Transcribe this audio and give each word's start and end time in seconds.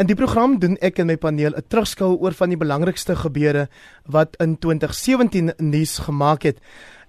In 0.00 0.08
die 0.08 0.16
program 0.16 0.54
doen 0.56 0.78
ek 0.80 0.96
en 1.02 1.10
my 1.10 1.18
paneel 1.20 1.52
'n 1.52 1.66
terugskou 1.68 2.14
oor 2.24 2.32
van 2.32 2.48
die 2.48 2.56
belangrikste 2.56 3.16
gebeure 3.16 3.68
wat 4.08 4.36
in 4.40 4.56
2017 4.56 5.52
nuus 5.58 5.98
gemaak 5.98 6.42
het. 6.42 6.56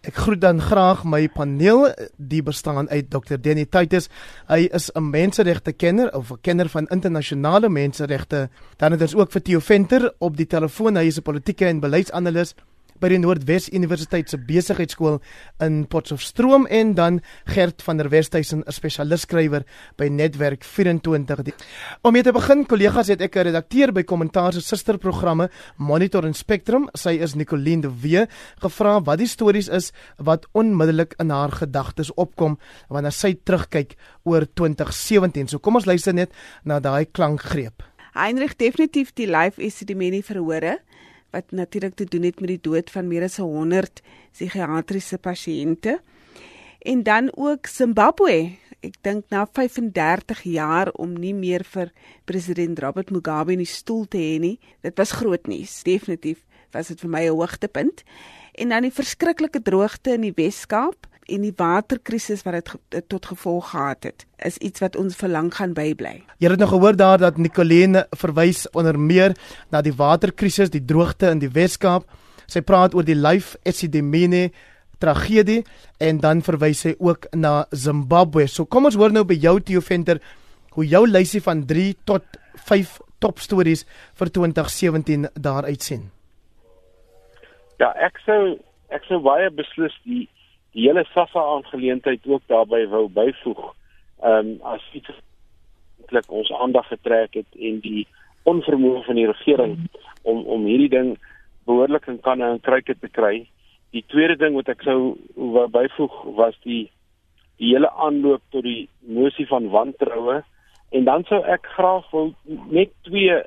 Ek 0.01 0.15
groet 0.15 0.41
dan 0.41 0.59
graag 0.59 1.05
my 1.05 1.29
paneel, 1.29 1.93
die 2.17 2.43
bestaan 2.43 2.89
uit 2.89 3.09
Dr. 3.09 3.37
Denny 3.39 3.65
Titus. 3.65 4.09
Hy 4.49 4.67
is 4.73 4.91
'n 4.91 5.09
menseregte 5.09 5.71
kenner 5.71 6.13
of 6.13 6.31
'n 6.31 6.41
kenner 6.41 6.69
van 6.69 6.87
internasionale 6.87 7.69
menseregte. 7.69 8.49
Dan 8.77 8.91
het 8.91 9.01
ons 9.01 9.15
ook 9.15 9.31
vir 9.31 9.41
Theo 9.41 9.59
Venter 9.59 10.13
op 10.19 10.37
die 10.37 10.47
telefoon. 10.47 10.97
Hy 10.97 11.05
is 11.05 11.17
'n 11.17 11.21
politieke 11.21 11.65
en 11.65 11.79
beleidsanalis 11.79 12.55
by 13.01 13.09
die 13.09 13.17
Noordwes 13.17 13.65
Universiteit 13.73 14.29
se 14.29 14.37
besigheidskool 14.37 15.17
in 15.65 15.81
Potchefstroom 15.89 16.67
en 16.69 16.93
dan 16.97 17.19
Gert 17.49 17.81
van 17.81 17.97
der 17.97 18.11
Westhuizen, 18.13 18.61
'n 18.61 18.71
spesialis-skrywer 18.71 19.63
by 19.97 20.07
Netwerk 20.07 20.63
24. 20.63 21.55
Om 22.03 22.13
mee 22.13 22.23
te 22.23 22.31
begin, 22.31 22.65
kollegas, 22.65 23.07
het 23.07 23.21
ek 23.21 23.35
'n 23.35 23.43
redakteur 23.43 23.91
by 23.91 24.03
Kommentaar 24.03 24.53
se 24.53 24.61
susterprogramme 24.61 25.49
Monitor 25.77 26.25
en 26.25 26.33
Spectrum, 26.33 26.89
sy 26.93 27.17
is 27.21 27.33
Nicoline 27.33 27.81
de 27.81 27.91
Wee, 28.01 28.27
gevra 28.59 29.01
wat 29.01 29.17
die 29.17 29.27
stories 29.27 29.67
is 29.67 29.91
wat 30.17 30.45
onmiddellik 30.53 31.13
in 31.19 31.29
haar 31.29 31.51
gedagtes 31.51 32.13
opkom 32.13 32.59
wanneer 32.89 33.11
sy 33.11 33.33
terugkyk 33.43 33.95
oor 34.23 34.45
2017. 34.53 35.47
So 35.47 35.59
kom 35.59 35.75
ons 35.75 35.85
luister 35.85 36.13
net 36.13 36.31
na 36.63 36.79
daai 36.79 37.05
klankgreep. 37.05 37.83
Heinrich 38.13 38.57
definitief 38.57 39.13
die 39.13 39.27
live 39.27 39.61
is 39.61 39.79
die 39.79 39.95
menie 39.95 40.23
verhore 40.23 40.81
wat 41.31 41.51
natuurlik 41.51 41.95
te 41.95 42.05
doen 42.05 42.23
het 42.27 42.39
met 42.39 42.55
die 42.55 42.61
dood 42.61 42.91
van 42.91 43.07
meer 43.07 43.23
as 43.27 43.37
100 43.37 44.01
psigiatriese 44.31 45.17
pasiënte. 45.17 45.99
En 46.81 47.03
dan 47.03 47.31
ook 47.35 47.67
Zimbabwe. 47.67 48.57
Ek 48.81 48.95
dink 49.05 49.27
na 49.29 49.45
35 49.45 50.41
jaar 50.49 50.89
om 50.97 51.13
nie 51.13 51.33
meer 51.37 51.61
vir 51.63 51.91
president 52.25 52.79
Robert 52.81 53.11
Mugabe 53.13 53.53
in 53.53 53.61
die 53.61 53.69
stoel 53.69 54.07
te 54.09 54.17
hê 54.17 54.39
nie. 54.41 54.57
Dit 54.81 54.97
was 54.97 55.13
groot 55.19 55.45
nuus. 55.47 55.83
Definitief 55.85 56.41
was 56.73 56.89
dit 56.89 56.99
vir 56.99 57.09
my 57.09 57.23
'n 57.27 57.37
hoogtepunt. 57.37 58.03
En 58.57 58.69
dan 58.69 58.81
die 58.81 58.91
verskriklike 58.91 59.61
droogte 59.61 60.13
in 60.13 60.21
die 60.21 60.33
Wes-Kaap 60.35 61.07
en 61.29 61.45
die 61.45 61.53
waterkrisis 61.57 62.43
wat 62.47 62.71
dit 62.89 63.05
tot 63.09 63.25
gevolg 63.25 63.71
gehad 63.71 64.07
het, 64.09 64.25
is 64.45 64.57
iets 64.57 64.81
wat 64.81 64.95
ons 64.99 65.15
verlang 65.15 65.51
gaan 65.53 65.75
bybly. 65.77 66.21
Jy 66.41 66.49
het 66.49 66.59
nog 66.59 66.73
gehoor 66.73 66.97
daar 66.97 67.21
dat 67.21 67.37
Nicoline 67.37 68.05
verwys 68.17 68.65
onder 68.71 68.99
meer 68.99 69.35
na 69.69 69.81
die 69.81 69.95
waterkrisis, 69.95 70.73
die 70.73 70.85
droogte 70.85 71.29
in 71.31 71.39
die 71.39 71.51
Wes-Kaap. 71.51 72.07
Sy 72.47 72.61
praat 72.61 72.95
oor 72.97 73.05
die 73.07 73.15
Life 73.15 73.57
Esidimene 73.63 74.49
tragedie 75.01 75.61
en 76.01 76.19
dan 76.21 76.43
verwys 76.45 76.83
sy 76.85 76.95
ook 76.99 77.29
na 77.35 77.65
Zimbabwe. 77.71 78.47
So 78.47 78.65
kom 78.65 78.89
ons 78.89 78.97
hoor 78.99 79.13
nou 79.13 79.23
by 79.27 79.37
jou 79.39 79.57
Theo 79.59 79.81
Venter 79.81 80.21
hoe 80.75 80.85
jou 80.87 81.05
lysie 81.07 81.41
van 81.43 81.65
3 81.67 81.87
tot 82.07 82.25
5 82.67 82.99
topstories 83.21 83.85
vir 84.17 84.31
2017 84.33 85.29
daar 85.35 85.67
uitsien. 85.69 86.09
Ja, 87.81 87.91
ek 87.97 88.19
sou 88.25 88.57
ek 88.91 89.05
sou 89.07 89.21
baie 89.23 89.49
beslis 89.55 89.93
die 90.05 90.27
die 90.73 90.87
hele 90.87 91.03
SAFA 91.13 91.43
aangeleentheid 91.55 92.27
ook 92.27 92.43
daarbey 92.47 92.87
wou 92.87 93.07
byvoeg. 93.09 93.61
Ehm 94.21 94.53
um, 94.53 94.57
as 94.73 94.83
iets 94.93 95.11
eintlik 96.01 96.31
ons 96.31 96.51
aandag 96.51 96.87
getrek 96.87 97.33
het 97.39 97.59
en 97.59 97.79
die 97.83 98.07
onvermoë 98.49 99.03
van 99.05 99.15
die 99.15 99.27
regering 99.27 99.77
om 100.21 100.45
om 100.45 100.65
hierdie 100.65 100.89
ding 100.89 101.11
behoorlik 101.65 102.07
in 102.07 102.19
kan 102.19 102.41
en 102.41 102.59
kruike 102.59 102.95
te 102.99 103.09
kry. 103.09 103.47
Die 103.91 104.03
tweede 104.07 104.37
ding 104.37 104.55
wat 104.55 104.69
ek 104.69 104.83
sou 104.87 105.17
wou 105.35 105.67
byvoeg 105.67 106.17
was 106.39 106.57
die 106.63 106.89
die 107.61 107.75
hele 107.75 107.91
aanloop 107.91 108.41
tot 108.49 108.63
die 108.65 108.89
mosie 109.05 109.45
van 109.47 109.69
wantroue 109.69 110.41
en 110.91 111.03
dan 111.05 111.23
sou 111.29 111.39
ek 111.45 111.67
graag 111.75 112.07
wil 112.11 112.31
net 112.73 112.89
twee 113.07 113.37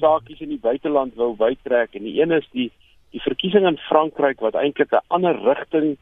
saakies 0.00 0.40
in 0.40 0.54
die 0.54 0.62
buiteland 0.62 1.18
wou 1.20 1.34
bytrek 1.36 1.94
en 1.98 2.06
die 2.08 2.16
een 2.20 2.32
is 2.32 2.48
die 2.56 2.70
die 3.12 3.20
verkiesing 3.24 3.66
in 3.68 3.78
Frankryk 3.88 4.40
wat 4.44 4.56
eintlik 4.56 4.92
'n 4.92 5.04
ander 5.08 5.36
rigting 5.44 5.96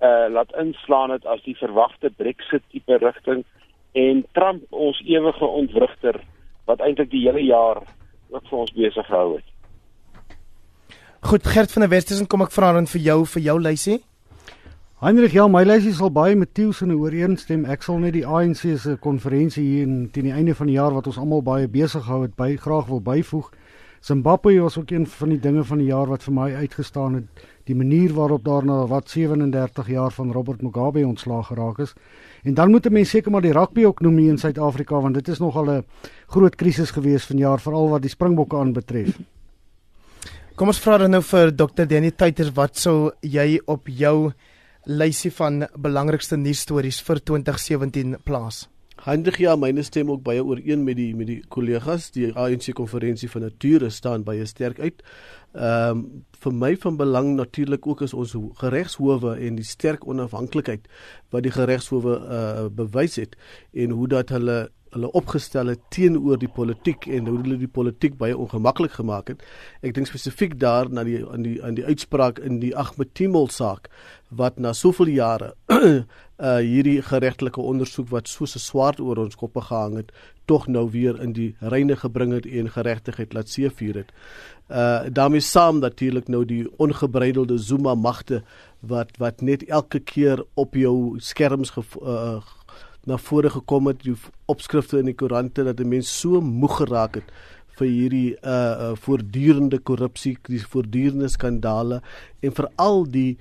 uh 0.00 0.26
laat 0.28 0.52
inslaan 0.60 1.10
het 1.10 1.26
as 1.26 1.42
die 1.42 1.56
verwagte 1.56 2.10
Brexit 2.16 2.62
tipe 2.70 2.98
rigting 3.00 3.44
en 3.92 4.24
Trump 4.32 4.62
ons 4.70 5.00
ewige 5.06 5.46
ontwrigter 5.46 6.20
wat 6.64 6.80
eintlik 6.80 7.10
die 7.10 7.24
hele 7.24 7.44
jaar 7.44 7.80
ook 8.28 8.48
vir 8.50 8.58
ons 8.58 8.72
besig 8.72 9.06
gehou 9.06 9.36
het. 9.36 9.46
Goed 11.20 11.46
Gert 11.46 11.72
van 11.72 11.82
der 11.82 11.90
Westhuizen 11.90 12.26
kom 12.26 12.44
ek 12.44 12.52
vra 12.52 12.72
dan 12.76 12.86
vir 12.86 13.00
jou 13.00 13.24
vir 13.26 13.42
jou 13.42 13.56
lysie. 13.60 14.02
Heinrich 15.00 15.32
ja, 15.36 15.46
my 15.48 15.60
lysie 15.64 15.92
sal 15.92 16.08
baie 16.08 16.36
met 16.36 16.54
Tieu 16.54 16.72
se 16.72 16.86
ooreenstem. 16.88 17.64
Ek 17.68 17.82
sal 17.82 17.98
net 18.00 18.14
die 18.14 18.26
ANC 18.26 18.62
se 18.80 18.96
konferensie 19.00 19.64
hier 19.64 19.90
teen 20.12 20.28
die 20.28 20.32
einde 20.32 20.54
van 20.54 20.70
die 20.70 20.76
jaar 20.76 20.94
wat 20.94 21.06
ons 21.06 21.18
almal 21.18 21.42
baie 21.42 21.68
besig 21.68 22.04
gehou 22.04 22.22
het 22.22 22.36
by 22.36 22.56
graag 22.56 22.88
wil 22.88 23.00
byvoeg. 23.00 23.50
Zimbabwe 24.00 24.60
was 24.60 24.78
ook 24.78 24.90
een 24.90 25.06
van 25.06 25.28
die 25.28 25.38
dinge 25.38 25.64
van 25.64 25.78
die 25.78 25.86
jaar 25.86 26.06
wat 26.06 26.22
vir 26.22 26.34
my 26.34 26.54
uitgestaan 26.54 27.14
het 27.14 27.46
die 27.66 27.74
manier 27.74 28.12
waarop 28.14 28.44
daarna 28.44 28.86
wat 28.86 29.10
37 29.10 29.88
jaar 29.90 30.10
van 30.14 30.32
Robert 30.32 30.62
Mugabe 30.62 31.06
ontslaag 31.06 31.46
geraak 31.46 31.78
is. 31.78 31.94
En 32.44 32.54
dan 32.54 32.70
moet 32.70 32.90
mense 32.90 33.10
seker 33.10 33.30
maar 33.30 33.42
die 33.42 33.52
rugby 33.52 33.84
ook 33.84 34.00
noem 34.00 34.18
in 34.18 34.38
Suid-Afrika 34.38 35.00
want 35.00 35.14
dit 35.14 35.28
is 35.28 35.38
nogal 35.38 35.70
'n 35.70 35.84
groot 36.26 36.54
krisis 36.54 36.90
gewees 36.90 37.26
vanjaar 37.26 37.60
veral 37.60 37.88
wat 37.88 38.02
die 38.02 38.10
Springbokke 38.10 38.56
aanbetref. 38.56 39.18
Kom 40.54 40.68
ons 40.68 40.80
vra 40.80 40.98
dan 40.98 41.10
nou 41.10 41.22
vir 41.22 41.56
Dr. 41.56 41.84
Danny 41.84 42.10
Tuiters 42.10 42.52
wat 42.54 42.76
sou 42.76 43.10
jy 43.20 43.60
op 43.66 43.88
jou 43.88 44.32
lysie 44.84 45.30
van 45.30 45.66
belangrikste 45.76 46.36
nuusstories 46.36 47.02
vir 47.02 47.20
2017 47.20 48.16
plaas? 48.24 48.68
Hendrik 49.06 49.36
ja, 49.38 49.52
myne 49.54 49.84
stem 49.86 50.08
ook 50.10 50.24
baie 50.26 50.42
ooreen 50.42 50.80
met 50.82 50.96
die 50.98 51.12
met 51.14 51.28
die 51.30 51.38
kollegas. 51.54 52.08
Die 52.10 52.32
ANC 52.34 52.72
konferensie 52.74 53.28
van 53.30 53.44
nature 53.46 53.90
staan 53.94 54.24
baie 54.26 54.46
sterk 54.50 54.80
uit. 54.82 55.04
Ehm 55.54 56.00
um, 56.00 56.00
vir 56.42 56.52
my 56.52 56.72
van 56.76 56.96
belang 56.98 57.28
natuurlik 57.38 57.86
ook 57.86 58.02
is 58.04 58.12
ons 58.14 58.34
geregshowe 58.60 59.36
en 59.40 59.56
die 59.56 59.64
sterk 59.64 60.04
onafhanklikheid 60.06 60.84
wat 61.32 61.46
die 61.46 61.52
geregshowe 61.54 62.16
uh, 62.18 62.66
bewys 62.68 63.16
het 63.16 63.38
en 63.72 63.94
hoe 63.96 64.08
dat 64.08 64.34
hulle 64.34 64.58
hulle 64.96 65.10
opgestel 65.18 65.70
het 65.72 65.80
teenoor 65.90 66.38
die 66.40 66.50
politiek 66.50 67.06
en 67.06 67.26
hoe 67.30 67.38
hulle 67.40 67.58
die 67.60 67.70
politiek 67.70 68.16
baie 68.18 68.36
ongemaklik 68.36 68.98
gemaak 68.98 69.32
het. 69.32 69.42
Ek 69.82 69.94
dink 69.96 70.10
spesifiek 70.10 70.58
daar 70.60 70.90
na 70.90 71.04
die 71.06 71.22
aan 71.24 71.46
die 71.46 71.56
aan 71.64 71.78
die 71.78 71.86
uitspraak 71.86 72.38
in 72.38 72.60
die 72.62 72.74
Ahmed 72.76 73.14
Timol 73.14 73.48
saak 73.54 73.90
wat 74.30 74.58
na 74.58 74.72
soveel 74.74 75.12
jare 75.14 75.54
uh 76.38 76.56
hierdie 76.60 77.00
geregtelike 77.02 77.60
ondersoek 77.60 78.10
wat 78.12 78.28
so 78.28 78.44
'n 78.44 78.58
swaard 78.60 79.00
oor 79.00 79.18
ons 79.18 79.36
koppe 79.36 79.60
gehang 79.60 79.96
het, 79.96 80.12
tog 80.44 80.66
nou 80.66 80.90
weer 80.90 81.20
in 81.22 81.32
die 81.32 81.54
reine 81.60 81.96
gebring 81.96 82.32
het 82.32 82.46
en 82.46 82.68
geregtigheid 82.70 83.32
laat 83.32 83.48
seëvier 83.48 83.94
het. 83.94 84.12
Uh 84.68 85.08
daarmee 85.08 85.40
saam 85.40 85.78
natuurlik 85.78 86.28
nou 86.28 86.44
die 86.44 86.66
ongebreidelde 86.76 87.58
Zuma 87.58 87.94
magte 87.94 88.42
wat 88.80 89.16
wat 89.18 89.40
net 89.40 89.64
elke 89.64 89.98
keer 89.98 90.44
op 90.54 90.74
jou 90.74 91.16
skerms 91.18 91.70
ge, 91.70 91.82
uh, 92.02 92.42
na 93.04 93.16
vore 93.16 93.50
gekom 93.50 93.86
het, 93.86 94.02
die 94.02 94.16
opskrifte 94.44 94.98
in 94.98 95.04
die 95.04 95.14
koerante 95.14 95.64
dat 95.64 95.80
'n 95.80 95.88
mens 95.88 96.18
so 96.20 96.40
moeg 96.40 96.76
geraak 96.76 97.14
het 97.14 97.30
vir 97.78 97.86
hierdie 97.86 98.36
uh, 98.42 98.50
uh 98.50 98.92
voortdurende 98.94 99.78
korrupsie, 99.78 100.36
die 100.48 100.60
voortdurende 100.60 101.28
skandale 101.28 102.02
en 102.40 102.52
veral 102.52 103.04
die 103.10 103.38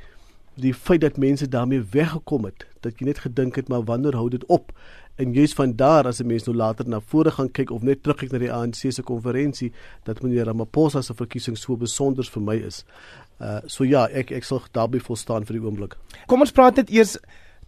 die 0.56 0.74
feit 0.74 1.02
dat 1.02 1.18
mense 1.18 1.48
daarmee 1.48 1.84
weggekom 1.92 2.46
het, 2.46 2.66
dat 2.82 3.00
jy 3.00 3.10
net 3.10 3.24
gedink 3.26 3.56
het 3.56 3.68
maar 3.68 3.84
wanneer 3.84 4.16
hou 4.16 4.30
dit 4.30 4.46
op? 4.46 4.72
En 5.16 5.32
jy's 5.32 5.54
van 5.56 5.76
daar 5.76 6.08
as 6.08 6.20
'n 6.20 6.28
mens 6.28 6.44
nou 6.44 6.56
later 6.56 6.88
na 6.88 7.00
vore 7.00 7.32
gaan 7.32 7.52
kyk 7.52 7.72
of 7.72 7.82
net 7.82 8.04
terugkyk 8.04 8.32
na 8.32 8.38
die 8.38 8.52
ANC 8.52 8.92
se 8.92 9.02
konferensie 9.02 9.72
dat 10.04 10.22
meneer 10.22 10.46
Ramaphosa 10.46 11.02
se 11.02 11.14
verkiesing 11.14 11.58
so 11.58 11.78
besonder 11.78 12.24
vir 12.24 12.42
my 12.42 12.56
is. 12.56 12.86
Uh 13.40 13.60
so 13.66 13.84
ja, 13.84 14.08
ek 14.08 14.32
ek 14.32 14.44
sal 14.44 14.62
daarby 14.72 15.00
volstaan 15.00 15.46
vir 15.46 15.60
die 15.60 15.66
oomblik. 15.66 15.98
Kom 16.28 16.42
ons 16.42 16.52
praat 16.52 16.76
net 16.76 16.90
eers 16.90 17.18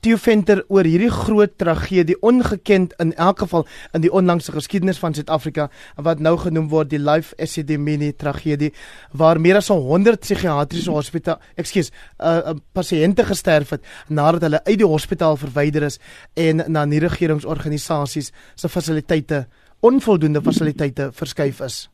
Theo 0.06 0.18
Venter 0.22 0.62
oor 0.70 0.86
hierdie 0.86 1.10
groot 1.10 1.56
tragedie 1.58 2.16
ongekend 2.22 2.94
in 3.02 3.14
elk 3.18 3.40
geval 3.42 3.66
in 3.98 4.04
die 4.04 4.12
onlangse 4.14 4.54
geskiedenis 4.54 5.00
van 5.02 5.16
Suid-Afrika 5.18 5.70
wat 6.06 6.22
nou 6.22 6.36
genoem 6.38 6.68
word 6.70 6.92
die 6.92 7.02
Life 7.02 7.34
Esidimeni 7.42 8.12
tragedie 8.14 8.70
waar 9.18 9.42
meer 9.42 9.58
as 9.58 9.72
100 9.74 10.22
psigiatriese 10.22 10.94
hospitale, 10.94 11.42
ekskuus, 11.58 11.90
uh, 12.22 12.54
pasiënte 12.78 13.26
gesterf 13.26 13.74
het 13.74 13.90
nadat 14.10 14.46
hulle 14.46 14.62
uit 14.68 14.78
die 14.78 14.88
hospitaal 14.88 15.40
verwyder 15.42 15.88
is 15.90 15.98
en 16.38 16.62
na 16.68 16.86
nie 16.86 17.02
regeringsorganisasies 17.02 18.32
se 18.56 18.70
fasiliteite 18.70 19.48
onvoldoende 19.82 20.42
fasiliteite 20.46 21.10
verskuif 21.14 21.62
is. 21.66 21.88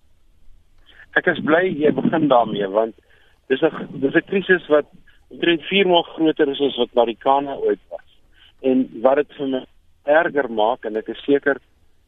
Ek 1.16 1.27
is 1.31 1.39
bly 1.45 1.69
jy 1.72 1.92
begin 1.95 2.27
daarmee 2.27 2.68
want 2.68 2.95
dis 3.48 3.63
'n 3.63 4.01
dis 4.01 4.16
'n 4.16 4.27
krisis 4.27 4.68
wat 4.68 4.88
omtrent 5.33 5.62
4 5.69 5.88
maal 5.88 6.06
groter 6.16 6.50
is 6.50 6.62
as 6.62 6.77
wat 6.77 6.94
Marikana 6.94 7.56
ooit 7.56 7.81
was. 7.89 8.02
En 8.63 8.83
wat 9.06 9.21
dit 9.21 9.38
vir 9.38 9.48
my 9.54 9.63
erger 10.19 10.50
maak 10.51 10.86
en 10.88 11.00
ek 11.00 11.12
is 11.13 11.24
seker 11.27 11.60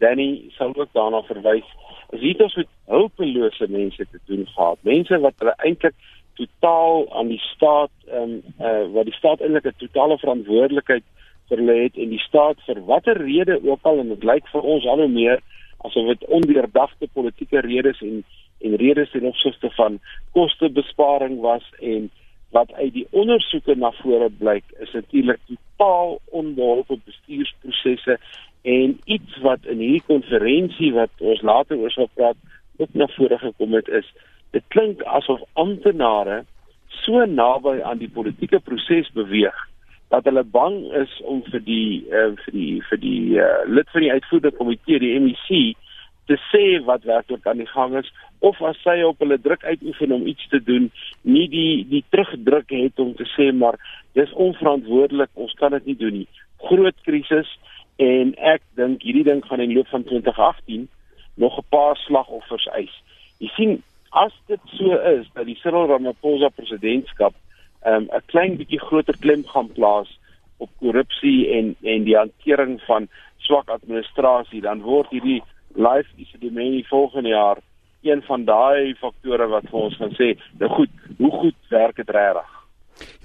Danny 0.04 0.52
sal 0.58 0.74
ook 0.76 0.92
daarna 0.96 1.22
verwys, 1.28 1.68
is 2.16 2.20
hier 2.20 2.42
ons 2.44 2.56
met 2.60 2.72
hulpelose 2.92 3.68
mense 3.72 4.08
te 4.12 4.20
doen 4.28 4.44
gehad. 4.48 4.80
Mense 4.84 5.20
wat 5.24 5.40
hulle 5.40 5.56
eintlik 5.64 5.96
totaal 6.36 7.06
aan 7.16 7.32
die 7.32 7.42
staat 7.54 7.94
ehm 8.12 8.38
um, 8.38 8.42
uh, 8.60 8.86
wat 8.96 9.08
die 9.08 9.16
staat 9.16 9.42
eintlik 9.42 9.70
'n 9.72 9.80
totale 9.84 10.18
verantwoordelikheid 10.24 11.06
vir 11.50 11.62
hulle 11.62 11.76
het 11.84 11.98
en 11.98 12.10
die 12.10 12.24
staat 12.28 12.60
vir 12.68 12.82
watter 12.90 13.22
rede 13.22 13.60
ook 13.64 13.84
al 13.84 14.00
en 14.00 14.10
dit 14.10 14.24
lyk 14.24 14.48
vir 14.52 14.68
ons 14.74 14.86
al 14.86 15.04
hoe 15.04 15.12
meer 15.12 15.40
asof 15.88 16.08
dit 16.08 16.28
ondeurdagte 16.40 17.08
politieke 17.14 17.62
redes 17.62 18.02
en 18.02 18.24
en 18.66 18.76
redes 18.82 19.12
ten 19.12 19.26
opsigte 19.28 19.70
van 19.78 20.00
kostebesparing 20.32 21.40
was 21.42 21.66
en 21.80 22.10
wat 22.56 22.74
uit 22.74 22.94
die 22.96 23.08
ondersoeke 23.12 23.76
na 23.76 23.92
vore 24.02 24.30
blyk 24.40 24.64
is 24.84 24.92
natuurlik 24.96 25.42
totaal 25.50 26.20
onbeholpe 26.40 26.98
bestuursprosesse 27.04 28.18
en 28.76 28.98
iets 29.06 29.40
wat 29.46 29.68
in 29.72 29.82
hierdie 29.84 30.06
konferensie 30.08 30.94
wat 30.96 31.24
ons 31.34 31.44
later 31.46 31.78
oor 31.78 31.94
sal 31.94 32.10
praat 32.14 32.40
ook 32.78 32.94
na 32.94 33.08
vore 33.18 33.38
gekom 33.44 33.76
het 33.78 33.92
is 34.02 34.08
dit 34.56 34.64
klink 34.76 35.04
asof 35.20 35.44
amptenare 35.66 36.44
so 37.04 37.26
naby 37.26 37.78
aan 37.84 38.00
die 38.00 38.12
politieke 38.20 38.60
proses 38.70 39.12
beweeg 39.20 39.58
dat 40.14 40.28
hulle 40.30 40.44
bang 40.58 40.78
is 41.02 41.12
om 41.28 41.42
vir 41.52 41.64
die 41.66 42.06
uh, 42.12 42.32
vir 42.46 42.56
die 42.56 42.74
vir 42.90 43.02
die 43.02 43.24
uh, 43.42 43.50
lid 43.68 43.90
van 43.92 44.06
die 44.06 44.14
uitvoerende 44.14 44.58
komitee 44.60 45.02
die 45.04 45.16
MEC 45.20 45.52
te 46.26 46.38
sê 46.50 46.80
wat 46.86 47.04
werklik 47.06 47.46
aan 47.48 47.62
die 47.62 47.70
gang 47.70 47.96
is 47.98 48.10
of 48.40 48.62
as 48.62 48.78
sy 48.84 48.98
op 49.06 49.22
hulle 49.24 49.38
druk 49.42 49.64
uitoefen 49.64 50.12
om 50.12 50.26
iets 50.28 50.48
te 50.50 50.60
doen, 50.64 50.90
nie 51.22 51.46
die 51.50 51.86
die 51.90 52.04
terugdruk 52.10 52.74
het 52.74 53.00
om 53.00 53.14
te 53.18 53.28
sê 53.36 53.52
maar 53.54 53.78
dis 54.18 54.34
onverantwoordelik, 54.34 55.32
ons 55.34 55.54
kan 55.60 55.76
dit 55.78 55.86
nie 55.92 55.98
doen 56.02 56.20
nie. 56.22 56.28
Groot 56.66 56.98
krisis 57.08 57.50
en 58.02 58.34
ek 58.54 58.64
dink 58.80 59.04
hierdie 59.06 59.26
ding 59.28 59.44
gaan 59.46 59.64
in 59.64 59.72
die 59.72 59.78
loop 59.78 59.92
van 59.94 60.04
2018 60.04 60.88
nog 61.36 61.58
'n 61.60 61.70
paar 61.70 61.98
slagoffers 61.98 62.68
eis. 62.74 62.94
Jy 63.40 63.50
sien, 63.56 63.84
as 64.12 64.34
dit 64.48 64.60
so 64.78 64.96
is 64.96 65.28
dat 65.34 65.46
die 65.46 65.60
Cyril 65.62 65.88
Ramaphosa 65.88 66.50
presidentskap 66.50 67.34
um, 67.86 68.04
'n 68.04 68.16
um, 68.16 68.22
klein 68.26 68.58
bietjie 68.58 68.80
groter 68.80 69.18
klem 69.20 69.44
gaan 69.46 69.72
plaas 69.72 70.20
op 70.58 70.70
korrupsie 70.80 71.52
en 71.52 71.76
en 71.84 72.04
die 72.04 72.16
hantering 72.16 72.82
van 72.82 73.08
swak 73.38 73.70
administrasie, 73.70 74.62
dan 74.62 74.82
word 74.82 75.10
hierdie 75.10 75.44
life 75.76 76.10
is 76.18 76.32
die 76.40 76.52
menie 76.52 76.86
volgende 76.88 77.30
jaar 77.30 77.62
een 78.06 78.22
van 78.22 78.46
daai 78.46 78.94
faktore 79.02 79.48
wat 79.50 79.66
vir 79.72 79.80
ons 79.88 79.96
gaan 79.98 80.14
sê, 80.18 80.36
nou 80.60 80.70
goed, 80.76 80.92
hoe 81.18 81.32
goed 81.32 81.58
werk 81.74 81.96
dit 82.02 82.10
regtig? 82.10 82.52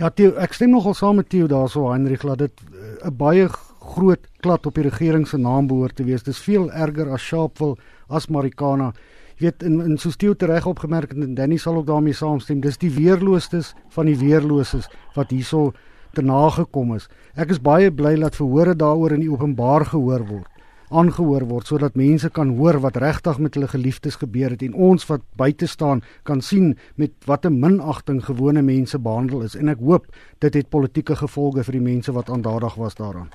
Ja, 0.00 0.08
Theo, 0.10 0.32
ek 0.40 0.56
stem 0.56 0.72
nogal 0.74 0.96
saam 0.98 1.20
met 1.20 1.28
Theo 1.30 1.46
daarso 1.50 1.90
Heinrich 1.90 2.24
dat 2.26 2.38
dit 2.38 2.62
eh, 2.72 3.08
'n 3.08 3.16
baie 3.16 3.48
groot 3.48 4.24
klad 4.40 4.66
op 4.66 4.74
die 4.74 4.88
regering 4.88 5.26
se 5.28 5.38
naam 5.38 5.66
behoort 5.66 5.96
te 5.96 6.04
wees. 6.04 6.22
Dis 6.22 6.42
veel 6.42 6.70
erger 6.70 7.12
as 7.12 7.22
Sharpeville 7.22 7.76
as 8.08 8.28
Marikana. 8.28 8.92
Jy 9.36 9.46
weet 9.46 9.62
in 9.62 9.80
in 9.80 9.98
so 9.98 10.10
steel 10.10 10.34
reg 10.38 10.66
opgemerk 10.66 11.12
en 11.12 11.34
Danny 11.34 11.56
sal 11.56 11.76
ook 11.76 11.86
daarmee 11.86 12.12
saamstem. 12.12 12.60
Dis 12.60 12.78
die 12.78 12.90
weerloostes 12.90 13.74
van 13.88 14.06
die 14.06 14.18
weerloses 14.18 14.88
wat 15.14 15.30
hierso 15.30 15.72
te 16.12 16.22
nagekom 16.22 16.94
is. 16.94 17.08
Ek 17.36 17.50
is 17.50 17.60
baie 17.60 17.90
bly 17.90 18.16
dat 18.16 18.36
verhore 18.36 18.74
daaroor 18.74 19.12
in 19.12 19.20
die 19.20 19.30
openbaar 19.30 19.84
gehoor 19.84 20.26
word 20.26 20.59
aangehoor 20.90 21.46
word 21.48 21.70
sodat 21.70 21.98
mense 21.98 22.30
kan 22.34 22.56
hoor 22.58 22.80
wat 22.84 22.96
regtig 23.02 23.38
met 23.38 23.54
hulle 23.54 23.68
geliefdes 23.70 24.18
gebeur 24.22 24.50
het 24.50 24.62
en 24.66 24.74
ons 24.74 25.06
wat 25.10 25.22
buite 25.38 25.66
staan 25.70 26.02
kan 26.22 26.42
sien 26.42 26.74
met 26.96 27.12
watter 27.30 27.52
minagting 27.52 28.24
gewone 28.24 28.62
mense 28.62 28.98
behandel 28.98 29.46
is 29.46 29.54
en 29.54 29.70
ek 29.72 29.78
hoop 29.78 30.10
dit 30.38 30.54
het 30.54 30.70
politieke 30.70 31.16
gevolge 31.16 31.64
vir 31.64 31.78
die 31.78 31.86
mense 31.92 32.12
wat 32.12 32.30
aandadig 32.30 32.74
was 32.74 32.98
daaraan. 32.98 33.30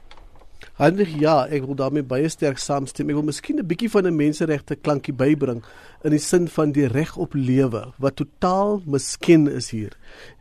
Hendrik, 0.76 1.14
ja, 1.22 1.46
ek 1.48 1.64
wil 1.64 1.78
daarmee 1.80 2.04
baie 2.04 2.28
sterk 2.30 2.58
saamstem. 2.60 3.10
Ek 3.10 3.16
wil 3.16 3.28
miskien 3.30 3.60
'n 3.60 3.68
bietjie 3.68 3.90
van 3.90 4.08
'n 4.08 4.16
menseregte 4.16 4.76
klankie 4.76 5.14
bybring 5.14 5.64
in 6.04 6.12
die 6.12 6.20
sin 6.20 6.48
van 6.48 6.72
die 6.72 6.88
reg 6.88 7.16
op 7.18 7.34
lewe 7.34 7.94
wat 7.98 8.16
totaal 8.16 8.82
misken 8.86 9.48
is 9.48 9.70
hier. 9.72 9.94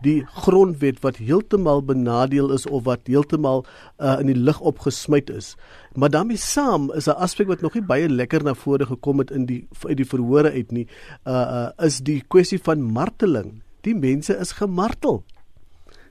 Die 0.02 0.26
grondwet 0.44 1.00
wat 1.02 1.16
heeltemal 1.16 1.82
benadeel 1.82 2.52
is 2.52 2.66
of 2.66 2.84
wat 2.84 3.06
heeltemal 3.06 3.64
uh, 3.98 4.18
in 4.20 4.26
die 4.26 4.36
lug 4.36 4.60
opgesmyt 4.60 5.30
is. 5.30 5.56
Maar 5.94 6.10
daarmee 6.10 6.36
saam 6.36 6.92
is 6.92 7.06
'n 7.06 7.16
aspek 7.16 7.46
wat 7.46 7.60
nog 7.60 7.74
nie 7.74 7.86
baie 7.86 8.08
lekker 8.08 8.42
na 8.42 8.54
vore 8.54 8.86
gekom 8.86 9.18
het 9.18 9.30
in 9.30 9.46
die 9.46 9.66
uit 9.86 9.96
die 9.96 10.06
verhore 10.06 10.50
uit 10.50 10.72
nie, 10.72 10.88
uh, 11.26 11.32
uh 11.32 11.86
is 11.86 12.00
die 12.00 12.22
kwessie 12.28 12.58
van 12.58 12.82
marteling. 12.82 13.62
Die 13.82 13.94
mense 13.94 14.36
is 14.36 14.52
gemartel. 14.52 15.22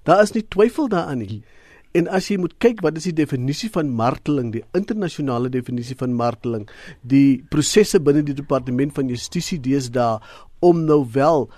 Daar 0.04 0.21
is 0.21 0.31
nie 0.31 0.45
twyfel 0.48 0.88
daaraan 0.88 1.18
nie. 1.18 1.44
En 1.94 2.07
as 2.10 2.28
jy 2.31 2.40
moet 2.42 2.56
kyk 2.63 2.81
wat 2.81 2.98
is 2.98 3.06
die 3.12 3.18
definisie 3.22 3.69
van 3.74 3.92
marteling, 3.94 4.50
die 4.56 4.63
internasionale 4.74 5.51
definisie 5.54 5.98
van 6.00 6.16
marteling, 6.18 6.66
die 7.06 7.44
prosesse 7.54 8.01
binne 8.01 8.24
die 8.25 8.34
departement 8.34 8.95
van 8.95 9.12
justisie 9.12 9.60
deesdae 9.62 10.18
om 10.63 10.86
nou 10.88 11.04
wel 11.13 11.50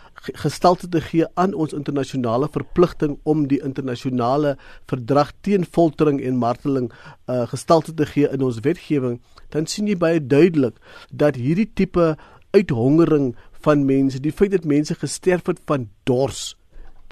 gestalte 0.42 0.90
te 0.90 1.00
gee 1.06 1.28
aan 1.40 1.54
ons 1.54 1.76
internasionale 1.78 2.50
verpligting 2.52 3.16
om 3.24 3.46
die 3.48 3.62
internasionale 3.64 4.56
verdrag 4.90 5.32
teen 5.46 5.64
foltering 5.78 6.20
en 6.26 6.40
marteling 6.42 6.90
uh, 6.90 7.46
gestalte 7.52 7.94
te 7.94 8.08
gee 8.10 8.28
in 8.34 8.44
ons 8.44 8.60
wetgewing, 8.66 9.20
dan 9.54 9.70
sien 9.70 9.88
jy 9.88 9.98
baie 10.02 10.20
duidelik 10.20 10.82
dat 11.14 11.38
hierdie 11.40 11.70
tipe 11.78 12.16
uithongering 12.58 13.36
van 13.66 13.86
mense, 13.86 14.20
die 14.22 14.34
feit 14.34 14.56
dat 14.56 14.66
mense 14.66 14.98
gesterf 14.98 15.48
het 15.52 15.62
van 15.70 15.88
dors, 16.10 16.56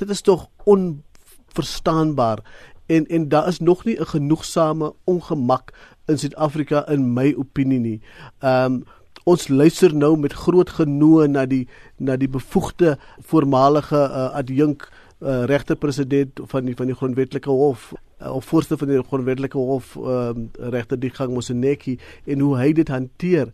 dit 0.01 0.09
is 0.09 0.25
tog 0.25 0.47
onverstaanbaar 0.65 2.41
en 2.85 3.07
en 3.07 3.27
daar 3.29 3.47
is 3.47 3.59
nog 3.59 3.85
nie 3.85 3.99
'n 3.99 4.05
genoegsame 4.05 4.93
ongemak 5.03 5.73
in 6.05 6.19
Suid-Afrika 6.19 6.87
in 6.89 7.13
my 7.13 7.33
opinie 7.37 7.79
nie. 7.79 8.01
Ehm 8.39 8.73
um, 8.73 8.83
ons 9.23 9.47
luister 9.47 9.95
nou 9.95 10.17
met 10.19 10.33
groot 10.33 10.69
genoeg 10.69 11.27
na 11.27 11.45
die 11.45 11.67
na 11.97 12.17
die 12.17 12.27
bevoegde 12.27 12.97
voormalige 13.21 13.95
uh, 13.95 14.33
adjunk 14.35 14.89
uh, 15.19 15.43
regterpresident 15.43 16.39
van 16.43 16.65
die 16.65 16.75
van 16.75 16.85
die 16.85 16.95
grondwetlike 16.95 17.49
hof 17.49 17.93
uh, 18.21 18.35
of 18.35 18.45
voorste 18.45 18.77
van 18.77 18.87
die 18.87 19.03
grondwetlike 19.03 19.57
hof 19.57 19.95
ehm 19.95 20.47
uh, 20.59 20.69
regter 20.69 20.99
die 20.99 21.09
gang 21.09 21.33
Moseneki 21.33 21.99
en 22.25 22.39
hoe 22.39 22.57
hy 22.57 22.73
dit 22.73 22.87
hanteer. 22.87 23.53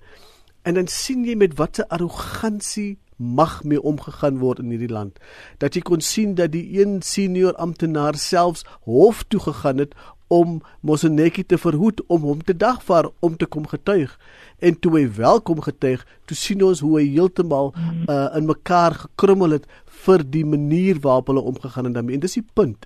En 0.61 0.73
dan 0.73 0.87
sien 0.87 1.23
jy 1.25 1.35
met 1.35 1.55
watter 1.55 1.85
arrogansie 1.87 2.97
mag 3.19 3.63
mee 3.63 3.81
omgegaan 3.81 4.39
word 4.39 4.61
in 4.63 4.71
hierdie 4.71 4.91
land. 4.91 5.19
Dat 5.59 5.75
jy 5.75 5.83
kon 5.83 6.01
sien 6.01 6.37
dat 6.39 6.53
die 6.55 6.79
een 6.79 7.01
senior 7.03 7.55
amptenaar 7.59 8.15
selfs 8.15 8.63
hof 8.87 9.25
toe 9.27 9.41
gegaan 9.43 9.83
het 9.83 9.95
om 10.29 10.61
Moseneki 10.85 11.43
te 11.43 11.57
verhoed 11.57 12.03
om 12.07 12.21
hom 12.21 12.43
te 12.45 12.55
dagvaar 12.57 13.09
om 13.19 13.35
te 13.37 13.45
kom 13.45 13.67
getuig. 13.67 14.13
En 14.59 14.79
toe 14.79 14.93
hy 14.95 15.05
welkom 15.17 15.61
getuig, 15.65 16.05
toe 16.29 16.37
sien 16.37 16.63
ons 16.63 16.83
hoe 16.85 16.99
hy 16.99 17.05
heeltemal 17.09 17.73
uh, 17.73 18.29
in 18.37 18.45
mekaar 18.47 18.95
gekrummel 19.03 19.57
het 19.57 19.65
vir 20.05 20.23
die 20.23 20.45
manier 20.45 21.01
waarop 21.01 21.33
hulle 21.33 21.45
omgegaan 21.51 21.89
het 21.89 21.97
daarmee. 21.97 22.19
En 22.19 22.23
dis 22.23 22.37
die 22.39 22.45
punt. 22.53 22.85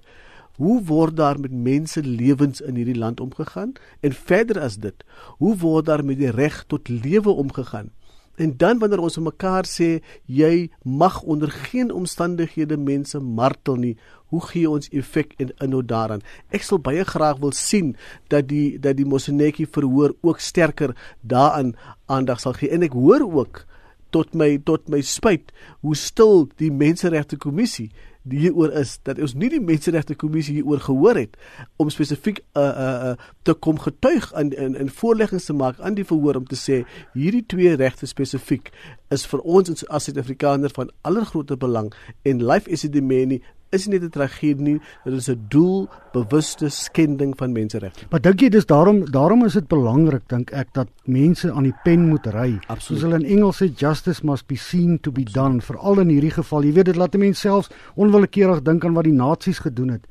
Hoe 0.61 0.79
word 0.85 1.17
daar 1.17 1.39
met 1.41 1.51
mense 1.51 2.03
lewens 2.05 2.61
in 2.61 2.77
hierdie 2.79 2.97
land 2.97 3.19
omgegaan? 3.19 3.73
En 4.05 4.13
verder 4.13 4.61
as 4.61 4.77
dit, 4.77 5.03
hoe 5.41 5.57
word 5.57 5.89
daar 5.89 6.05
met 6.05 6.21
die 6.21 6.31
reg 6.31 6.63
tot 6.69 6.89
lewe 6.89 7.29
omgegaan? 7.29 7.89
En 8.35 8.57
dan 8.57 8.79
wanneer 8.81 9.03
ons 9.05 9.19
mekaar 9.21 9.67
sê 9.69 10.01
jy 10.25 10.69
mag 10.81 11.21
onder 11.21 11.51
geen 11.51 11.91
omstandighede 11.93 12.77
mense 12.77 13.19
martel 13.19 13.77
nie, 13.77 13.97
hoe 14.33 14.41
gee 14.47 14.69
ons 14.69 14.89
effek 14.89 15.35
en 15.37 15.51
inhoud 15.61 15.87
daaraan? 15.87 16.23
Ek 16.49 16.65
sal 16.65 16.81
baie 16.81 17.05
graag 17.05 17.37
wil 17.43 17.53
sien 17.53 17.93
dat 18.33 18.47
die 18.49 18.79
dat 18.81 18.97
die 18.97 19.05
Mosenetjie 19.05 19.69
verhoor 19.69 20.15
ook 20.21 20.41
sterker 20.41 20.95
daaraan 21.21 21.75
aandag 22.09 22.41
sal 22.41 22.57
gee. 22.57 22.71
En 22.73 22.81
ek 22.81 22.97
hoor 22.97 23.21
ook 23.21 23.65
tot 24.13 24.33
my 24.37 24.57
tot 24.65 24.89
my 24.89 25.01
spyt 25.05 25.53
hoe 25.85 25.95
stil 25.97 26.47
die 26.61 26.71
menseregte 26.73 27.37
kommissie 27.37 27.91
hieroor 28.29 28.71
is 28.79 28.97
dat 29.03 29.19
ons 29.19 29.33
nie 29.35 29.49
die 29.51 29.61
menseregte 29.61 30.15
kommissie 30.15 30.55
hieroor 30.59 30.79
gehoor 30.83 31.19
het 31.19 31.35
om 31.81 31.89
spesifiek 31.91 32.43
uh 32.57 32.63
uh, 32.63 32.91
uh 33.11 33.31
te 33.43 33.53
kom 33.53 33.79
getuig 33.79 34.31
in 34.39 34.53
in 34.55 34.75
in 34.79 34.89
voorleggings 34.89 35.45
te 35.45 35.53
maak 35.53 35.79
aan 35.79 35.97
die 35.99 36.07
verhoor 36.07 36.39
om 36.39 36.47
te 36.47 36.59
sê 36.59 36.83
hierdie 37.13 37.45
twee 37.45 37.75
regte 37.75 38.07
spesifiek 38.07 38.71
is 39.11 39.25
vir 39.27 39.43
ons 39.43 39.85
as 39.87 40.07
Suid-Afrikaners 40.07 40.75
van 40.75 40.91
allergrootste 41.01 41.57
belang 41.57 41.91
en 42.23 42.45
life 42.45 42.69
is 42.69 42.87
the 42.89 43.01
many 43.01 43.41
is 43.73 43.87
nie 43.87 43.99
'n 43.99 44.09
tragedie 44.09 44.63
nie, 44.63 44.79
dit 45.03 45.13
is 45.13 45.29
'n 45.29 45.45
doelbewuste 45.49 46.69
skending 46.69 47.33
van 47.37 47.51
menseregte. 47.51 48.05
Maar 48.09 48.21
dink 48.21 48.41
jy 48.41 48.49
dis 48.49 48.65
daarom 48.65 49.05
daarom 49.11 49.45
is 49.45 49.53
dit 49.53 49.67
belangrik 49.67 50.23
dink 50.27 50.51
ek 50.51 50.73
dat 50.73 50.87
mense 51.05 51.51
aan 51.51 51.63
die 51.63 51.75
pen 51.83 52.07
moet 52.09 52.25
ry. 52.27 52.59
Soos 52.77 53.01
hulle 53.01 53.15
in 53.15 53.25
Engels 53.25 53.61
sê 53.61 53.71
justice 53.75 54.25
must 54.25 54.47
be 54.47 54.55
seen 54.55 54.99
to 54.99 55.11
be 55.11 55.23
done, 55.23 55.61
veral 55.61 55.99
in 55.99 56.09
hierdie 56.09 56.31
geval. 56.31 56.63
Jy 56.63 56.73
weet 56.73 56.85
dit 56.85 56.95
laat 56.95 57.17
mense 57.17 57.39
selfs 57.39 57.69
onwillekeurig 57.95 58.61
dink 58.61 58.85
aan 58.85 58.93
wat 58.93 59.03
die 59.03 59.13
nasies 59.13 59.59
gedoen 59.59 59.89
het 59.89 60.07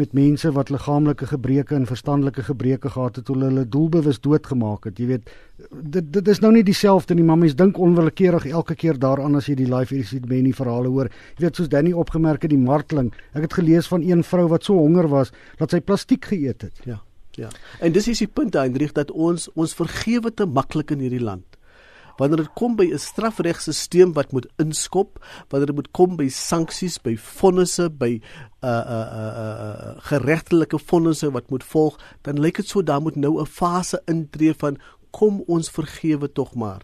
met 0.00 0.14
mense 0.16 0.50
wat 0.56 0.70
liggaamlike 0.72 1.28
gebreke 1.30 1.76
en 1.76 1.86
verstandelike 1.86 2.42
gebreke 2.46 2.90
gehad 2.90 3.20
het, 3.20 3.28
hulle 3.28 3.50
hulle 3.50 3.66
doelbewus 3.68 4.20
doodgemaak 4.24 4.88
het. 4.88 4.98
Jy 5.00 5.06
weet, 5.12 5.30
dit 5.96 6.08
dit 6.12 6.30
is 6.32 6.40
nou 6.40 6.52
nie 6.56 6.64
dieselfde 6.66 7.14
nie, 7.14 7.26
mense 7.26 7.56
dink 7.58 7.78
onwillekeurig 7.78 8.48
elke 8.50 8.74
keer 8.74 8.98
daaraan 8.98 9.36
as 9.38 9.50
jy 9.50 9.58
die 9.60 9.68
life 9.68 9.94
incident 9.94 10.56
verhale 10.56 10.88
hoor. 10.88 11.12
Jy 11.36 11.46
weet, 11.46 11.60
soos 11.60 11.70
Danny 11.70 11.92
opgemerk 11.92 12.42
het 12.42 12.54
die 12.54 12.60
marteling. 12.60 13.12
Ek 13.32 13.46
het 13.46 13.60
gelees 13.60 13.88
van 13.88 14.02
een 14.02 14.24
vrou 14.24 14.48
wat 14.48 14.64
so 14.64 14.74
honger 14.74 15.08
was 15.08 15.32
dat 15.58 15.70
sy 15.70 15.80
plastiek 15.80 16.24
geëet 16.24 16.68
het. 16.68 16.84
Ja. 16.84 17.00
Ja. 17.38 17.48
En 17.78 17.92
dis 17.94 18.08
is 18.10 18.18
die 18.18 18.26
punt 18.26 18.56
Hendrik 18.58 18.90
dat 18.94 19.10
ons 19.10 19.46
ons 19.54 19.74
vergewe 19.78 20.34
te 20.34 20.46
maklik 20.50 20.90
in 20.90 21.04
hierdie 21.04 21.22
land 21.22 21.46
wanneer 22.20 22.44
dit 22.44 22.52
kom 22.58 22.76
by 22.76 22.86
'n 22.92 22.98
strafregstelsel 23.00 24.12
wat 24.12 24.32
moet 24.32 24.46
inskop, 24.60 25.18
wanneer 25.48 25.72
dit 25.72 25.76
moet 25.76 25.90
kom 25.96 26.16
by 26.16 26.28
sanksies, 26.28 27.00
by 27.00 27.16
vonnisse, 27.16 27.88
by 27.90 28.20
uh 28.62 28.68
uh 28.68 29.08
uh, 29.20 29.32
uh 29.40 29.94
geregtelike 30.10 30.78
vonnisse 30.78 31.30
wat 31.32 31.50
moet 31.50 31.64
volg, 31.64 31.96
dan 32.22 32.40
lyk 32.40 32.60
dit 32.60 32.68
so 32.68 32.82
daar 32.82 33.00
moet 33.00 33.16
nou 33.16 33.40
'n 33.40 33.46
fase 33.46 34.02
intree 34.06 34.54
van 34.54 34.76
kom 35.10 35.42
ons 35.46 35.70
vergewe 35.70 36.32
tog 36.32 36.54
maar. 36.54 36.82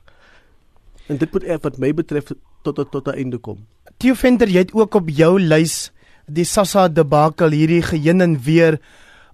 En 1.08 1.16
dit 1.16 1.32
moet 1.32 1.44
wat 1.62 1.78
my 1.78 1.94
betref 1.94 2.32
tot 2.62 2.74
tot 2.74 2.90
tot 2.90 3.06
'n 3.08 3.16
einde 3.16 3.38
kom. 3.38 3.66
Theo 3.98 4.14
Venter, 4.14 4.48
jy 4.48 4.58
het 4.58 4.74
ook 4.74 4.94
op 4.94 5.08
jou 5.08 5.40
lys 5.40 5.92
die 6.26 6.44
Sassa 6.44 6.88
debakel 6.88 7.50
hierdie 7.50 7.82
geheen 7.82 8.20
en 8.20 8.38
weer 8.42 8.80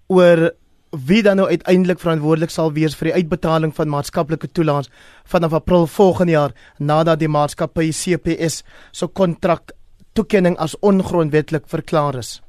oor 0.06 0.52
wie 0.92 1.22
dan 1.22 1.37
nou 1.37 1.49
uiteindelik 1.49 2.00
verantwoordelik 2.00 2.50
sal 2.52 2.72
wees 2.72 2.94
vir 2.99 3.08
die 3.08 3.14
uitbetaling 3.22 3.72
van 3.75 3.88
maatskaplike 3.88 4.50
toelaas 4.52 4.90
vanaf 5.25 5.54
April 5.56 5.87
volgende 5.87 6.32
jaar 6.32 6.52
nadat 6.78 7.18
die 7.18 7.32
maatskappy 7.32 7.88
CPS 7.96 8.61
so 8.92 9.08
kontrak 9.08 9.72
toekenning 10.12 10.58
as 10.61 10.76
ongrondwettig 10.80 11.64
verklaar 11.66 12.18
is. 12.20 12.42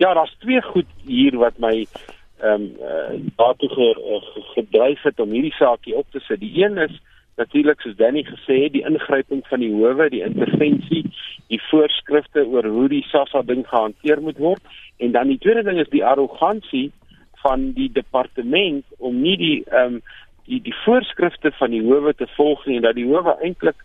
Ja, 0.00 0.14
daar's 0.14 0.32
twee 0.40 0.62
goed 0.62 0.88
hier 1.04 1.36
wat 1.38 1.58
my 1.58 1.86
ehm 2.42 2.62
um, 2.62 2.70
uh, 2.80 3.20
daartoe 3.36 3.68
ge, 3.68 3.88
uh, 4.14 4.44
gedryf 4.54 5.02
het 5.02 5.20
om 5.20 5.30
hierdie 5.30 5.54
saakie 5.54 5.94
op 5.94 6.06
te 6.10 6.20
sit. 6.20 6.40
Die 6.40 6.64
een 6.64 6.78
is 6.78 6.96
natuurlik 7.36 7.80
soos 7.80 7.96
Danny 7.96 8.24
gesê 8.24 8.64
het, 8.64 8.72
die 8.72 8.86
ingryping 8.88 9.44
van 9.46 9.60
die 9.60 9.70
howe, 9.70 10.08
die 10.10 10.24
intervensie, 10.24 11.04
die 11.52 11.60
voorskrifte 11.68 12.42
oor 12.46 12.66
hoe 12.66 12.88
die 12.88 13.04
SASSA 13.12 13.44
ding 13.46 13.62
gehanteer 13.68 14.20
moet 14.20 14.38
word 14.38 14.62
en 14.96 15.12
dan 15.12 15.28
die 15.28 15.38
tweede 15.38 15.62
ding 15.62 15.78
is 15.78 15.92
die 15.92 16.04
arrogansie 16.04 16.90
van 17.42 17.72
die 17.76 17.90
departement 17.92 18.84
om 18.98 19.20
nie 19.22 19.36
die 19.36 19.56
ehm 19.70 19.98
um, 19.98 20.02
die 20.46 20.58
die 20.62 20.74
voorskrifte 20.84 21.52
van 21.58 21.70
die 21.70 21.82
howe 21.82 22.14
te 22.18 22.26
volg 22.36 22.64
nie 22.66 22.80
en 22.80 22.86
dat 22.88 22.96
die 22.98 23.06
howe 23.06 23.36
eintlik 23.46 23.78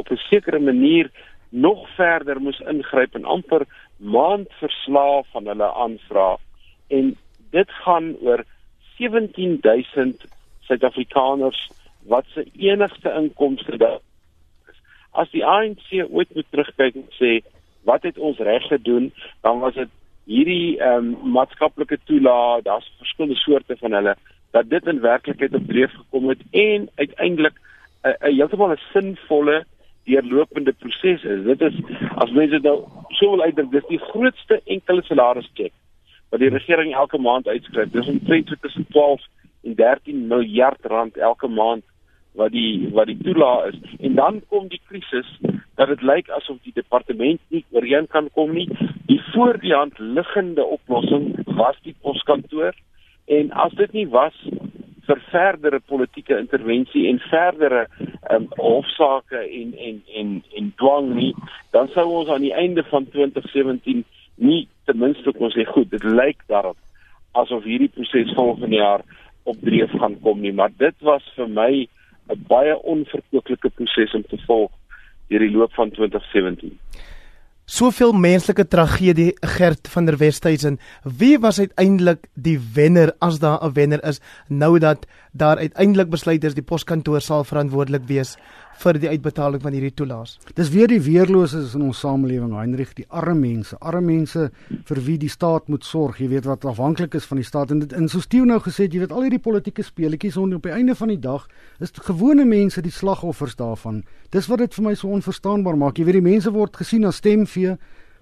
op 0.00 0.10
'n 0.10 0.20
sekere 0.30 0.58
manier 0.58 1.10
nog 1.50 1.88
verder 1.96 2.40
moes 2.40 2.60
ingryp 2.60 3.14
en 3.14 3.24
amper 3.24 3.66
maandverslae 3.96 5.22
van 5.32 5.46
hulle 5.46 5.72
aanvra 5.84 6.36
en 6.88 7.16
dit 7.50 7.70
gaan 7.84 8.16
oor 8.20 8.44
17000 8.96 10.24
Suid-Afrikaners 10.60 11.68
wat 12.08 12.24
se 12.34 12.44
enigste 12.56 13.12
inkomste 13.12 13.76
daar 13.76 14.00
is. 14.68 14.76
As 15.10 15.30
die 15.30 15.44
ANC 15.44 15.88
ooit 15.92 16.34
moet 16.34 16.46
terugkyk 16.50 16.94
en 16.94 17.08
sê 17.20 17.40
wat 17.88 18.02
het 18.02 18.18
ons 18.18 18.38
reg 18.38 18.66
gedoen, 18.68 19.12
dan 19.40 19.60
was 19.64 19.74
dit 19.74 19.88
hierdie 20.28 20.76
ehm 20.78 21.14
um, 21.14 21.32
maatskaplike 21.32 21.98
toelaag, 22.04 22.62
daar's 22.66 22.92
verskillende 22.98 23.38
soorte 23.40 23.76
van 23.80 23.96
hulle 23.96 24.14
dat 24.56 24.68
dit 24.70 24.86
in 24.86 25.00
werklikheid 25.00 25.54
op 25.54 25.66
dreef 25.66 25.92
gekom 25.94 26.28
het 26.28 26.42
en 26.50 26.88
uiteindelik 26.94 27.56
'n 27.56 28.08
uh, 28.08 28.12
uh, 28.12 28.36
heeltemal 28.36 28.72
'n 28.72 28.80
sinvolle 28.92 29.64
deurlopende 30.04 30.72
proses 30.72 31.24
is. 31.24 31.44
Dit 31.44 31.60
is 31.60 31.74
as 32.14 32.30
mense 32.30 32.58
nou 32.62 32.78
so 33.08 33.30
wil 33.30 33.42
uitdruk, 33.42 33.70
dis 33.70 33.88
die 33.88 34.04
grootste 34.10 34.60
enkele 34.64 35.02
salarischeck 35.02 35.72
wat 36.30 36.40
die 36.40 36.52
regering 36.52 36.94
elke 36.94 37.18
maand 37.18 37.48
uitskryf. 37.48 37.90
Dis 37.90 38.06
omtrent 38.06 38.52
tussen 38.60 38.86
12 38.88 39.22
en 39.64 39.74
13 39.74 40.26
miljard 40.26 40.84
rand 40.84 41.16
elke 41.16 41.48
maand 41.48 41.84
wat 42.32 42.52
die 42.52 42.88
wat 42.92 43.06
die 43.06 43.18
toelaag 43.22 43.72
is. 43.72 43.78
En 43.98 44.14
dan 44.14 44.42
kom 44.48 44.68
die 44.68 44.80
krisis 44.88 45.38
dat 45.78 45.92
dit 45.92 46.02
lyk 46.02 46.30
asof 46.34 46.58
die 46.66 46.74
departement 46.74 47.40
nie 47.54 47.64
ooreen 47.70 48.08
kan 48.10 48.26
kom 48.34 48.50
nie. 48.56 48.66
Die 49.06 49.20
voor 49.30 49.60
die 49.62 49.74
hand 49.74 49.98
liggende 49.98 50.64
oplossing 50.64 51.36
was 51.60 51.78
die 51.86 51.94
poskantoor 52.02 52.74
en 53.38 53.52
as 53.64 53.76
dit 53.78 53.92
nie 53.94 54.08
was 54.10 54.34
vir 55.08 55.20
verdere 55.30 55.78
politieke 55.80 56.36
intervensie 56.36 57.06
en 57.08 57.20
verdere 57.30 57.84
um, 58.34 58.48
hofsaake 58.58 59.38
en 59.38 59.70
en 59.86 60.00
en 60.20 60.32
en 60.58 60.72
dwang 60.82 61.12
nie, 61.14 61.30
dan 61.76 61.88
sou 61.94 62.08
ons 62.20 62.32
aan 62.34 62.44
die 62.44 62.52
einde 62.52 62.82
van 62.90 63.06
2017 63.14 64.02
nie 64.48 64.66
ten 64.90 64.98
minste 64.98 65.32
kon 65.38 65.54
sê 65.54 65.64
goed, 65.68 65.88
dit 65.94 66.04
lyk 66.04 66.42
daarop 66.50 66.76
asof 67.38 67.64
hierdie 67.68 67.92
proses 67.94 68.34
volgende 68.34 68.82
jaar 68.82 69.06
op 69.48 69.62
dreef 69.62 69.94
gaan 70.00 70.18
kom 70.26 70.42
nie, 70.42 70.52
maar 70.52 70.74
dit 70.76 71.06
was 71.06 71.24
vir 71.36 71.48
my 71.48 71.70
'n 72.34 72.44
baie 72.50 72.74
onverkwikkelike 72.82 73.70
proses 73.78 74.14
om 74.14 74.26
te 74.26 74.42
volg 74.46 74.74
deur 75.28 75.44
die 75.44 75.54
loop 75.54 75.72
van 75.76 75.90
2017 75.90 76.78
soveel 77.68 78.14
menslike 78.16 78.64
tragedie 78.72 79.34
Gert 79.44 79.88
van 79.92 80.06
der 80.08 80.16
Westhuizen. 80.16 80.78
Wie 81.04 81.36
was 81.38 81.58
uiteindelik 81.60 82.24
die 82.34 82.56
wenner 82.74 83.12
as 83.20 83.38
daar 83.38 83.60
'n 83.60 83.74
wenner 83.74 84.04
is 84.04 84.20
nou 84.48 84.78
dat 84.78 85.06
daar 85.32 85.58
uiteindelik 85.58 86.10
besluit 86.10 86.44
is 86.44 86.54
die 86.54 86.62
poskantoor 86.62 87.20
sal 87.20 87.44
verantwoordelik 87.44 88.06
wees 88.06 88.36
vir 88.78 88.98
die 89.02 89.10
uitbetaling 89.10 89.62
van 89.62 89.74
hierdie 89.74 89.94
toelaas. 89.94 90.36
Dis 90.54 90.70
weer 90.74 90.90
die 90.90 91.00
weerloses 91.02 91.74
in 91.74 91.82
ons 91.88 92.00
samelewing, 92.02 92.54
Heinrich, 92.56 92.94
die 92.98 93.06
arme 93.08 93.34
mense, 93.38 93.78
arme 93.80 94.06
mense 94.12 94.48
vir 94.88 95.00
wie 95.06 95.18
die 95.18 95.30
staat 95.32 95.68
moet 95.68 95.84
sorg, 95.84 96.20
jy 96.22 96.28
weet 96.32 96.46
wat 96.48 96.66
afhanklik 96.68 97.16
is 97.18 97.26
van 97.28 97.42
die 97.42 97.46
staat 97.46 97.74
en 97.74 97.82
dit 97.84 97.92
in 97.96 98.08
so 98.08 98.22
stew 98.24 98.44
nou 98.48 98.60
gesê, 98.62 98.86
jy 98.86 99.02
weet 99.02 99.14
al 99.14 99.26
hierdie 99.26 99.42
politieke 99.42 99.82
speletjies 99.86 100.38
op 100.38 100.62
die 100.62 100.72
einde 100.72 100.94
van 100.94 101.08
die 101.12 101.20
dag 101.20 101.46
is 101.80 101.92
gewone 102.06 102.44
mense 102.44 102.82
die 102.82 102.94
slagoffers 102.94 103.56
daarvan. 103.58 104.02
Dis 104.30 104.48
wat 104.48 104.62
dit 104.62 104.74
vir 104.74 104.84
my 104.84 104.94
so 104.94 105.08
onverstaanbaar 105.08 105.76
maak. 105.76 105.98
Jy 105.98 106.04
weet 106.08 106.20
die 106.20 106.28
mense 106.30 106.52
word 106.54 106.76
gesien 106.76 107.06
as 107.08 107.18
stemvee 107.22 107.76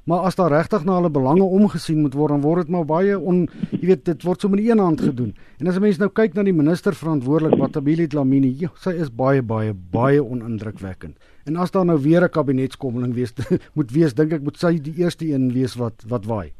Maar 0.06 0.28
as 0.28 0.36
daar 0.38 0.52
regtig 0.54 0.84
na 0.86 1.00
hulle 1.00 1.10
belange 1.10 1.42
omgesien 1.42 1.98
moet 2.00 2.14
word, 2.14 2.30
dan 2.30 2.42
word 2.44 2.62
dit 2.62 2.68
maar 2.70 2.84
baie 2.86 3.16
on, 3.18 3.40
jy 3.72 3.88
weet, 3.88 4.04
dit 4.06 4.22
word 4.22 4.40
so 4.40 4.48
met 4.52 4.62
een 4.62 4.78
hand 4.78 5.00
gedoen. 5.02 5.32
En 5.58 5.66
as 5.66 5.76
'n 5.76 5.82
mens 5.82 5.98
nou 5.98 6.08
kyk 6.10 6.34
na 6.34 6.42
die 6.46 6.54
minister 6.54 6.94
verantwoordelik, 6.94 7.58
Matabile 7.58 8.06
Dlamini, 8.06 8.54
jo, 8.58 8.68
sy 8.78 8.90
is 8.90 9.10
baie 9.10 9.42
baie 9.42 9.74
baie 9.74 10.22
onindrukwekkend. 10.22 11.16
En 11.44 11.56
as 11.56 11.70
daar 11.70 11.84
nou 11.84 11.98
weer 11.98 12.22
'n 12.22 12.30
kabinetskommeling 12.30 13.14
wees, 13.14 13.32
moet 13.74 13.90
wees, 13.90 14.14
dink 14.14 14.32
ek 14.32 14.42
moet 14.42 14.56
sy 14.56 14.78
die 14.78 14.94
eerste 15.02 15.26
een 15.26 15.52
wees 15.52 15.74
wat 15.74 16.04
wat 16.06 16.24
waai. 16.24 16.52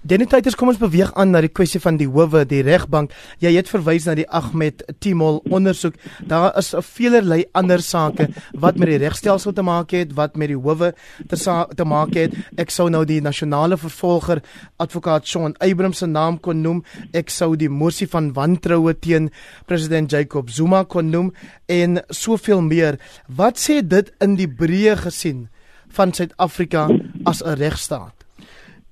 Denitaites 0.00 0.54
kom 0.56 0.70
ons 0.72 0.78
beweeg 0.80 1.10
aan 1.20 1.34
na 1.34 1.42
die 1.44 1.50
kwessie 1.52 1.80
van 1.84 1.98
die 2.00 2.06
howe, 2.08 2.40
die 2.48 2.62
regbank. 2.64 3.10
Jy 3.44 3.50
het 3.52 3.68
verwys 3.68 4.06
na 4.08 4.14
die 4.16 4.24
Ahmed 4.32 4.80
Timol 5.04 5.42
ondersoek. 5.52 5.98
Daar 6.24 6.56
is 6.56 6.72
'n 6.74 6.80
veelerlei 6.80 7.44
ander 7.52 7.82
sake 7.82 8.30
wat 8.54 8.78
met 8.78 8.88
die 8.88 8.96
regstelsel 8.96 9.52
te 9.52 9.62
maak 9.62 9.90
het, 9.90 10.14
wat 10.14 10.36
met 10.36 10.48
die 10.48 10.56
howe 10.56 10.94
te 11.28 11.36
te 11.76 11.84
maak 11.84 12.14
het. 12.14 12.32
Ek 12.56 12.70
sou 12.70 12.88
nou 12.88 13.04
die 13.04 13.20
nasionale 13.20 13.76
vervolger 13.76 14.42
advokaat 14.78 15.26
Shaun 15.26 15.54
Abrams 15.58 15.98
se 15.98 16.06
naam 16.06 16.40
kon 16.40 16.62
noem. 16.62 16.82
Ek 17.12 17.28
sou 17.28 17.54
die 17.56 17.68
mosie 17.68 18.08
van 18.08 18.32
wantroue 18.32 18.98
teen 18.98 19.30
president 19.66 20.10
Jacob 20.10 20.48
Zuma 20.48 20.84
kon 20.84 21.10
noem 21.10 21.32
en 21.66 22.02
soveel 22.08 22.62
meer. 22.62 22.98
Wat 23.28 23.58
sê 23.58 23.86
dit 23.86 24.12
in 24.20 24.36
die 24.36 24.48
breë 24.48 24.96
gesien 24.96 25.48
van 25.88 26.12
Suid-Afrika 26.12 26.88
as 27.24 27.42
'n 27.42 27.54
regstaat? 27.54 28.19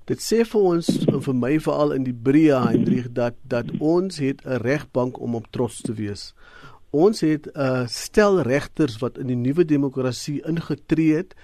Dit 0.08 0.22
sê 0.24 0.38
vir 0.48 0.62
ons 0.64 0.86
vir 1.04 1.34
my 1.36 1.50
veral 1.60 1.90
in 1.92 2.06
die 2.06 2.16
breë 2.26 2.62
Hendrik 2.64 3.10
dat 3.16 3.34
dat 3.52 3.68
ons 3.76 4.16
het 4.24 4.40
'n 4.44 4.60
regbank 4.64 5.20
om 5.20 5.34
op 5.34 5.50
trots 5.52 5.82
te 5.84 5.92
wees. 5.92 6.32
Ons 6.90 7.20
het 7.20 7.44
'n 7.54 7.86
stel 7.86 8.40
regters 8.40 8.96
wat 9.02 9.18
in 9.18 9.26
die 9.26 9.36
nuwe 9.36 9.64
demokrasie 9.64 10.40
ingetree 10.48 11.16
het 11.16 11.34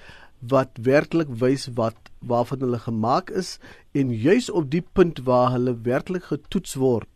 wat 0.41 0.71
werklik 0.81 1.29
wys 1.29 1.69
wat 1.75 1.97
waarvan 2.21 2.61
hulle 2.61 2.79
gemaak 2.79 3.31
is 3.31 3.59
en 3.93 4.11
juis 4.11 4.51
op 4.51 4.71
die 4.71 4.85
punt 4.93 5.21
waar 5.29 5.51
hulle 5.53 5.77
werklik 5.83 6.25
getoets 6.25 6.75
word 6.75 7.14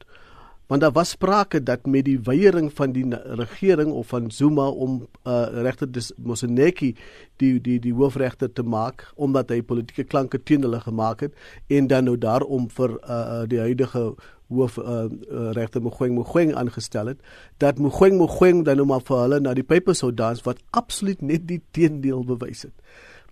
want 0.69 0.81
daar 0.81 0.93
was 0.93 1.11
sprake 1.11 1.63
dat 1.63 1.87
met 1.87 2.05
die 2.05 2.19
weiering 2.21 2.71
van 2.73 2.93
die 2.93 3.07
regering 3.41 3.93
of 3.93 4.07
van 4.07 4.31
Zuma 4.31 4.69
om 4.69 5.07
uh, 5.25 5.47
regter 5.65 5.89
Moseneki 6.17 6.95
die 7.37 7.61
die 7.61 7.79
die 7.81 7.95
hoofregter 7.95 8.53
te 8.53 8.63
maak 8.63 9.13
omdat 9.17 9.51
hy 9.51 9.63
politieke 9.63 10.05
klanke 10.05 10.43
teen 10.43 10.63
hulle 10.63 10.81
gemaak 10.81 11.25
het 11.25 11.35
en 11.67 11.87
dan 11.87 12.05
nou 12.05 12.19
daarom 12.19 12.69
vir 12.71 12.99
uh 13.01 13.47
die 13.49 13.61
huidige 13.61 14.13
hoof 14.49 14.79
uh, 14.79 15.05
uh, 15.05 15.51
regter 15.57 15.83
Mogoeng 15.83 16.15
Mogoeng 16.15 16.55
aangestel 16.55 17.13
het 17.13 17.21
dat 17.57 17.79
Mogoeng 17.79 18.19
Mogoeng 18.19 18.65
dan 18.65 18.81
nou 18.81 18.87
maar 18.89 19.05
vir 19.05 19.23
hulle 19.25 19.41
na 19.41 19.55
die 19.57 19.67
pype 19.67 19.95
sou 19.97 20.13
dans 20.13 20.45
wat 20.45 20.61
absoluut 20.71 21.21
net 21.23 21.47
die 21.49 21.61
teendeel 21.77 22.25
bewys 22.25 22.65
het. 22.69 22.77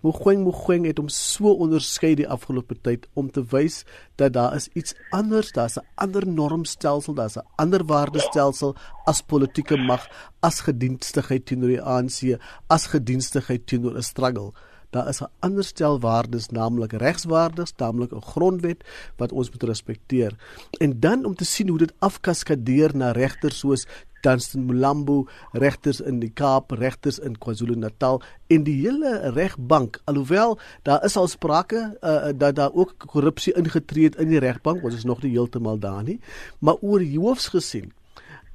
Mogoeng 0.06 0.44
Mogoeng 0.46 0.84
het 0.86 1.00
hom 1.00 1.08
so 1.10 1.50
onderskei 1.64 2.12
die 2.18 2.28
afgelope 2.30 2.76
tyd 2.86 3.08
om 3.18 3.26
te 3.32 3.42
wys 3.50 3.80
dat 4.20 4.36
daar 4.36 4.54
is 4.54 4.68
iets 4.78 4.94
anders, 5.10 5.50
daar's 5.56 5.78
'n 5.78 5.86
ander 5.94 6.26
normstelsel, 6.26 7.14
daar's 7.14 7.38
'n 7.38 7.48
ander 7.56 7.84
waardestelsel 7.84 8.76
as 9.04 9.22
politieke 9.22 9.76
mag, 9.76 10.06
as 10.40 10.60
gedienstigheid 10.60 11.46
teenoor 11.46 11.68
die 11.68 11.82
ANC, 11.82 12.38
as 12.68 12.86
gedienstigheid 12.86 13.66
teenoor 13.66 13.96
'n 13.96 14.02
struggle. 14.02 14.52
Daar 14.90 15.08
is 15.08 15.20
'n 15.20 15.32
ander 15.40 15.64
stel 15.64 16.00
waardes, 16.00 16.48
naamlik 16.48 16.92
regswaardes, 16.92 17.72
naamlik 17.76 18.12
'n 18.12 18.22
grondwet 18.22 18.84
wat 19.16 19.32
ons 19.32 19.50
moet 19.50 19.62
respekteer. 19.62 20.32
En 20.78 21.00
dan 21.00 21.24
om 21.24 21.34
te 21.34 21.44
sien 21.44 21.68
hoe 21.68 21.78
dit 21.78 21.94
afkaskadeer 21.98 22.96
na 22.96 23.10
regters 23.10 23.58
soos 23.58 23.86
Dunstan 24.26 24.66
Mulambo, 24.66 25.24
regters 25.52 26.00
in 26.02 26.20
die 26.22 26.32
Kaap, 26.34 26.74
regters 26.80 27.20
in 27.22 27.38
KwaZulu-Natal 27.38 28.20
en 28.52 28.64
die 28.66 28.76
hele 28.80 29.30
regbank. 29.36 30.00
Alhoewel 30.10 30.58
daar 30.88 31.04
is 31.06 31.16
al 31.16 31.30
sprake 31.30 31.84
uh, 32.00 32.32
dat 32.34 32.58
daar 32.58 32.74
ook 32.74 32.96
korrupsie 33.06 33.54
ingetree 33.56 34.10
het 34.10 34.18
in 34.22 34.32
die 34.34 34.42
regbank, 34.42 34.82
ons 34.84 34.98
is 34.98 35.06
nog 35.06 35.22
nie 35.22 35.34
heeltemal 35.36 35.78
daar 35.78 36.02
nie, 36.06 36.18
maar 36.58 36.82
oor 36.82 37.04
hoofs 37.16 37.48
gesien 37.54 37.92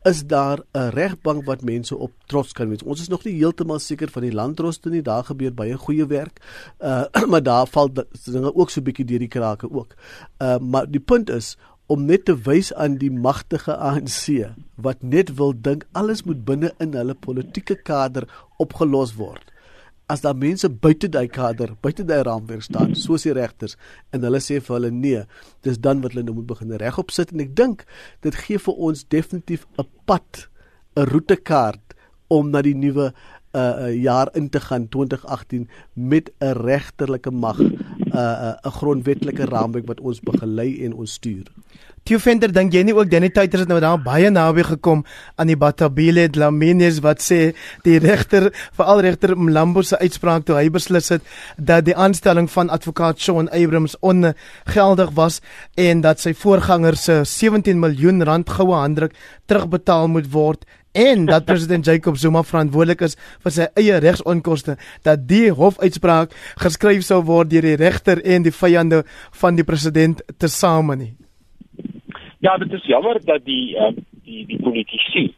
is 0.02 0.26
daar 0.26 0.60
'n 0.74 0.90
regbank 0.90 1.46
wat 1.46 1.62
mense 1.62 1.98
op 1.98 2.12
trots 2.26 2.52
kan 2.54 2.70
wees. 2.70 2.84
Ons 2.84 3.02
is 3.02 3.08
nog 3.08 3.24
nie 3.24 3.34
heeltemal 3.34 3.80
seker 3.80 4.10
van 4.10 4.22
die 4.22 4.34
landroste 4.34 4.90
nie. 4.90 5.02
Daar 5.02 5.24
gebeur 5.24 5.54
baie 5.54 5.78
goeie 5.78 6.06
werk. 6.06 6.42
Uh 6.80 7.04
maar 7.32 7.44
daar 7.44 7.68
val 7.68 7.90
dinge 8.24 8.56
ook 8.56 8.70
so 8.70 8.80
'n 8.80 8.84
bietjie 8.84 9.06
deur 9.06 9.20
die 9.20 9.28
krake 9.28 9.72
ook. 9.72 9.94
Uh 10.38 10.58
maar 10.58 10.92
die 10.92 11.00
punt 11.00 11.30
is 11.30 11.58
om 11.92 12.06
net 12.08 12.24
te 12.30 12.36
wys 12.46 12.70
aan 12.80 12.96
die 13.02 13.12
magtige 13.12 13.74
ANC 13.76 14.54
wat 14.86 15.02
net 15.04 15.34
wil 15.40 15.52
dink 15.68 15.84
alles 15.98 16.24
moet 16.28 16.46
binne 16.48 16.70
in 16.84 16.94
hulle 16.96 17.16
politieke 17.28 17.76
kader 17.76 18.28
opgelos 18.64 19.18
word. 19.18 19.44
As 20.12 20.24
daar 20.24 20.36
mense 20.36 20.68
buite 20.68 21.10
daai 21.12 21.28
kader, 21.32 21.74
buite 21.84 22.04
daai 22.08 22.24
raamwerk 22.28 22.64
staan, 22.64 22.96
soos 23.00 23.26
die 23.28 23.36
regters 23.36 23.78
en 24.16 24.24
hulle 24.28 24.40
sê 24.44 24.60
vir 24.60 24.76
hulle 24.78 24.92
nee, 24.96 25.26
dis 25.68 25.80
dan 25.84 26.04
wat 26.04 26.16
hulle 26.16 26.26
nou 26.28 26.38
moet 26.40 26.50
begin 26.54 26.76
regop 26.80 27.12
sit 27.16 27.32
en 27.36 27.44
ek 27.44 27.54
dink 27.60 27.86
dit 28.24 28.40
gee 28.46 28.60
vir 28.60 28.82
ons 28.88 29.06
definitief 29.16 29.68
'n 29.80 29.88
pad, 30.08 30.48
'n 30.96 31.08
roetekaart 31.12 31.96
om 32.32 32.52
na 32.52 32.62
die 32.62 32.76
nuwe 32.76 33.12
'n 33.12 33.14
uh, 33.60 33.88
uh, 33.88 33.96
jaar 34.04 34.32
in 34.34 34.50
te 34.50 34.60
gaan 34.60 34.88
2018 34.88 35.68
met 35.94 36.32
'n 36.40 36.56
regterlike 36.56 37.32
mag, 37.32 37.60
'n 38.12 38.18
uh, 38.18 38.54
'n 38.64 38.72
grondwetlike 38.80 39.46
raamwerk 39.46 39.88
wat 39.88 40.00
ons 40.00 40.20
begelei 40.20 40.84
en 40.86 40.94
ons 40.94 41.14
stuur. 41.14 41.46
Theo 42.02 42.18
Venter, 42.18 42.50
dink 42.50 42.74
jy 42.74 42.82
nie 42.82 42.96
ook 42.98 43.12
Danny 43.12 43.30
Titer 43.30 43.62
het 43.62 43.70
nou 43.70 43.78
daar 43.80 44.00
baie 44.02 44.30
naby 44.34 44.64
gekom 44.66 45.04
aan 45.38 45.52
die 45.52 45.56
Batabile 45.56 46.24
Dlamini's 46.34 46.98
wat 47.06 47.22
sê 47.22 47.54
die 47.86 48.00
regter, 48.02 48.48
veral 48.74 49.04
regter 49.06 49.36
Mlambo 49.38 49.84
se 49.86 50.00
uitspraak 50.02 50.48
toe 50.48 50.58
hy 50.58 50.72
beslis 50.74 51.12
het 51.14 51.22
dat 51.58 51.86
die 51.86 51.94
aanstelling 51.94 52.50
van 52.50 52.74
advokaat 52.74 53.22
Shaun 53.22 53.52
Abrams 53.54 53.94
ongeldig 54.02 55.14
was 55.14 55.44
en 55.78 56.02
dat 56.02 56.20
sy 56.20 56.34
voorganger 56.34 56.98
se 56.98 57.22
17 57.22 57.78
miljoen 57.80 58.26
rand 58.26 58.50
goue 58.50 58.74
handdruk 58.74 59.14
terugbetaal 59.46 60.10
moet 60.10 60.32
word 60.34 60.66
en 60.94 61.26
dat 61.26 61.46
president 61.46 61.86
Jacob 61.86 62.18
Zuma 62.18 62.44
verantwoordelik 62.44 63.02
is 63.02 63.16
vir 63.44 63.56
sy 63.56 63.68
eie 63.80 64.00
regsonkoste 64.04 64.78
dat 65.08 65.28
die 65.28 65.52
hofuitspraak 65.56 66.36
geskryf 66.64 67.04
sou 67.08 67.22
word 67.24 67.50
deur 67.52 67.68
die 67.68 67.80
regter 67.80 68.22
en 68.24 68.44
die 68.44 68.56
vyande 68.56 69.04
van 69.42 69.56
die 69.56 69.68
president 69.68 70.24
tesame 70.38 70.96
nie. 70.96 71.14
Ja, 72.40 72.58
dit 72.58 72.74
is 72.74 72.86
jammer 72.90 73.20
dat 73.26 73.46
die 73.46 73.78
uh, 73.78 73.94
die 74.26 74.46
die 74.50 74.60
politici 74.60 75.30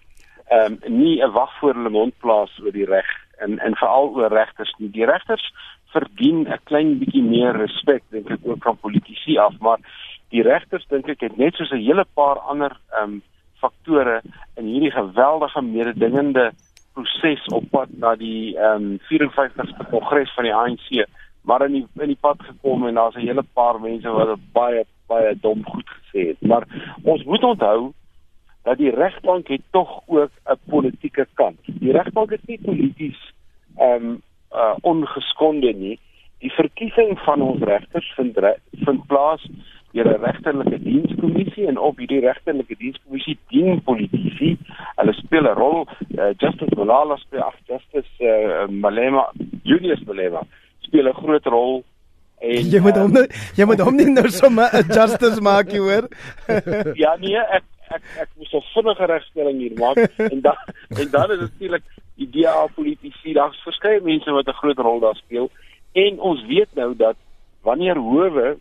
ehm 0.53 0.77
um, 0.83 0.99
nie 1.01 1.21
'n 1.21 1.31
wag 1.31 1.51
voor 1.59 1.73
hulle 1.73 1.89
mond 1.89 2.13
plaas 2.19 2.51
oor 2.63 2.71
die 2.71 2.85
reg 2.85 3.09
en 3.39 3.59
en 3.59 3.75
veral 3.75 4.09
oor 4.15 4.29
regters 4.29 4.73
nie. 4.77 4.89
Die 4.89 5.05
regters 5.05 5.53
verdien 5.93 6.47
'n 6.47 6.59
klein 6.63 6.99
bietjie 6.99 7.23
meer 7.23 7.55
respek 7.57 8.03
dink 8.09 8.29
ek 8.29 8.39
ook 8.43 8.63
van 8.63 8.77
politici 8.77 9.37
af, 9.37 9.53
maar 9.59 9.79
die 10.29 10.41
regters 10.41 10.85
dink 10.89 11.07
ek 11.09 11.21
het 11.21 11.37
net 11.37 11.55
soos 11.55 11.71
'n 11.71 11.85
hele 11.87 12.05
paar 12.13 12.39
ander 12.39 12.77
ehm 12.91 13.03
um, 13.03 13.21
faktore 13.63 14.21
in 14.59 14.69
hierdie 14.69 14.91
geweldige 14.91 15.61
mededingende 15.61 16.51
proses 16.93 17.45
op 17.55 17.69
pad 17.71 17.89
na 17.97 18.15
die 18.15 18.57
ehm 18.57 18.93
um, 18.93 18.99
54ste 19.09 19.89
kongres 19.89 20.33
van 20.35 20.49
die 20.49 20.55
ANC 20.61 21.05
maar 21.43 21.65
in 21.65 21.71
die 21.71 21.87
in 21.99 22.07
die 22.07 22.19
pad 22.19 22.41
gekom 22.41 22.87
en 22.87 22.95
daar's 22.95 23.15
'n 23.15 23.27
hele 23.27 23.43
paar 23.53 23.79
mense 23.81 24.09
wat 24.09 24.39
baie 24.53 24.85
baie 25.07 25.35
dom 25.41 25.65
goed 25.65 25.89
gesê 25.89 26.27
het. 26.27 26.41
Maar 26.41 26.63
ons 27.03 27.23
moet 27.23 27.43
onthou 27.43 27.91
dat 28.63 28.77
die 28.77 28.95
regbank 28.95 29.47
het 29.47 29.61
tog 29.71 30.01
ook 30.05 30.31
'n 30.45 30.59
politieke 30.69 31.27
kant. 31.33 31.59
Die 31.65 31.91
regbank 31.91 32.31
is 32.31 32.45
nie 32.45 32.59
polities 32.61 33.33
ehm 33.77 34.05
um, 34.05 34.21
uh, 34.51 34.75
ongeskonde 34.81 35.73
nie. 35.73 35.99
Die 36.39 36.51
verkiesing 36.51 37.19
van 37.19 37.41
ons 37.41 37.61
regters 37.61 38.13
vind 38.15 38.37
vind 38.71 39.07
plaas 39.07 39.49
deur 39.93 40.07
'n 40.09 40.23
regterlike 40.23 40.79
dienskommissie 40.83 41.67
en 41.67 41.77
op 41.77 41.97
hierdie 41.97 42.19
regterlike 42.19 42.75
dienskommissie 42.77 43.37
dien 43.49 43.81
politici. 43.83 44.57
Hulle 44.95 45.13
speel 45.13 45.45
'n 45.47 45.57
rol. 45.57 45.87
Uh, 46.17 46.33
Justice 46.37 46.75
Malala 46.75 47.15
speel 47.17 47.41
af 47.41 47.55
Justice 47.67 48.13
uh, 48.19 48.67
Malema, 48.67 49.31
Julius 49.63 50.03
Malema 50.03 50.41
speel 50.79 51.07
'n 51.07 51.13
groot 51.13 51.45
rol 51.45 51.83
en 52.43 52.69
jy 52.69 52.79
moet 52.83 52.97
hom 52.99 53.15
uh, 53.17 53.27
jy 53.57 53.65
moet 53.65 53.81
hom 53.83 53.95
nie 53.95 54.09
nou 54.11 54.27
sommer 54.29 54.69
'n 54.73 54.89
justice 54.91 55.41
maak 55.41 55.71
hoor. 55.71 56.09
ja 57.03 57.15
nee, 57.21 57.37
ek 57.37 57.63
ek 57.95 58.03
ek 58.25 58.29
moet 58.37 58.53
'n 58.53 58.65
vinnige 58.73 59.05
regstelling 59.13 59.59
hier 59.63 59.77
maak 59.79 59.97
en 60.17 60.41
dan 60.41 60.57
en 60.89 61.07
dan 61.11 61.31
is 61.31 61.39
natuurlik 61.39 61.85
die 62.15 62.29
DA 62.29 62.67
politici, 62.75 63.33
daar's 63.33 63.57
verskeie 63.63 64.01
mense 64.01 64.31
wat 64.31 64.47
'n 64.47 64.59
groot 64.61 64.77
rol 64.77 64.99
daar 64.99 65.15
speel 65.15 65.49
en 65.93 66.19
ons 66.19 66.45
weet 66.45 66.69
nou 66.75 66.95
dat 66.95 67.15
wanneer 67.61 67.97
howe 67.97 68.57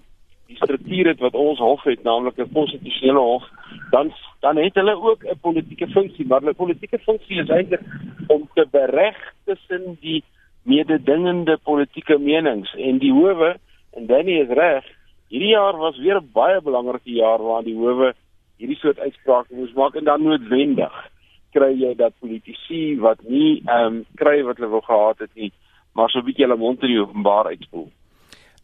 die 0.53 0.61
struktuur 0.61 1.11
het 1.13 1.21
wat 1.25 1.37
ons 1.39 1.61
hof 1.63 1.83
het, 1.89 2.03
naamlik 2.05 2.39
'n 2.39 2.53
konstitusionele 2.53 3.19
hof, 3.19 3.45
dan 3.91 4.13
dan 4.41 4.57
het 4.57 4.75
hulle 4.75 4.95
ook 4.97 5.25
'n 5.25 5.39
politieke 5.41 5.87
funksie, 5.87 6.27
maar 6.27 6.41
hulle 6.41 6.55
politieke 6.55 6.99
funksie 6.99 7.41
is 7.41 7.49
eintlik 7.49 7.81
om 8.27 8.49
te 8.55 8.67
bereg 8.71 9.17
tussen 9.45 9.97
die 10.01 10.25
mededingende 10.63 11.59
politieke 11.63 12.19
menings 12.19 12.75
en 12.75 12.99
die 12.99 13.13
howe 13.13 13.57
en 13.93 14.07
Danny 14.07 14.41
is 14.41 14.49
reg. 14.49 14.85
Hierdie 15.29 15.55
jaar 15.55 15.77
was 15.77 15.99
weer 15.99 16.17
'n 16.17 16.31
baie 16.33 16.61
belangrike 16.61 17.13
jaar 17.13 17.43
waarin 17.43 17.65
die 17.65 17.77
howe 17.77 18.15
hierdie 18.59 18.79
soort 18.79 18.99
uitsprake 18.99 19.55
moes 19.55 19.73
maak 19.73 19.95
en 19.95 20.05
dan 20.05 20.23
noodwendig 20.23 21.11
kry 21.53 21.73
jy 21.77 21.95
dat 21.95 22.13
politici 22.21 22.99
wat 23.01 23.19
nie 23.23 23.63
ehm 23.67 23.87
um, 23.87 24.05
kry 24.15 24.43
wat 24.43 24.57
hulle 24.57 24.71
wou 24.71 24.83
gehad 24.83 25.19
het 25.19 25.35
nie, 25.35 25.53
maar 25.95 26.11
so 26.11 26.19
'n 26.19 26.25
bietjie 26.25 26.45
hulle 26.47 26.57
mond 26.57 26.83
in 26.83 26.89
die 26.89 27.01
openbaar 27.01 27.47
uitspoel. 27.47 27.91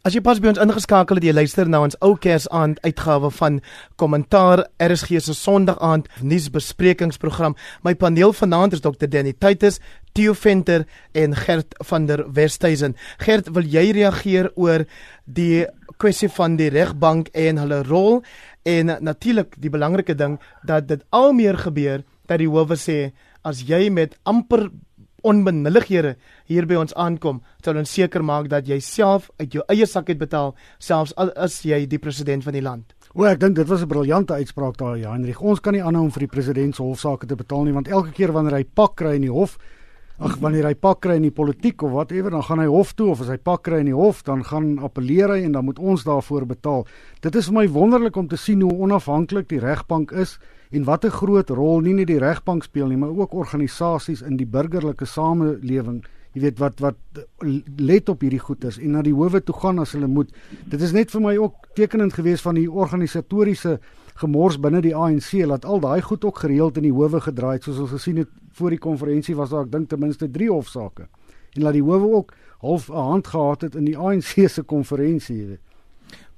As 0.09 0.15
jy 0.17 0.23
pas 0.25 0.39
by 0.41 0.47
ons 0.49 0.57
ingeskakel 0.57 1.19
het, 1.19 1.25
jy 1.27 1.33
luister 1.37 1.67
na 1.69 1.83
ons 1.85 1.95
ou 2.01 2.15
Kersaand 2.17 2.79
uitgawe 2.81 3.29
van 3.29 3.59
Kommentaar 4.01 4.63
RSG 4.81 5.19
se 5.21 5.35
Sondag 5.37 5.77
aand 5.85 6.07
nuusbesprekingsprogram. 6.25 7.53
My 7.85 7.93
paneel 7.93 8.33
vanaand 8.33 8.73
is 8.73 8.81
Dr. 8.81 9.05
Danny 9.05 9.35
Taitus, 9.37 9.77
Theo 10.17 10.33
Venter 10.33 10.87
en 11.13 11.37
Gert 11.37 11.77
van 11.91 12.09
der 12.09 12.23
Westhuizen. 12.25 12.97
Gert, 13.21 13.53
wil 13.53 13.69
jy 13.69 13.91
reageer 13.99 14.49
oor 14.57 14.87
die 15.29 15.67
kwessie 16.01 16.31
van 16.39 16.57
die 16.57 16.71
regbank 16.73 17.29
en 17.37 17.61
hulle 17.61 17.83
rol 17.85 18.23
en 18.65 18.95
natuurlik 19.05 19.59
die 19.61 19.69
belangrike 19.69 20.17
ding 20.17 20.39
dat 20.65 20.89
dit 20.89 21.05
al 21.13 21.35
meer 21.37 21.61
gebeur 21.61 22.01
dat 22.25 22.41
die 22.41 22.49
howe 22.49 22.81
sê 22.81 23.11
as 23.45 23.61
jy 23.69 23.91
met 23.93 24.17
amper 24.25 24.71
onbenullighede 25.23 26.15
hier 26.47 26.65
by 26.65 26.75
ons 26.75 26.93
aankom, 26.95 27.41
sal 27.63 27.77
ons 27.77 27.91
seker 27.91 28.23
maak 28.23 28.49
dat 28.49 28.67
jy 28.67 28.79
self 28.79 29.29
uit 29.39 29.53
jou 29.53 29.63
eie 29.69 29.85
sak 29.85 30.09
uit 30.09 30.19
betaal, 30.19 30.55
selfs 30.79 31.13
al 31.17 31.31
is 31.45 31.61
jy 31.65 31.85
die 31.89 31.99
president 31.99 32.43
van 32.43 32.53
die 32.53 32.63
land. 32.65 32.95
O, 33.15 33.25
ek 33.25 33.39
dink 33.41 33.55
dit 33.57 33.67
was 33.67 33.81
'n 33.81 33.87
briljante 33.87 34.33
uitspraak 34.33 34.77
daar, 34.77 34.97
ja, 34.97 35.11
Hendrik. 35.11 35.41
Ons 35.41 35.59
kan 35.59 35.73
nie 35.73 35.81
aanhou 35.81 36.03
om 36.03 36.11
vir 36.11 36.27
die 36.27 36.35
president 36.35 36.75
se 36.75 36.83
hofsaake 36.83 37.27
te 37.27 37.35
betaal 37.35 37.63
nie, 37.63 37.73
want 37.73 37.87
elke 37.87 38.11
keer 38.11 38.31
wanneer 38.31 38.53
hy 38.53 38.63
pak 38.63 38.95
kry 38.95 39.15
in 39.15 39.21
die 39.21 39.31
hof, 39.31 39.57
ag 40.19 40.37
wanneer 40.37 40.65
hy 40.65 40.75
pak 40.75 40.99
kry 41.01 41.15
in 41.15 41.23
die 41.23 41.31
politiek 41.31 41.81
of 41.83 41.91
whatever, 41.91 42.29
dan 42.29 42.43
gaan 42.43 42.59
hy 42.59 42.67
hof 42.67 42.93
toe 42.93 43.09
of 43.09 43.21
as 43.21 43.27
hy 43.27 43.37
pak 43.37 43.63
kry 43.63 43.79
in 43.79 43.85
die 43.85 43.95
hof, 43.95 44.23
dan 44.23 44.43
gaan 44.43 44.77
appeleer 44.83 45.29
hy 45.29 45.43
en 45.43 45.51
dan 45.51 45.65
moet 45.65 45.79
ons 45.79 46.03
daarvoor 46.03 46.45
betaal. 46.45 46.85
Dit 47.21 47.35
is 47.35 47.47
vir 47.47 47.53
my 47.53 47.67
wonderlik 47.67 48.15
om 48.15 48.27
te 48.27 48.37
sien 48.37 48.61
hoe 48.61 48.73
onafhanklik 48.73 49.47
die 49.49 49.59
regbank 49.59 50.11
is 50.11 50.37
en 50.69 50.83
wat 50.83 51.05
'n 51.05 51.09
groot 51.09 51.49
rol 51.49 51.79
nie 51.79 51.93
net 51.93 52.07
die 52.07 52.19
regbank 52.19 52.63
speel 52.63 52.87
nie, 52.87 52.97
maar 52.97 53.09
ook 53.09 53.33
organisasies 53.33 54.21
in 54.21 54.37
die 54.37 54.45
burgerlike 54.45 55.05
samelewing. 55.05 56.05
Jy 56.33 56.41
weet 56.41 56.59
wat 56.59 56.79
wat 56.79 56.95
let 57.77 58.09
op 58.09 58.21
hierdie 58.21 58.39
goeters 58.39 58.77
en 58.77 58.91
na 58.91 59.01
die 59.01 59.13
howe 59.13 59.41
toe 59.43 59.55
gaan 59.55 59.79
as 59.79 59.91
hulle 59.91 60.07
moet. 60.07 60.31
Dit 60.69 60.81
is 60.81 60.91
net 60.91 61.11
vir 61.11 61.21
my 61.21 61.37
ook 61.37 61.55
tekenend 61.73 62.13
geweest 62.13 62.41
van 62.41 62.55
die 62.55 62.71
organisatoriese 62.71 63.79
gemors 64.13 64.59
binne 64.59 64.81
die 64.81 64.95
ANC 64.95 65.31
laat 65.45 65.65
al 65.65 65.79
daai 65.79 66.01
goed 66.01 66.25
ook 66.25 66.37
gereeld 66.37 66.77
in 66.77 66.83
die 66.83 66.93
howe 66.93 67.21
gedraai 67.21 67.53
het 67.53 67.63
soos 67.63 67.79
ons 67.79 67.91
gesien 67.91 68.17
het 68.17 68.29
voor 68.51 68.69
die 68.69 68.79
konferensie 68.79 69.35
was 69.35 69.49
daar 69.49 69.65
ek 69.65 69.71
dink 69.71 69.89
ten 69.89 69.99
minste 69.99 70.29
3 70.29 70.49
hofsaake. 70.51 71.07
En 71.55 71.63
laat 71.63 71.73
die 71.73 71.83
howe 71.83 72.13
ook 72.19 72.33
half 72.59 72.89
'n 72.89 72.93
hand 72.93 73.27
gehad 73.27 73.61
het 73.61 73.75
in 73.75 73.85
die 73.85 73.97
ANC 73.97 74.49
se 74.49 74.63
konferensie, 74.63 75.37
jy 75.37 75.47
weet. 75.47 75.68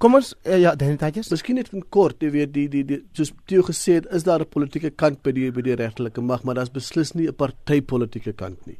Kom 0.02 0.16
ons 0.18 0.32
uh, 0.34 0.56
ja, 0.58 0.72
dan 0.74 0.96
eers. 0.98 1.28
Miskien 1.30 1.60
net 1.60 1.68
in 1.70 1.84
kort, 1.94 2.24
jy 2.24 2.32
weet 2.34 2.50
die 2.56 2.64
die 2.70 2.82
die 2.82 2.98
soos 3.14 3.30
Theo 3.46 3.62
gesê 3.68 4.00
het, 4.00 4.08
is 4.10 4.24
daar 4.26 4.42
'n 4.42 4.50
politieke 4.50 4.90
kant 4.90 5.22
by 5.22 5.30
die 5.30 5.50
by 5.54 5.62
die 5.62 5.76
regtelike 5.78 6.20
mag, 6.20 6.42
maar 6.42 6.58
daar's 6.58 6.74
beslis 6.74 7.14
nie 7.14 7.28
'n 7.28 7.34
partytetiese 7.34 8.32
kant 8.32 8.66
nie. 8.66 8.78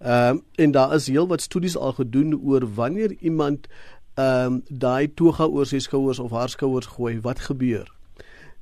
Ehm 0.00 0.36
um, 0.36 0.42
en 0.58 0.72
daar 0.72 0.94
is 0.94 1.08
heelwat 1.08 1.40
studies 1.40 1.76
al 1.76 1.92
gedoen 1.92 2.34
oor 2.44 2.68
wanneer 2.74 3.16
iemand 3.20 3.66
ehm 4.14 4.52
um, 4.52 4.62
daai 4.68 5.08
toga 5.14 5.46
oor 5.46 5.66
sy 5.66 5.78
skouers 5.78 6.18
of 6.18 6.30
haar 6.30 6.48
skouers 6.48 6.86
gooi, 6.86 7.20
wat 7.20 7.38
gebeur? 7.38 7.88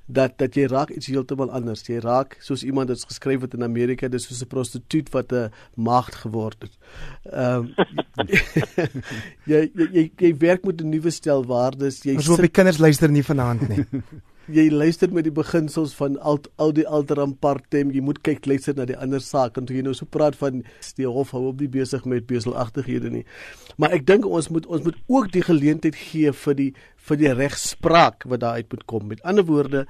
Dat 0.06 0.38
dat 0.38 0.54
jy 0.54 0.66
raak 0.70 0.90
iets 0.94 1.06
heeltemal 1.10 1.50
anders. 1.50 1.82
Jy 1.86 1.98
raak 2.04 2.36
soos 2.40 2.62
iemand 2.62 2.88
het 2.88 3.04
geskryf 3.04 3.40
het 3.40 3.54
in 3.54 3.66
Amerika, 3.66 4.08
dis 4.08 4.26
soos 4.26 4.42
'n 4.42 4.46
prostituut 4.46 5.10
wat 5.10 5.32
'n 5.32 5.50
maagd 5.74 6.14
geword 6.14 6.62
het. 6.62 6.74
Ehm 7.32 7.56
um, 7.56 7.74
jy, 9.52 9.70
jy 9.74 9.88
jy 9.92 10.10
jy 10.16 10.36
werk 10.36 10.64
met 10.64 10.80
'n 10.80 10.88
nuwe 10.88 11.10
stel 11.10 11.44
waardes. 11.44 12.02
Jy 12.02 12.14
Ons 12.14 12.26
hoop 12.26 12.40
die 12.40 12.48
kinders 12.48 12.78
luister 12.78 13.10
nie 13.10 13.24
vanaand 13.24 13.68
nie. 13.68 13.84
jy 14.52 14.66
luister 14.70 15.10
met 15.12 15.26
die 15.26 15.34
beginsels 15.34 15.94
van 15.98 16.16
al 16.22 16.38
al 16.62 16.72
die 16.76 16.86
alteram 16.86 17.34
partem. 17.42 17.90
Jy 17.94 18.02
moet 18.04 18.20
kyk 18.26 18.46
luister 18.46 18.76
na 18.76 18.86
die 18.88 18.96
ander 18.98 19.22
saak 19.22 19.58
en 19.58 19.66
toe 19.66 19.76
jy 19.76 19.84
nou 19.86 19.94
so 19.96 20.06
praat 20.06 20.38
van 20.40 20.62
die 20.96 21.08
hof 21.08 21.32
hou 21.34 21.46
op 21.50 21.58
die 21.60 21.70
besig 21.70 22.04
met 22.06 22.28
beselagtighede 22.30 23.10
nie. 23.12 23.24
Maar 23.76 23.96
ek 23.98 24.06
dink 24.08 24.26
ons 24.26 24.50
moet 24.54 24.66
ons 24.66 24.84
moet 24.86 24.98
ook 25.06 25.32
die 25.34 25.44
geleentheid 25.46 25.98
gee 25.98 26.32
vir 26.44 26.58
die 26.58 26.70
vir 27.06 27.20
die 27.20 27.32
regspraak 27.38 28.26
wat 28.26 28.42
daar 28.42 28.58
uit 28.58 28.72
moet 28.72 28.86
kom. 28.90 29.06
Met 29.10 29.22
ander 29.22 29.46
woorde, 29.46 29.84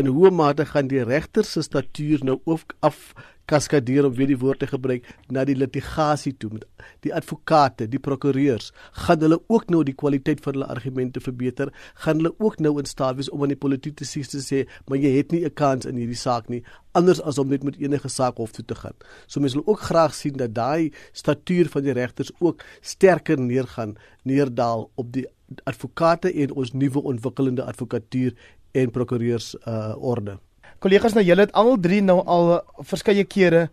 in 0.00 0.08
hoe 0.08 0.30
mate 0.32 0.64
gaan 0.66 0.88
die 0.88 1.04
regter 1.04 1.44
se 1.44 1.62
statuur 1.62 2.24
nou 2.24 2.38
ook 2.44 2.72
af 2.80 3.12
kaskadeer 3.52 4.08
om 4.08 4.14
weer 4.16 4.30
die 4.32 4.38
woord 4.40 4.62
te 4.62 4.68
gebruik 4.70 5.06
na 5.32 5.44
die 5.48 5.56
litigasie 5.58 6.34
toe 6.40 6.50
met 6.54 6.66
die 7.04 7.12
advokate, 7.14 7.88
die 7.90 8.00
prokureurs, 8.02 8.70
gaan 9.04 9.22
hulle 9.24 9.38
ook 9.52 9.68
nou 9.72 9.82
die 9.86 9.96
kwaliteit 9.98 10.42
van 10.44 10.56
hulle 10.56 10.68
argumente 10.72 11.20
verbeter, 11.22 11.72
gaan 12.04 12.22
hulle 12.22 12.32
ook 12.38 12.58
nou 12.64 12.74
in 12.80 12.88
staat 12.88 13.18
wees 13.18 13.30
om 13.30 13.44
aan 13.44 13.54
die 13.54 13.58
sê 14.02 14.22
te 14.26 14.40
sê, 14.42 14.64
maar 14.88 14.98
jy 14.98 15.12
het 15.16 15.32
nie 15.32 15.44
'n 15.44 15.54
kans 15.54 15.86
in 15.86 15.96
hierdie 15.96 16.18
saak 16.18 16.48
nie, 16.48 16.62
anders 16.92 17.20
as 17.22 17.38
om 17.38 17.48
net 17.48 17.64
met 17.64 17.78
enige 17.80 18.08
saak 18.08 18.36
hof 18.36 18.52
toe 18.52 18.64
te 18.64 18.74
gaan. 18.74 18.96
So 19.26 19.40
mense 19.40 19.56
wil 19.56 19.66
ook 19.66 19.80
graag 19.80 20.14
sien 20.14 20.36
dat 20.36 20.54
daai 20.54 20.92
statuur 21.12 21.68
van 21.68 21.82
die 21.82 21.92
regters 21.92 22.32
ook 22.40 22.62
sterker 22.80 23.40
neergaan, 23.40 23.96
neerdaal 24.24 24.90
op 24.94 25.12
die 25.12 25.26
advokate 25.64 26.32
en 26.32 26.52
ons 26.52 26.72
nuwe 26.72 27.02
ontwikkelende 27.02 27.64
advokatuur 27.64 28.34
en 28.72 28.90
prokureurs 28.90 29.56
uh 29.66 29.94
orde. 29.98 30.38
Kollegas, 30.82 31.12
nou 31.14 31.22
julle 31.22 31.44
het 31.44 31.52
al 31.54 31.76
drie 31.78 32.00
nou 32.02 32.16
al 32.26 32.48
verskeie 32.82 33.22
kere 33.30 33.68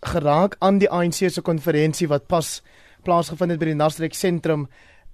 geraak 0.00 0.54
aan 0.64 0.78
die 0.80 0.88
ANC 0.88 1.26
se 1.28 1.42
konferensie 1.44 2.06
wat 2.08 2.24
pas 2.24 2.62
plaasgevind 3.04 3.52
het 3.52 3.60
by 3.60 3.68
die 3.68 3.76
Nasrek 3.76 4.16
sentrum 4.16 4.62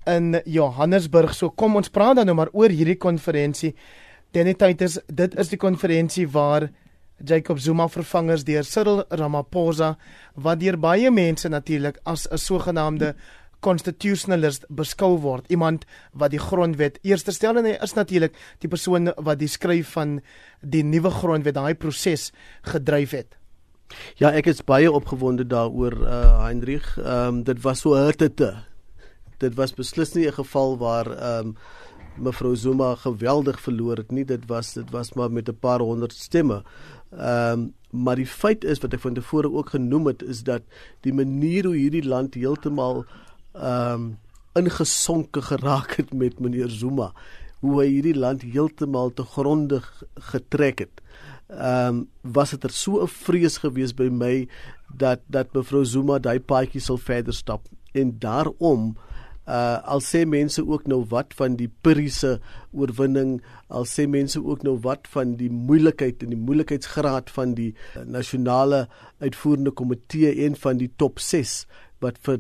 in 0.07 0.37
Johannesburg. 0.47 1.35
So 1.35 1.51
kom 1.51 1.75
ons 1.81 1.91
praat 1.91 2.21
dan 2.21 2.31
nou 2.31 2.37
maar 2.39 2.53
oor 2.55 2.71
hierdie 2.71 3.01
konferensie. 3.03 3.73
Denitaites, 4.31 5.01
dit 5.11 5.35
is 5.35 5.51
die 5.51 5.59
konferensie 5.59 6.29
waar 6.31 6.69
Jacob 7.19 7.59
Zuma 7.59 7.89
vervangers 7.91 8.47
deur 8.47 8.63
Cyril 8.63 9.03
Ramaphosa 9.11 9.97
wat 10.39 10.63
deur 10.63 10.79
baie 10.79 11.11
mense 11.11 11.51
natuurlik 11.51 11.99
as 12.07 12.29
'n 12.31 12.39
sogenaamde 12.39 13.17
constitutionalist 13.61 14.67
beskou 14.69 15.17
word, 15.23 15.49
iemand 15.51 15.85
wat 16.13 16.31
die 16.31 16.43
grondwet 16.43 16.99
eerste 17.03 17.33
stel 17.33 17.59
en 17.59 17.65
hy 17.65 17.75
is 17.83 17.97
natuurlik 17.97 18.37
die 18.63 18.71
persoon 18.71 19.13
wat 19.17 19.39
die 19.39 19.51
skryf 19.51 19.97
van 19.97 20.21
die 20.63 20.85
nuwe 20.87 21.11
grondwet 21.11 21.55
daai 21.55 21.75
proses 21.75 22.31
gedryf 22.63 23.17
het. 23.17 23.35
Ja, 24.21 24.31
ek 24.37 24.51
is 24.53 24.65
baie 24.67 24.91
opgewonde 24.93 25.47
daaroor 25.49 25.97
uh 26.05 26.45
Heinrich. 26.45 26.97
Ehm 26.99 27.41
um, 27.41 27.43
dit 27.45 27.63
was 27.65 27.81
so 27.81 27.97
hurtete. 27.97 28.55
Dit 29.39 29.55
was 29.55 29.73
beslis 29.73 30.15
nie 30.15 30.27
'n 30.29 30.39
geval 30.41 30.79
waar 30.79 31.07
ehm 31.07 31.47
um, 31.47 31.57
mevrou 32.19 32.57
Zuma 32.57 32.95
geweldig 32.95 33.61
verloor 33.61 33.97
het 33.97 34.11
nie. 34.11 34.25
Dit 34.25 34.47
was 34.47 34.75
dit 34.75 34.91
was 34.91 35.13
maar 35.15 35.31
met 35.31 35.49
'n 35.49 35.59
paar 35.61 35.81
honderd 35.81 36.13
stemme. 36.13 36.63
Ehm 37.11 37.53
um, 37.53 37.75
maar 37.91 38.17
die 38.17 38.27
feit 38.27 38.65
is 38.65 38.81
wat 38.81 38.93
ek 38.93 39.01
van 39.01 39.15
tevore 39.15 39.51
ook 39.51 39.71
genoem 39.71 40.07
het 40.07 40.23
is 40.23 40.43
dat 40.43 40.63
die 41.01 41.13
manier 41.13 41.65
hoe 41.65 41.77
hierdie 41.77 42.05
land 42.05 42.35
heeltemal 42.35 43.07
ehm 43.59 43.93
um, 43.95 44.17
ingesonke 44.59 45.43
geraak 45.43 45.93
het 46.01 46.13
met 46.13 46.41
meneer 46.41 46.69
Zuma 46.69 47.13
hoe 47.61 47.81
hy 47.81 47.89
hierdie 47.89 48.17
land 48.17 48.43
heeltemal 48.43 49.13
te 49.15 49.23
gronde 49.23 49.83
getrek 50.33 50.79
het. 50.87 51.03
Ehm 51.49 52.03
um, 52.03 52.07
was 52.23 52.51
dit 52.51 52.65
er 52.65 52.71
so 52.71 53.03
'n 53.03 53.09
vrees 53.09 53.59
gewees 53.59 53.95
by 53.95 54.09
my 54.11 54.49
dat 54.97 55.21
dat 55.27 55.53
mevrou 55.55 55.85
Zuma 55.85 56.19
daai 56.19 56.41
paadjie 56.41 56.81
sal 56.81 56.99
verder 56.99 57.35
stap 57.35 57.69
en 57.93 58.19
daarom 58.19 58.97
uh 59.49 59.81
al 59.95 60.01
sê 60.05 60.27
mense 60.29 60.61
ook 60.61 60.87
nou 60.87 61.05
wat 61.09 61.33
van 61.35 61.57
die 61.57 61.71
Piriese 61.83 62.35
oorwinning 62.73 63.39
al 63.69 63.87
sê 63.89 64.05
mense 64.07 64.41
ook 64.45 64.63
nou 64.63 64.77
wat 64.85 65.09
van 65.09 65.37
die 65.41 65.49
moeilikheid 65.51 66.23
en 66.23 66.35
die 66.35 66.41
moeilikheidsgraad 66.49 67.31
van 67.31 67.55
die 67.55 67.71
nasionale 68.05 68.89
uitvoerende 69.25 69.71
komitee 69.71 70.35
en 70.45 70.57
van 70.57 70.77
die 70.77 70.91
top 70.97 71.19
6 71.19 71.65
wat 72.01 72.19
vir 72.23 72.39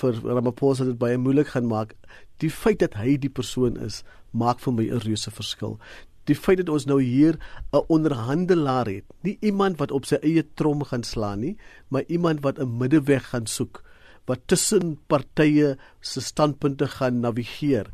vir 0.00 0.20
Ramaphosa 0.24 0.84
dit 0.84 0.98
baie 0.98 1.18
moeilik 1.18 1.54
gaan 1.54 1.68
maak. 1.68 1.94
Die 2.38 2.50
feit 2.50 2.78
dat 2.78 2.94
hy 2.94 3.16
die 3.16 3.32
persoon 3.32 3.76
is, 3.76 4.04
maak 4.32 4.60
vir 4.60 4.72
my 4.72 4.84
'n 4.84 5.00
reuse 5.06 5.30
verskil. 5.30 5.78
Die 6.26 6.34
feit 6.34 6.58
dat 6.58 6.68
ons 6.68 6.86
nou 6.86 7.00
hier 7.00 7.38
'n 7.72 7.84
onderhandelaar 7.88 8.86
het, 8.86 9.04
nie 9.22 9.38
iemand 9.40 9.78
wat 9.78 9.90
op 9.92 10.04
sy 10.04 10.18
eie 10.22 10.44
trom 10.54 10.84
gaan 10.84 11.02
slaan 11.02 11.40
nie, 11.40 11.56
maar 11.88 12.04
iemand 12.08 12.42
wat 12.42 12.58
'n 12.58 12.78
middeweg 12.78 13.30
gaan 13.30 13.46
soek 13.46 13.82
wat 14.28 14.44
tussen 14.46 14.98
partye 15.08 15.76
se 16.00 16.20
standpunte 16.20 16.86
gaan 16.86 17.20
navigeer 17.20 17.88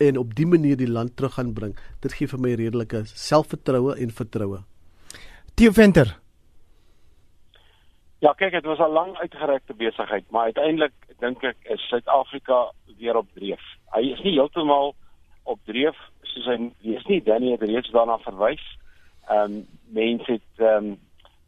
en 0.00 0.18
op 0.18 0.34
dië 0.34 0.46
manier 0.46 0.76
die 0.76 0.90
land 0.90 1.16
terug 1.16 1.34
gaan 1.34 1.52
bring. 1.52 1.76
Dit 2.00 2.16
gee 2.18 2.28
vir 2.28 2.40
my 2.40 2.54
redelike 2.58 3.04
selfvertroue 3.12 3.94
en 4.00 4.10
vertroue. 4.10 4.64
Theo 5.54 5.72
Venter 5.72 6.23
Ja, 8.24 8.32
kyk, 8.32 8.52
dit 8.52 8.64
was 8.64 8.78
'n 8.78 8.92
lang 8.92 9.16
uitgerekte 9.16 9.74
besigheid, 9.74 10.24
maar 10.30 10.44
uiteindelik 10.44 10.92
dink 11.18 11.42
ek 11.42 11.56
is 11.62 11.88
Suid-Afrika 11.88 12.70
weer 12.98 13.16
op 13.16 13.26
dreef. 13.34 13.60
Hy 13.92 14.00
is 14.00 14.22
nie 14.22 14.32
heeltemal 14.32 14.94
op 15.42 15.58
dreef 15.64 15.96
soos 16.22 16.46
hy 16.46 16.72
is 16.80 17.04
nie. 17.04 17.22
Danny 17.22 17.50
het 17.50 17.62
reeds 17.62 17.90
daarna 17.90 18.18
verwys. 18.18 18.78
Ehm 19.28 19.52
um, 19.52 19.66
mense 19.86 20.32
het 20.32 20.52
ehm 20.56 20.84
um, 20.84 20.98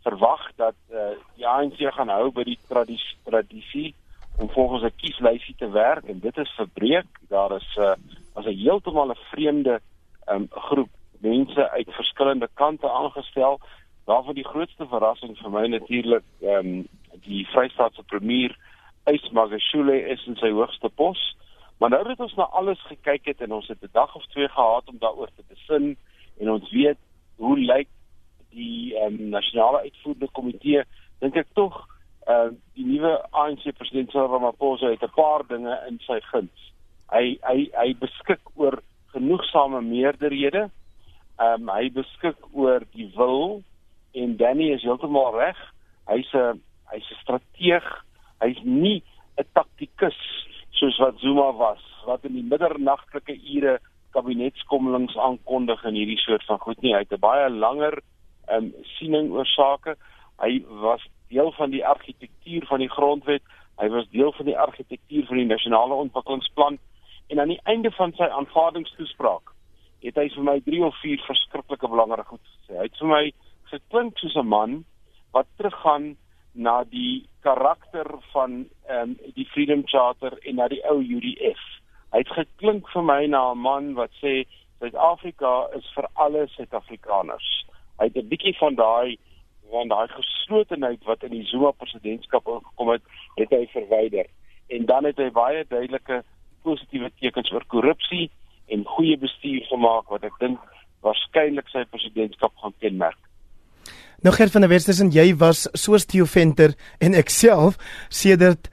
verwag 0.03 0.51
dat 0.57 0.75
eh 0.91 0.97
uh, 0.97 1.17
die 1.37 1.47
ANC 1.47 1.95
gaan 1.95 2.09
hou 2.09 2.31
by 2.31 2.45
die 2.45 2.59
tradisie 2.69 3.17
tradisie 3.25 3.95
om 4.39 4.51
volgens 4.51 4.83
'n 4.83 4.97
kieslysie 4.97 5.55
te 5.59 5.71
werk 5.71 6.05
en 6.05 6.21
dit 6.21 6.37
is 6.37 6.51
verbreek. 6.51 7.09
Daar 7.29 7.57
is 7.57 7.77
'n 7.77 7.81
uh, 7.81 7.95
as 8.35 8.45
'n 8.45 8.61
heeltemal 8.65 9.11
'n 9.11 9.25
vreemde 9.33 9.81
ehm 10.27 10.37
um, 10.37 10.47
groep 10.51 10.91
mense 11.21 11.71
uit 11.71 11.89
verskillende 11.91 12.49
kante 12.55 12.91
aangestel 12.91 13.61
Daarvan 14.07 14.35
die 14.35 14.47
grootste 14.47 14.87
verrassing 14.87 15.35
vir 15.39 15.51
my 15.51 15.67
natuurlik 15.67 16.27
ehm 16.41 16.67
um, 16.67 16.87
die 17.25 17.47
Vrystaatse 17.51 18.05
premier 18.07 18.53
Ys 19.11 19.25
Magashule 19.35 19.97
is 20.13 20.23
in 20.31 20.37
sy 20.39 20.51
hoogste 20.55 20.89
pos. 20.89 21.19
Maar 21.79 21.91
nou 21.91 22.03
het 22.09 22.21
ons 22.21 22.35
na 22.39 22.47
alles 22.61 22.83
gekyk 22.87 23.27
het 23.33 23.43
en 23.43 23.57
ons 23.59 23.67
het 23.69 23.83
'n 23.83 23.91
dag 23.93 24.15
of 24.15 24.27
twee 24.27 24.49
gehad 24.49 24.89
om 24.89 24.99
daaroor 24.99 25.31
te 25.35 25.43
besin 25.49 25.97
en 26.39 26.51
ons 26.51 26.71
weet 26.71 26.99
hoe 27.37 27.59
lyk 27.59 27.89
die 28.51 28.95
ehm 28.95 29.19
um, 29.21 29.29
nasionale 29.29 29.81
uitvoerende 29.81 30.31
komitee 30.33 30.85
dink 31.19 31.37
ek 31.37 31.51
tog 31.59 31.83
ehm 32.27 32.55
uh, 32.55 32.57
die 32.79 32.87
nuwe 32.87 33.13
ANC 33.31 33.71
president 33.75 34.11
Cyril 34.11 34.31
Ramaphosa 34.31 34.87
het 34.91 35.03
'n 35.03 35.15
paar 35.19 35.47
dinge 35.47 35.81
in 35.89 35.99
sy 36.07 36.21
guns. 36.31 36.73
Hy 37.11 37.39
hy 37.43 37.71
hy 37.75 37.95
beskik 37.95 38.43
oor 38.55 38.83
genoegsame 39.07 39.81
meerderhede. 39.81 40.71
Ehm 41.39 41.69
um, 41.69 41.75
hy 41.75 41.91
beskik 41.91 42.39
oor 42.53 42.83
die 42.93 43.11
wil 43.17 43.63
en 44.17 44.37
Danny 44.41 44.71
is 44.73 44.85
heeltemal 44.87 45.35
reg. 45.37 45.59
Hy's 46.09 46.33
'n 46.35 46.63
hy's 46.93 47.11
'n 47.11 47.21
strateeg. 47.23 47.87
Hy's 48.41 48.61
nie 48.65 49.03
'n 49.39 49.49
taktikus 49.53 50.19
soos 50.71 50.99
wat 50.99 51.19
Zuma 51.19 51.53
was 51.53 51.83
wat 52.07 52.25
in 52.25 52.33
die 52.33 52.47
middernagtelike 52.53 53.35
ure 53.55 53.81
kabinetskommelings 54.11 55.17
aankondig 55.17 55.85
en 55.85 55.95
hierdie 55.95 56.19
soort 56.19 56.45
van 56.45 56.59
goed 56.59 56.81
nie. 56.83 56.95
Hy 56.95 57.03
het 57.05 57.13
'n 57.13 57.21
baie 57.21 57.51
langer 57.51 58.01
ehm 58.49 58.65
um, 58.65 58.75
siening 58.99 59.31
oor 59.31 59.47
sake. 59.47 59.97
Hy 60.39 60.65
was 60.69 61.03
deel 61.29 61.53
van 61.53 61.71
die 61.71 61.85
argitektuur 61.87 62.67
van 62.67 62.79
die 62.79 62.91
grondwet. 62.91 63.43
Hy 63.81 63.89
was 63.89 64.09
deel 64.11 64.33
van 64.33 64.47
die 64.47 64.59
argitektuur 64.59 65.27
van 65.27 65.37
die 65.37 65.51
nasionale 65.53 65.95
ontwikkelingsplan 65.95 66.79
en 67.29 67.41
aan 67.41 67.49
die 67.49 67.61
einde 67.65 67.91
van 67.91 68.13
sy 68.13 68.23
aanvaardingstoespraak 68.23 69.53
het 70.07 70.17
hy 70.21 70.29
vir 70.35 70.45
my 70.47 70.61
3 70.69 70.83
of 70.87 70.97
4 71.03 71.23
verskriklike 71.27 71.89
belangrike 71.89 72.29
goed 72.29 72.45
gesê. 72.45 72.77
Hy 72.77 72.87
het 72.87 72.99
vir 73.01 73.11
my 73.11 73.23
geklink 73.73 74.19
soos 74.19 74.37
'n 74.37 74.47
man 74.47 74.85
wat 75.33 75.47
teruggaan 75.57 76.17
na 76.53 76.85
die 76.85 77.29
karakter 77.41 78.07
van 78.33 78.69
ehm 78.89 79.11
um, 79.11 79.17
die 79.35 79.49
Freedom 79.53 79.83
Charter 79.87 80.39
en 80.39 80.55
na 80.55 80.69
die 80.69 80.83
ou 80.91 81.01
UDF. 81.01 81.63
Hy 82.13 82.19
het 82.19 82.33
geklink 82.39 82.89
vir 82.89 83.03
my 83.03 83.27
na 83.27 83.53
'n 83.53 83.59
man 83.59 83.95
wat 83.95 84.11
sê 84.23 84.47
Suid-Afrika 84.79 85.69
is 85.77 85.87
vir 85.95 86.09
alle 86.15 86.47
Suid-Afrikaners. 86.49 87.67
Hy 87.99 88.05
het 88.05 88.17
'n 88.17 88.29
bietjie 88.29 88.57
van 88.59 88.75
daai 88.75 89.19
van 89.71 89.89
daai 89.89 90.09
geslotenheid 90.09 91.05
wat 91.05 91.23
in 91.23 91.31
die 91.31 91.45
Zuma 91.45 91.71
presidentskap 91.71 92.47
ingekom 92.47 92.89
het, 92.89 93.03
het 93.35 93.51
hy 93.51 93.67
verwyder. 93.67 94.27
En 94.69 94.87
dan 94.87 95.05
het 95.05 95.17
hy 95.17 95.31
baie 95.31 95.65
duidelike 95.69 96.23
positiewe 96.63 97.11
tekens 97.21 97.53
oor 97.53 97.65
korrupsie 97.67 98.31
en 98.67 98.85
goeie 98.85 99.19
bestuur 99.19 99.63
gemaak 99.71 100.09
wat 100.09 100.25
ek 100.25 100.39
dink 100.39 100.61
waarskynlik 101.07 101.69
sy 101.69 101.85
presidentskap 101.85 102.55
gaan 102.63 102.75
kenmerk. 102.79 103.26
Nou 104.27 104.35
Gert 104.35 104.51
van 104.51 104.65
der 104.65 104.71
Westhuizen, 104.73 105.13
jy 105.15 105.37
was 105.39 105.69
soos 105.79 106.03
Theo 106.11 106.25
Venter 106.27 106.73
en 106.99 107.15
ek 107.15 107.29
self 107.31 107.77
sedert 108.11 108.67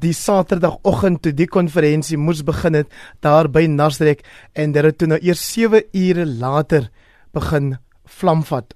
die 0.00 0.14
Saterdagoggend 0.16 1.20
toe 1.20 1.34
die 1.36 1.48
konferensie 1.52 2.16
moes 2.16 2.40
begin 2.48 2.78
het 2.78 2.96
daar 3.20 3.50
by 3.52 3.66
Nasrek 3.68 4.24
en 4.56 4.72
dit 4.72 4.88
het 4.88 4.96
toe 4.96 5.10
nou 5.12 5.18
eers 5.20 5.42
7 5.52 5.84
ure 5.92 6.24
later 6.24 6.88
begin 7.36 7.74
vlamvat 8.08 8.72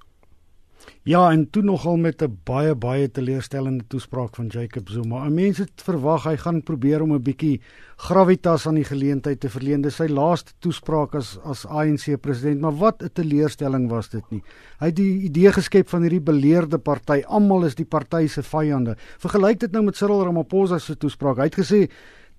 Ja, 1.03 1.31
en 1.31 1.47
toe 1.49 1.63
nogal 1.65 1.95
met 1.97 2.21
'n 2.21 2.39
baie 2.43 2.75
baie 2.75 3.11
teleurstellende 3.11 3.83
toespraak 3.87 4.35
van 4.35 4.47
Jacob 4.47 4.89
Zuma. 4.89 5.29
Mense 5.29 5.61
het 5.61 5.81
verwag 5.81 6.23
hy 6.23 6.37
gaan 6.37 6.63
probeer 6.63 7.01
om 7.01 7.13
'n 7.13 7.21
bietjie 7.21 7.61
gravitas 7.95 8.67
aan 8.67 8.75
die 8.75 8.83
geleentheid 8.83 9.39
te 9.39 9.49
verleen. 9.49 9.81
Dis 9.81 9.95
sy 9.95 10.07
laaste 10.07 10.51
toespraak 10.59 11.15
as 11.15 11.39
as 11.43 11.65
ANC 11.65 12.21
president, 12.21 12.61
maar 12.61 12.77
wat 12.77 13.01
'n 13.01 13.09
teleurstelling 13.13 13.89
was 13.89 14.09
dit 14.09 14.29
nie. 14.29 14.43
Hy 14.79 14.85
het 14.85 14.95
die 14.95 15.21
idee 15.21 15.51
geskep 15.51 15.89
van 15.89 16.01
hierdie 16.01 16.21
beleerde 16.21 16.77
party. 16.77 17.23
Almal 17.25 17.65
is 17.65 17.75
die 17.75 17.85
party 17.85 18.27
se 18.27 18.43
vyande. 18.43 18.95
Vergelyk 19.17 19.59
dit 19.59 19.71
nou 19.71 19.83
met 19.83 19.95
Cyril 19.95 20.23
Ramaphosa 20.23 20.77
se 20.77 20.97
toespraak. 20.97 21.37
Hy 21.37 21.43
het 21.43 21.55
gesê 21.55 21.89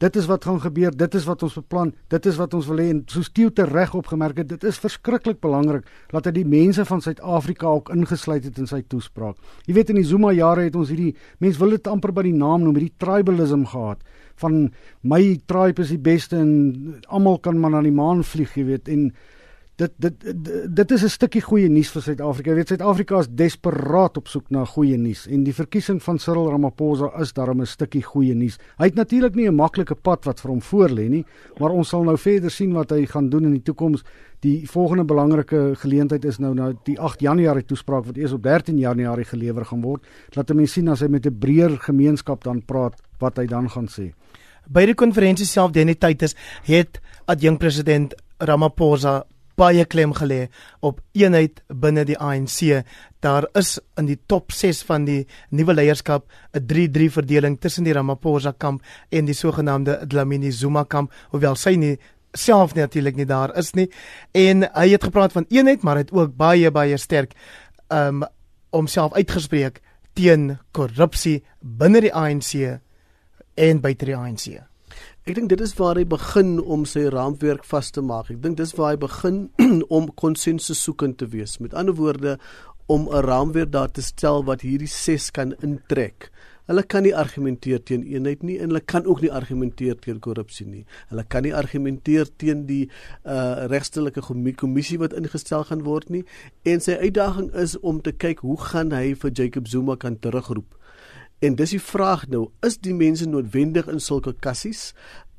dit 0.02 0.16
is 0.18 0.26
wat 0.26 0.46
gaan 0.48 0.60
gebeur, 0.60 0.94
dit 0.96 1.14
is 1.14 1.26
wat 1.28 1.42
ons 1.46 1.54
beplan, 1.60 1.92
dit 2.10 2.26
is 2.26 2.38
wat 2.40 2.54
ons 2.58 2.68
wil 2.70 2.80
hê 2.82 2.88
en 2.90 3.02
soos 3.10 3.30
Tieu 3.30 3.52
te 3.54 3.66
reg 3.68 3.94
opgemerk 3.94 4.40
het, 4.42 4.48
dit 4.50 4.64
is 4.66 4.80
verskriklik 4.82 5.38
belangrik 5.44 5.86
dat 6.10 6.26
hy 6.26 6.34
die 6.40 6.48
mense 6.48 6.84
van 6.88 7.02
Suid-Afrika 7.04 7.70
ook 7.70 7.92
ingesluit 7.94 8.48
het 8.48 8.58
in 8.58 8.70
sy 8.70 8.82
toespraak. 8.82 9.38
Jy 9.68 9.76
weet 9.78 9.92
in 9.94 10.00
die 10.00 10.08
Zuma 10.08 10.32
jare 10.34 10.66
het 10.66 10.78
ons 10.78 10.90
hierdie 10.90 11.12
mense 11.42 11.62
wil 11.62 11.76
dit 11.76 11.90
amper 11.90 12.14
by 12.16 12.26
die 12.26 12.36
naam 12.36 12.64
noem, 12.64 12.80
hierdie 12.80 12.98
tribalism 13.02 13.68
gehad 13.70 14.02
van 14.42 14.64
my 15.06 15.20
tribe 15.46 15.84
is 15.84 15.92
die 15.92 16.00
beste 16.02 16.38
en 16.40 16.98
almal 17.06 17.38
kan 17.44 17.60
maar 17.60 17.76
na 17.76 17.82
die 17.84 17.94
maan 17.94 18.24
vlieg, 18.26 18.56
jy 18.58 18.64
weet, 18.72 18.90
en 18.90 19.12
dit 19.80 19.92
dit 19.96 20.24
dit 20.76 20.90
is 20.90 21.02
'n 21.02 21.08
stukkie 21.08 21.40
goeie 21.40 21.68
nuus 21.68 21.90
vir 21.90 22.02
Suid-Afrika. 22.02 22.50
Jy 22.50 22.56
weet 22.56 22.68
Suid-Afrika 22.68 23.18
is 23.18 23.28
desperaat 23.28 24.16
op 24.16 24.28
soek 24.28 24.50
na 24.50 24.64
goeie 24.64 24.96
nuus 24.96 25.26
en 25.26 25.44
die 25.44 25.54
verkiesing 25.54 26.02
van 26.02 26.18
Cyril 26.18 26.50
Ramaphosa 26.50 27.20
is 27.20 27.32
daarom 27.32 27.60
'n 27.60 27.66
stukkie 27.66 28.02
goeie 28.02 28.34
nuus. 28.34 28.58
Hy 28.78 28.84
het 28.84 28.94
natuurlik 28.94 29.34
nie 29.34 29.48
'n 29.48 29.54
maklike 29.54 29.94
pad 29.94 30.24
wat 30.24 30.40
vir 30.40 30.50
hom 30.50 30.60
voorlê 30.60 31.08
nie, 31.08 31.24
maar 31.58 31.70
ons 31.70 31.88
sal 31.88 32.04
nou 32.04 32.16
verder 32.16 32.50
sien 32.50 32.72
wat 32.72 32.90
hy 32.90 33.06
gaan 33.06 33.28
doen 33.28 33.44
in 33.44 33.52
die 33.52 33.62
toekoms. 33.62 34.02
Die 34.40 34.68
volgende 34.68 35.04
belangrike 35.04 35.74
geleentheid 35.74 36.24
is 36.24 36.38
nou 36.38 36.54
nou 36.54 36.74
die 36.84 36.98
8 36.98 37.20
Januarie 37.20 37.64
toespraak 37.64 38.04
wat 38.04 38.16
eers 38.16 38.32
op 38.32 38.42
13 38.42 38.78
Januarie 38.78 39.24
gelewer 39.24 39.64
gaan 39.64 39.82
word. 39.82 40.06
Laat 40.34 40.54
mense 40.54 40.72
sien 40.72 40.88
as 40.88 41.00
hy 41.00 41.08
met 41.08 41.26
'n 41.26 41.38
breër 41.38 41.78
gemeenskap 41.78 42.44
dan 42.44 42.62
praat 42.64 43.00
wat 43.18 43.36
hy 43.36 43.46
dan 43.46 43.70
gaan 43.70 43.88
sê. 43.88 44.12
By 44.68 44.86
die 44.86 44.94
konferensie 44.94 45.46
self 45.46 45.72
Denny 45.72 45.94
Titus 45.94 46.34
het 46.62 47.00
adjunk 47.26 47.58
president 47.58 48.14
Ramaphosa 48.38 49.24
baie 49.56 49.84
klem 49.84 50.12
gelê 50.16 50.46
op 50.80 51.00
eenheid 51.12 51.62
binne 51.68 52.04
die 52.08 52.18
ANC. 52.18 52.84
Daar 53.20 53.46
is 53.58 53.78
in 54.00 54.06
die 54.06 54.18
top 54.26 54.52
6 54.52 54.82
van 54.88 55.04
die 55.04 55.26
nuwe 55.50 55.74
leierskap 55.74 56.26
'n 56.52 56.66
3-3 56.66 57.10
verdeling 57.10 57.60
tussen 57.60 57.84
die 57.84 57.92
Ramaphosa 57.92 58.52
kamp 58.52 58.82
en 59.10 59.24
die 59.24 59.34
sogenaamde 59.34 60.06
Dlamini 60.06 60.50
Zuma 60.52 60.84
kamp, 60.84 61.12
hoewel 61.30 61.56
sy 61.56 61.76
nie 61.76 61.98
self 62.32 62.74
natuurlik 62.74 63.16
nie 63.16 63.26
daar 63.26 63.56
is 63.56 63.72
nie. 63.74 63.88
En 64.32 64.62
hy 64.74 64.88
het 64.88 65.04
gepraat 65.04 65.32
van 65.32 65.46
eenheid, 65.48 65.82
maar 65.82 65.94
hy 65.94 66.02
het 66.02 66.12
ook 66.12 66.36
baie 66.36 66.70
baie 66.70 66.96
sterk 66.96 67.32
um 67.88 68.24
homself 68.70 69.12
uitgespreek 69.12 69.80
teen 70.16 70.58
korrupsie 70.72 71.42
binne 71.60 72.00
die 72.00 72.14
ANC 72.14 72.80
en 73.54 73.80
buite 73.80 74.08
die 74.08 74.16
ANC. 74.16 74.71
Ek 75.22 75.36
dink 75.38 75.52
dit 75.52 75.60
is 75.62 75.76
waar 75.78 75.94
hy 75.94 76.02
begin 76.10 76.56
om 76.58 76.80
sy 76.82 77.04
raamwerk 77.14 77.62
vas 77.70 77.92
te 77.94 78.02
maak. 78.02 78.32
Ek 78.32 78.40
dink 78.42 78.56
dis 78.58 78.72
waar 78.74 78.96
hy 78.96 78.98
begin 79.04 79.36
om 79.96 80.08
konsensus 80.18 80.80
soekend 80.82 81.20
te 81.20 81.28
wees. 81.30 81.60
Met 81.62 81.76
ander 81.78 81.94
woorde 81.94 82.32
om 82.90 83.06
'n 83.06 83.22
raamwerk 83.22 83.70
daar 83.70 83.92
te 83.94 84.02
stel 84.02 84.42
wat 84.42 84.66
hierdie 84.66 84.90
ses 84.90 85.30
kan 85.30 85.54
intrek. 85.62 86.26
Hulle 86.66 86.82
kan 86.82 87.06
nie 87.06 87.14
argumenteer 87.14 87.78
teen 87.86 88.02
eenheid 88.02 88.42
nie 88.42 88.58
en 88.58 88.74
hulle 88.74 88.82
kan 88.82 89.06
ook 89.06 89.22
nie 89.22 89.30
argumenteer 89.30 89.94
teen 90.02 90.18
korrupsie 90.18 90.66
nie. 90.66 90.84
Hulle 91.14 91.22
kan 91.22 91.46
nie 91.46 91.54
argumenteer 91.54 92.26
teen 92.36 92.66
die 92.66 92.90
uh 93.22 93.70
regstelike 93.70 94.26
kommissie 94.58 94.98
wat 94.98 95.14
ingestel 95.14 95.62
gaan 95.70 95.86
word 95.86 96.10
nie. 96.10 96.24
En 96.66 96.80
sy 96.80 96.98
uitdaging 96.98 97.54
is 97.54 97.78
om 97.78 98.02
te 98.02 98.10
kyk 98.10 98.42
hoe 98.42 98.58
gaan 98.58 98.90
hy 98.90 99.14
vir 99.14 99.30
Jacob 99.30 99.68
Zuma 99.68 99.94
kan 99.94 100.18
terugroep. 100.18 100.74
En 101.42 101.56
dis 101.58 101.72
die 101.74 101.82
vraag 101.82 102.28
nou, 102.30 102.44
is 102.62 102.76
die 102.78 102.94
mense 102.94 103.26
noodwendig 103.26 103.88
in 103.90 103.98
sulke 103.98 104.30
kassies? 104.44 104.92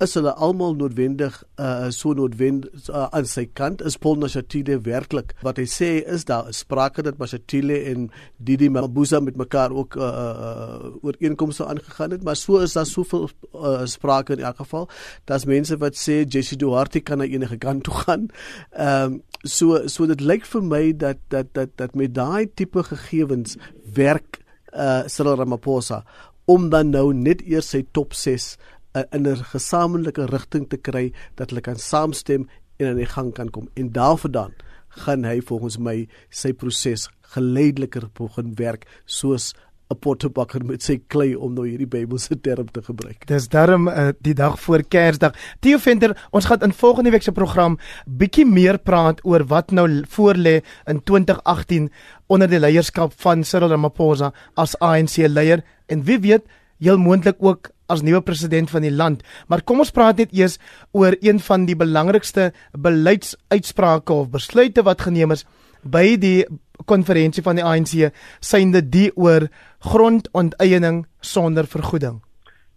Is 0.03 0.17
hulle 0.17 0.33
almal 0.35 0.73
noodwendig 0.75 1.37
uh 1.63 1.87
so 1.95 2.11
noodwendig 2.17 2.89
uh, 2.89 3.05
aan 3.15 3.29
sy 3.29 3.45
kant? 3.55 3.79
Is 3.87 3.95
Paul 3.95 4.19
Nashatile 4.19 4.81
werklik 4.83 5.31
wat 5.47 5.61
hy 5.61 5.65
sê 5.69 5.91
is 6.01 6.27
daar 6.27 6.49
sprake 6.51 7.05
dat 7.07 7.21
Nashatile 7.23 7.79
en 7.93 8.09
Didi 8.35 8.67
Mabuza 8.73 9.21
met 9.23 9.39
mekaar 9.39 9.71
ook 9.71 9.95
uh, 9.95 10.09
uh 10.09 10.91
ooreenkomste 11.05 11.69
aangegaan 11.71 12.17
het, 12.17 12.27
maar 12.27 12.35
so 12.35 12.59
is 12.59 12.75
daar 12.75 12.89
soveel 12.89 13.29
uh, 13.53 13.85
sprake 13.87 14.35
in 14.35 14.43
elk 14.43 14.59
geval. 14.59 14.89
Daar's 15.23 15.47
mense 15.47 15.79
wat 15.79 15.95
sê 15.95 16.25
Jesse 16.27 16.59
Duarte 16.59 16.99
kan 16.99 17.23
na 17.23 17.31
enige 17.31 17.61
kant 17.63 17.87
toe 17.87 17.95
gaan. 18.03 18.27
Ehm 18.75 19.13
um, 19.13 19.21
so 19.43 19.87
so 19.87 20.07
dit 20.07 20.19
lyk 20.19 20.45
vir 20.51 20.63
my 20.67 20.85
dat 20.91 21.23
dat 21.31 21.55
dat 21.55 21.77
dat 21.79 21.95
met 21.95 22.15
daai 22.15 22.47
tipe 22.55 22.83
gegevens 22.91 23.55
werk 23.95 24.42
uh 24.75 25.07
Cyril 25.07 25.38
Ramaphosa 25.38 26.03
om 26.45 26.69
dan 26.69 26.91
nou 26.91 27.13
net 27.13 27.41
eers 27.47 27.69
sy 27.71 27.83
top 27.91 28.13
6 28.13 28.57
uh, 28.95 29.03
in 29.12 29.27
'n 29.27 29.43
gesamentlike 29.53 30.25
rigting 30.25 30.67
te 30.69 30.77
kry 30.77 31.12
dat 31.36 31.49
hulle 31.49 31.62
kan 31.62 31.77
saamstem 31.77 32.47
en 32.77 32.88
aan 32.88 33.01
die 33.01 33.05
gang 33.05 33.33
kan 33.33 33.49
kom. 33.49 33.69
En 33.75 33.91
daarvandaan 33.91 34.53
gaan 34.88 35.23
hy 35.23 35.41
volgens 35.41 35.77
my 35.77 36.07
sy 36.29 36.53
proses 36.53 37.09
geleidelik 37.33 37.97
begin 38.13 38.53
werk 38.55 38.86
soos 39.05 39.53
'n 39.91 39.99
pottebakker 39.99 40.63
met 40.65 40.83
sy 40.83 40.99
klei 41.07 41.35
om 41.35 41.53
nou 41.53 41.65
hierdie 41.67 41.87
Bybelse 41.89 42.39
term 42.41 42.71
te 42.71 42.81
gebruik. 42.81 43.27
Dis 43.27 43.47
darm 43.51 43.87
uh, 43.87 44.09
die 44.21 44.33
dag 44.33 44.59
voor 44.59 44.83
Kersdag. 44.83 45.35
Theo 45.59 45.77
Venter, 45.77 46.15
ons 46.31 46.45
gaan 46.45 46.65
in 46.65 46.73
volgende 46.73 47.11
week 47.11 47.23
se 47.23 47.31
program 47.31 47.77
bietjie 48.05 48.45
meer 48.45 48.79
praat 48.79 49.21
oor 49.23 49.45
wat 49.51 49.71
nou 49.71 49.87
voorlê 50.09 50.61
in 50.87 51.03
2018 51.03 51.91
onder 52.27 52.49
die 52.49 52.59
leierskap 52.59 53.13
van 53.21 53.43
Cyril 53.43 53.69
Ramaphosa 53.69 54.33
as 54.55 54.75
ANC 54.79 55.17
leier 55.27 55.63
en 55.87 56.03
wie 56.03 56.19
weet, 56.19 56.47
heel 56.79 56.97
moontlik 56.97 57.37
ook 57.39 57.69
as 57.91 58.01
nuwe 58.01 58.21
president 58.21 58.71
van 58.71 58.81
die 58.81 58.91
land. 58.91 59.23
Maar 59.47 59.61
kom 59.61 59.83
ons 59.83 59.93
praat 59.93 60.17
net 60.17 60.33
eers 60.33 60.57
oor 60.91 61.15
een 61.21 61.39
van 61.43 61.67
die 61.67 61.77
belangrikste 61.77 62.51
beleidsuitsprake 62.71 64.13
of 64.13 64.31
besluite 64.33 64.83
wat 64.87 65.03
geneem 65.05 65.35
is 65.35 65.45
by 65.83 66.15
die 66.17 66.45
konferensie 66.89 67.43
van 67.43 67.59
die 67.59 67.65
ANC 67.65 68.09
synde 68.43 68.81
die 68.81 69.09
oor 69.15 69.47
grondonteiening 69.83 71.05
sonder 71.19 71.67
vergoeding. 71.67 72.21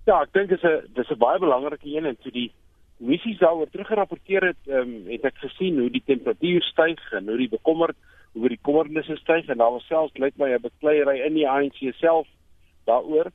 Ja, 0.06 0.20
ek 0.22 0.32
dink 0.34 0.48
dit 0.48 0.62
is 0.62 0.64
'n 0.64 0.86
dis 0.94 1.10
'n 1.10 1.18
baie 1.18 1.38
belangrike 1.38 1.86
een 1.86 2.06
en 2.06 2.16
toe 2.22 2.32
die 2.32 2.52
missies 2.98 3.38
daaroor 3.38 3.70
teruggerapporteer 3.70 4.46
het, 4.46 4.62
um, 4.66 5.06
het 5.06 5.24
ek 5.24 5.36
gesien 5.36 5.78
hoe 5.78 5.90
die 5.90 6.02
temperatuur 6.04 6.62
styg 6.62 7.12
en 7.12 7.28
hoe 7.28 7.36
die 7.36 7.48
bekommerd 7.48 7.96
oor 8.34 8.48
die 8.48 8.62
kommernisse 8.62 9.16
styg 9.16 9.48
en 9.48 9.58
daar 9.58 9.72
was 9.72 9.86
selfs 9.86 10.18
lyk 10.18 10.36
my 10.36 10.50
'n 10.54 10.60
bekleierery 10.60 11.20
in 11.26 11.34
die 11.34 11.48
ANC 11.48 11.94
self 11.98 12.26
daaroor. 12.86 13.32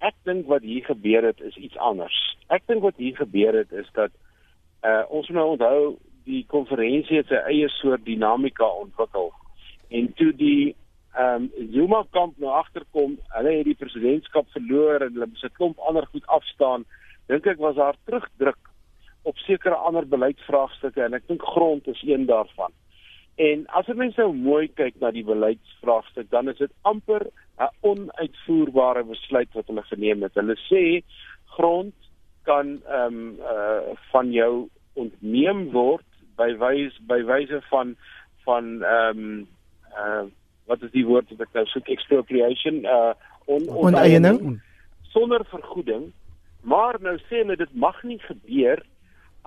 Ek 0.00 0.14
dink 0.24 0.46
wat 0.46 0.62
hier 0.62 0.84
gebeur 0.84 1.22
het 1.22 1.40
is 1.40 1.56
iets 1.56 1.76
anders. 1.76 2.36
Ek 2.48 2.62
dink 2.66 2.82
wat 2.82 2.96
hier 2.96 3.16
gebeur 3.16 3.54
het 3.54 3.72
is 3.72 3.88
dat 3.92 4.10
uh, 4.84 5.04
ons 5.08 5.28
moet 5.28 5.36
nou 5.36 5.50
onthou 5.50 5.98
die 6.24 6.44
konferensie 6.46 7.16
het 7.16 7.28
sy 7.28 7.34
eie 7.34 7.68
soort 7.68 8.04
dinamika 8.04 8.64
ontwikkel 8.64 9.32
en 9.90 10.12
toe 10.12 10.32
die 10.32 10.76
ehm 11.18 11.48
um, 11.58 11.70
Zuma 11.72 12.04
kamp 12.10 12.38
nou 12.38 12.50
agterkom, 12.54 13.18
hulle 13.34 13.52
het 13.56 13.64
die 13.66 13.78
presidentskap 13.78 14.46
verloor 14.54 15.02
en 15.02 15.12
hulle 15.12 15.26
moet 15.26 15.44
'n 15.44 15.56
klomp 15.58 15.78
ander 15.78 16.06
goed 16.06 16.26
afstaan. 16.26 16.84
Dink 17.26 17.46
ek 17.46 17.58
was 17.58 17.74
daar 17.74 17.96
terugdruk 18.04 18.70
op 19.22 19.36
sekere 19.36 19.74
ander 19.74 20.06
beleidsvraagstukke 20.06 21.02
en 21.02 21.14
ek 21.14 21.26
dink 21.26 21.42
grond 21.42 21.86
is 21.88 22.02
een 22.02 22.26
daarvan. 22.26 22.72
En 23.36 23.66
as 23.66 23.86
jy 23.86 23.94
mens 23.94 24.16
nou 24.16 24.32
mooi 24.36 24.68
kyk 24.68 25.00
na 25.00 25.10
die 25.10 25.24
beleidsvraagstuk, 25.24 26.30
dan 26.30 26.48
is 26.48 26.58
dit 26.58 26.72
amper 26.82 27.26
'n 27.58 27.68
onuitvoerbare 27.80 29.04
besluit 29.04 29.48
wat 29.52 29.66
hulle 29.66 29.82
geneem 29.82 30.22
het. 30.22 30.34
Hulle 30.34 30.56
sê 30.68 31.02
grond 31.56 31.94
kan 32.44 32.80
ehm 32.86 33.06
um, 33.06 33.38
uh 33.40 33.96
van 34.12 34.32
jou 34.32 34.68
ontneem 34.94 35.70
word 35.72 36.06
by 36.36 36.56
wys 36.58 36.98
by 37.08 37.22
wyse 37.24 37.60
van 37.70 37.96
van 38.44 38.82
ehm 38.82 39.18
um, 39.18 39.48
uh 39.96 40.24
wat 40.70 40.82
is 40.86 40.92
die 40.94 41.06
woord 41.06 41.30
wat 41.34 41.46
ek 41.46 41.56
nou 41.58 41.66
soek? 41.72 41.90
Expropriation 41.92 42.84
uh 42.86 43.12
on 43.50 43.66
onteiening. 43.68 44.60
Sonder 45.10 45.42
vergoeding. 45.50 46.10
Maar 46.62 47.00
nou 47.02 47.16
sê 47.26 47.40
hulle 47.42 47.56
dit 47.58 47.72
mag 47.74 47.98
nie 48.06 48.20
gebeur 48.22 48.82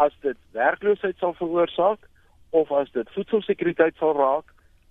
as 0.01 0.15
dit 0.25 0.37
werkloosheid 0.57 1.21
sal 1.21 1.35
veroorsaak 1.37 2.09
of 2.57 2.71
as 2.73 2.91
dit 2.97 3.09
voedselsekuriteit 3.15 3.95
sal 4.01 4.15
raak 4.17 4.49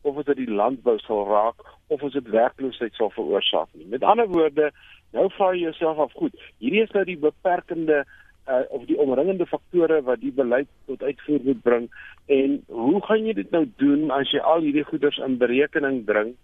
of 0.08 0.18
as 0.18 0.26
dit 0.30 0.40
die 0.44 0.50
landbou 0.62 0.96
sal 1.02 1.26
raak 1.28 1.60
of 1.92 2.02
as 2.06 2.16
dit 2.16 2.30
werkloosheid 2.32 2.94
sal 2.96 3.12
veroorsaak 3.14 3.68
nie. 3.74 3.90
Met 3.90 4.06
ander 4.06 4.30
woorde 4.30 4.70
nou 5.12 5.28
vra 5.36 5.52
jy 5.52 5.66
jouself 5.66 6.00
af 6.06 6.14
goed 6.16 6.36
hierdie 6.62 6.86
is 6.86 6.94
nou 6.96 7.04
die 7.04 7.20
beperkende 7.20 8.04
uh, 8.06 8.18
of 8.46 8.86
die 8.86 8.98
omringende 8.98 9.46
faktore 9.46 10.02
wat 10.02 10.20
die 10.20 10.32
beleid 10.32 10.68
tot 10.86 11.02
uitvoer 11.02 11.40
moet 11.44 11.62
bring 11.62 11.90
en 12.26 12.64
hoe 12.66 13.02
gaan 13.02 13.26
jy 13.26 13.32
dit 13.32 13.50
nou 13.50 13.66
doen 13.76 14.10
as 14.10 14.30
jy 14.32 14.40
al 14.40 14.64
hierdie 14.64 14.86
goeders 14.88 15.18
in 15.18 15.38
berekening 15.38 16.04
bring 16.04 16.34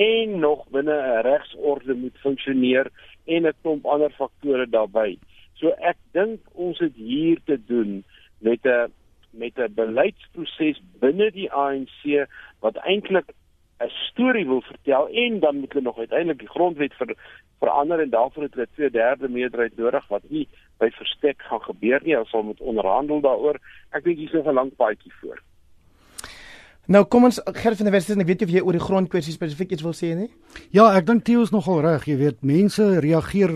en 0.00 0.38
nog 0.40 0.64
binne 0.72 0.96
'n 0.96 1.22
regsorde 1.22 1.94
moet 1.94 2.16
funksioneer 2.18 2.90
en 3.26 3.46
'n 3.46 3.52
klomp 3.62 3.86
ander 3.86 4.10
faktore 4.10 4.66
daarbey. 4.66 5.18
So 5.54 5.68
ek 5.68 5.96
dink 6.12 6.40
ons 6.54 6.78
het 6.78 6.94
hier 6.94 7.38
te 7.44 7.58
doen 7.66 8.04
met 8.40 8.64
'n 8.64 8.92
met 9.30 9.58
'n 9.58 9.74
beleidsproses 9.74 10.80
binne 11.00 11.30
die 11.30 11.50
ANC 11.52 12.26
wat 12.60 12.76
eintlik 12.76 13.32
'n 13.80 13.90
storie 14.08 14.46
wil 14.46 14.62
vertel 14.62 15.08
en 15.08 15.40
dan 15.40 15.56
moet 15.56 15.72
hulle 15.72 15.84
nog 15.84 15.98
uiteindelik 15.98 16.38
die 16.38 16.48
grondwet 16.48 16.94
ver, 16.94 17.16
verander 17.58 18.00
en 18.00 18.10
daarvoor 18.10 18.42
het 18.42 18.54
hulle 18.54 18.68
2/3 18.76 19.28
meerderheid 19.28 19.76
nodig 19.76 20.08
wat 20.08 20.22
nie 20.28 20.48
by 20.82 20.90
verstek 20.98 21.46
gaan 21.48 21.62
gebeur 21.68 22.02
nie 22.02 22.18
as 22.18 22.34
ons 22.34 22.50
moet 22.50 22.60
onderhandel 22.72 23.22
daaroor. 23.24 23.58
Ek 23.94 24.04
dink 24.04 24.18
hier's 24.18 24.34
'n 24.34 24.54
lang 24.54 24.74
paadjie 24.76 25.12
voor. 25.20 25.38
Nou 26.90 27.04
kom 27.04 27.24
ons 27.24 27.40
Gert 27.44 27.76
van 27.78 27.86
der 27.86 27.94
Westhuizen, 27.94 28.20
ek 28.20 28.26
weet 28.26 28.40
jy 28.40 28.46
of 28.46 28.54
jy 28.54 28.62
oor 28.66 28.72
die 28.72 28.86
grondkwessie 28.86 29.32
spesifiek 29.32 29.70
iets 29.70 29.84
wil 29.86 29.94
sê 29.94 30.16
nie? 30.18 30.30
Ja, 30.74 30.90
ek 30.96 31.06
dink 31.06 31.24
Theo 31.24 31.42
is 31.42 31.52
nogal 31.54 31.80
reg, 31.80 32.08
jy 32.10 32.16
weet, 32.16 32.42
mense 32.42 32.82
reageer 33.00 33.52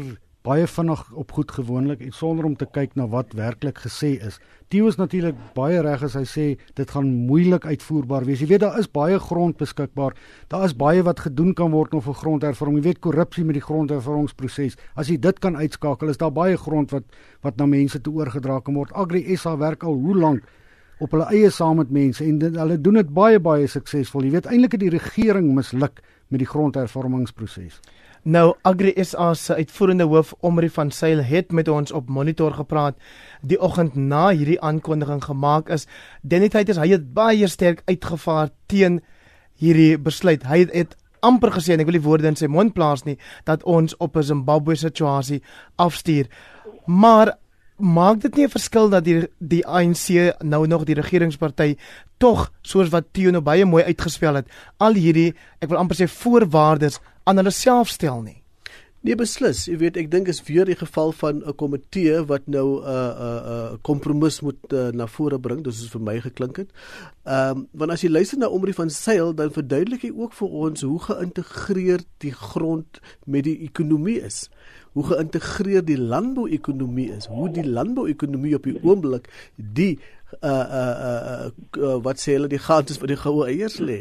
baie 0.46 0.66
vinnig 0.70 1.00
op 1.18 1.32
goed 1.34 1.50
gewoonlik 1.50 2.02
sonder 2.14 2.46
om 2.46 2.54
te 2.56 2.66
kyk 2.70 2.94
na 2.94 3.08
wat 3.10 3.34
werklik 3.34 3.80
gesê 3.82 4.14
is. 4.28 4.38
Theo 4.70 4.86
is 4.90 4.98
natuurlik 4.98 5.38
baie 5.54 5.80
reg 5.82 6.04
as 6.06 6.14
hy 6.18 6.24
sê 6.26 6.46
dit 6.78 6.90
gaan 6.94 7.08
moeilik 7.28 7.66
uitvoerbaar 7.66 8.26
wees. 8.28 8.42
Jy 8.42 8.50
weet 8.52 8.62
daar 8.62 8.78
is 8.78 8.88
baie 8.90 9.18
grond 9.22 9.58
beskikbaar. 9.58 10.14
Daar 10.52 10.66
is 10.66 10.76
baie 10.78 11.02
wat 11.06 11.24
gedoen 11.26 11.54
kan 11.58 11.74
word 11.74 11.94
om 11.94 12.02
vir 12.04 12.18
grondhervorming. 12.22 12.82
Jy 12.82 12.92
weet 12.92 13.02
korrupsie 13.02 13.44
met 13.46 13.58
die 13.58 13.64
grondhervormingsproses. 13.64 14.78
As 14.94 15.10
jy 15.10 15.18
dit 15.18 15.42
kan 15.42 15.58
uitskakel, 15.58 16.10
is 16.14 16.22
daar 16.22 16.34
baie 16.34 16.56
grond 16.56 16.94
wat 16.94 17.04
wat 17.46 17.58
na 17.58 17.66
mense 17.66 18.00
toe 18.02 18.14
oorgedra 18.22 18.60
kan 18.62 18.78
word. 18.78 18.94
Agri 18.94 19.24
SA 19.36 19.56
werk 19.58 19.84
al 19.86 19.98
hoe 19.98 20.16
lank 20.16 20.46
op 21.02 21.12
hulle 21.12 21.26
eie 21.34 21.50
saam 21.52 21.76
met 21.82 21.90
mense 21.92 22.24
en 22.24 22.38
dit, 22.40 22.54
hulle 22.56 22.78
doen 22.80 23.02
dit 23.02 23.14
baie 23.14 23.40
baie 23.42 23.66
suksesvol. 23.68 24.24
Jy 24.24 24.36
weet 24.38 24.50
eintlik 24.50 24.78
het 24.78 24.84
die 24.86 24.94
regering 24.94 25.50
misluk 25.54 26.00
met 26.32 26.42
die 26.42 26.48
grondhervormingsproses. 26.48 27.80
Nou 28.26 28.56
Agri 28.66 28.90
SA 29.06 29.34
se 29.38 29.54
uitvoerende 29.54 30.04
hoof 30.10 30.32
Omri 30.40 30.66
van 30.74 30.90
Sail 30.90 31.20
het 31.22 31.52
met 31.54 31.68
ons 31.70 31.92
op 31.94 32.08
monitor 32.10 32.56
gepraat 32.56 32.96
die 33.46 33.58
oggend 33.62 33.94
na 33.94 34.32
hierdie 34.34 34.58
aankondiging 34.60 35.22
gemaak 35.24 35.70
is. 35.70 35.86
Denitheid 36.26 36.72
hy 36.74 36.88
het 36.90 37.06
baie 37.14 37.46
sterk 37.46 37.84
uitgevaar 37.86 38.50
teen 38.66 38.98
hierdie 39.62 39.94
besluit. 40.02 40.42
Hy 40.42 40.64
het, 40.64 40.74
het 40.74 40.98
amper 41.22 41.54
gesê 41.54 41.76
en 41.76 41.86
ek 41.86 41.92
wil 41.92 42.00
die 42.00 42.02
woorde 42.08 42.26
in 42.26 42.40
sy 42.42 42.50
mond 42.50 42.74
plaas 42.74 43.06
nie 43.06 43.14
dat 43.46 43.62
ons 43.62 43.94
op 44.02 44.18
'n 44.18 44.26
Zimbabwe 44.26 44.74
situasie 44.74 45.42
afstuur. 45.78 46.26
Maar 46.86 47.36
maak 47.78 48.20
dit 48.20 48.36
nie 48.36 48.44
'n 48.46 48.56
verskil 48.58 48.90
dat 48.90 49.04
die 49.04 49.28
die 49.38 49.66
ANC 49.66 50.34
nou 50.42 50.66
nog 50.66 50.84
die 50.84 50.94
regeringsparty 50.94 51.76
tog 52.18 52.50
soos 52.62 52.88
wat 52.90 53.12
Theo 53.12 53.30
nou 53.30 53.42
baie 53.42 53.64
mooi 53.64 53.84
uitgespel 53.84 54.34
het 54.34 54.48
al 54.78 54.94
hierdie 54.94 55.34
ek 55.60 55.68
wil 55.68 55.78
amper 55.78 55.96
sê 55.96 56.08
voorwaardes 56.08 56.98
aan 57.26 57.42
hulle 57.42 57.54
self 57.54 57.90
stel 57.90 58.22
nie. 58.22 58.40
Nee 59.06 59.14
beslis, 59.14 59.66
jy 59.70 59.76
weet 59.78 59.98
ek 60.00 60.08
dink 60.10 60.26
is 60.30 60.40
weer 60.48 60.66
die 60.66 60.74
geval 60.78 61.12
van 61.14 61.42
'n 61.42 61.54
komitee 61.54 62.22
wat 62.26 62.46
nou 62.50 62.82
'n 62.82 62.82
uh, 62.82 62.90
'n 62.90 63.26
uh, 63.26 63.38
'n 63.38 63.74
uh, 63.74 63.78
kompromis 63.82 64.40
moet 64.40 64.72
uh, 64.72 64.90
na 64.90 65.06
vore 65.06 65.38
bring, 65.38 65.62
dis 65.62 65.82
is 65.82 65.90
vir 65.94 66.00
my 66.00 66.16
geklink 66.20 66.56
het. 66.56 66.70
Ehm 67.24 67.50
um, 67.50 67.68
want 67.72 67.90
as 67.90 68.02
jy 68.02 68.10
luister 68.10 68.38
na 68.38 68.48
Omri 68.48 68.72
van 68.72 68.90
Sail 68.90 69.34
dan 69.34 69.50
verduidelik 69.50 70.02
hy 70.02 70.10
ook 70.10 70.32
vir 70.32 70.48
ons 70.48 70.82
hoe 70.82 70.98
geïntegreerd 70.98 72.06
die 72.18 72.32
grond 72.32 73.00
met 73.26 73.44
die 73.44 73.58
ekonomie 73.62 74.20
is 74.22 74.48
hoe 74.96 75.04
geïntegreerd 75.04 75.84
die 75.90 75.98
landbou-ekonomie 76.00 77.10
is, 77.12 77.26
hoe 77.28 77.50
die 77.52 77.66
landbou-ekonomie 77.68 78.54
op 78.56 78.64
die 78.64 78.78
oomblik 78.80 79.28
die 79.56 79.98
uh 80.40 80.48
uh 80.50 80.96
uh, 81.08 81.50
uh 81.78 81.96
wat 82.02 82.18
sê 82.18 82.34
hulle 82.34 82.50
die 82.50 82.62
gates 82.62 82.98
vir 82.98 83.12
die 83.12 83.18
goue 83.20 83.46
eiers 83.46 83.78
lê 83.78 83.98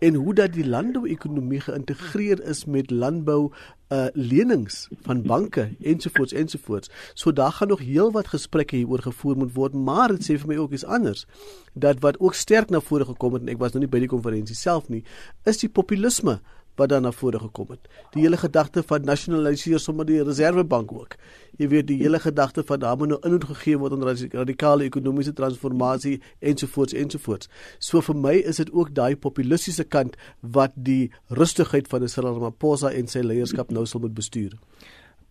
en 0.00 0.16
hoe 0.16 0.34
dat 0.34 0.54
die 0.54 0.64
landbou-ekonomie 0.64 1.60
geïntegreer 1.66 2.40
is 2.48 2.64
met 2.64 2.90
landbou 2.90 3.50
uh 3.94 4.06
lenings 4.14 4.88
van 5.06 5.22
banke 5.22 5.68
ensovoorts 5.80 6.32
ensovoorts. 6.32 6.90
So 7.14 7.32
daar 7.32 7.52
gaan 7.52 7.68
nog 7.68 7.80
heelwat 7.80 8.28
gesprekke 8.28 8.76
hieroor 8.76 9.02
gevoer 9.02 9.36
moet 9.36 9.54
word, 9.54 9.74
maar 9.74 10.08
dit 10.08 10.24
sê 10.26 10.38
vir 10.40 10.48
my 10.48 10.56
ook 10.58 10.72
iets 10.72 10.84
anders. 10.84 11.26
Dat 11.74 12.00
wat 12.00 12.18
ook 12.20 12.34
sterk 12.34 12.70
na 12.70 12.80
vore 12.80 13.04
gekom 13.04 13.36
het 13.36 13.42
en 13.42 13.54
ek 13.54 13.62
was 13.62 13.76
nou 13.76 13.84
nie 13.84 13.90
by 13.90 14.02
die 14.02 14.10
konferensie 14.10 14.56
self 14.56 14.88
nie, 14.88 15.04
is 15.44 15.62
die 15.62 15.70
populisme 15.70 16.40
wat 16.76 16.92
dan 16.92 17.02
na 17.02 17.12
vore 17.12 17.38
gekom 17.38 17.70
het. 17.74 17.88
Die 18.14 18.22
hele 18.22 18.36
gedagte 18.36 18.82
van 18.86 19.04
nasionaliseer 19.08 19.80
sommer 19.80 20.06
die 20.06 20.22
reservebank 20.22 20.92
ook. 20.92 21.16
Jy 21.56 21.68
weet 21.72 21.86
die 21.88 21.98
hele 22.02 22.20
gedagte 22.20 22.64
van 22.66 22.80
daar 22.82 22.96
moet 22.96 23.14
nou 23.14 23.20
inhoud 23.24 23.44
gegee 23.44 23.78
word 23.80 23.96
aan 23.96 24.04
radikale 24.32 24.84
ekonomiese 24.84 25.32
transformasie 25.32 26.20
ensovoorts 26.40 26.94
ensovoorts. 26.94 27.48
So 27.78 28.00
vir 28.04 28.16
my 28.16 28.34
is 28.36 28.60
dit 28.60 28.72
ook 28.72 28.92
daai 28.94 29.16
populistiese 29.16 29.84
kant 29.84 30.16
wat 30.40 30.76
die 30.76 31.12
rustigheid 31.28 31.88
van 31.88 32.08
Cyril 32.08 32.36
Ramaphosa 32.36 32.92
en 32.92 33.08
sy 33.08 33.24
leierskap 33.24 33.72
nou 33.72 33.86
sal 33.86 34.04
moet 34.04 34.14
bestuur. 34.14 34.58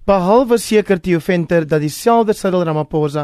Behalwe 0.05 0.59
seker 0.61 0.99
Theo 1.01 1.17
Venter 1.17 1.63
dat 1.65 1.81
dieselfde 1.81 2.33
Cyril 2.37 2.61
Ramaphosa 2.67 3.23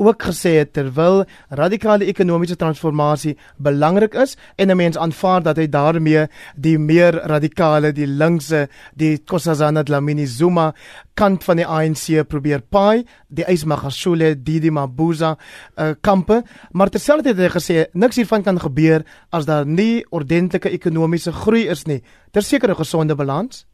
ook 0.00 0.22
gesê 0.24 0.54
het 0.62 0.70
terwyl 0.72 1.26
radikale 1.52 2.06
ekonomiese 2.08 2.56
transformasie 2.56 3.34
belangrik 3.60 4.14
is 4.14 4.36
en 4.56 4.70
'n 4.70 4.76
mens 4.76 4.96
aanvaar 4.96 5.42
dat 5.42 5.56
hy 5.56 5.66
daarmee 5.68 6.26
die 6.56 6.78
meer 6.78 7.12
radikale, 7.28 7.92
die 7.92 8.06
linkse, 8.06 8.68
die 8.94 9.18
Kossazana 9.18 9.82
Dlamini 9.82 10.26
Zuma 10.26 10.72
kant 11.14 11.44
van 11.44 11.56
die 11.56 11.66
ANC 11.66 12.26
probeer 12.28 12.62
paai, 12.62 13.04
die 13.28 13.44
Ismagashule, 13.44 14.42
Didi 14.42 14.70
Mabuza 14.70 15.36
uh, 15.76 15.90
kampe, 16.00 16.42
maar 16.72 16.88
terselfdertyd 16.88 17.36
het 17.36 17.52
hy 17.52 17.58
gesê 17.58 17.86
niks 17.92 18.16
hiervan 18.16 18.42
kan 18.42 18.58
gebeur 18.58 19.04
as 19.30 19.44
daar 19.44 19.66
nie 19.66 20.04
ordentlike 20.10 20.70
ekonomiese 20.70 21.32
groei 21.32 21.68
is 21.68 21.84
nie. 21.86 22.02
Terseker 22.30 22.70
'n 22.70 22.76
gesonde 22.76 23.14
balans. 23.14 23.66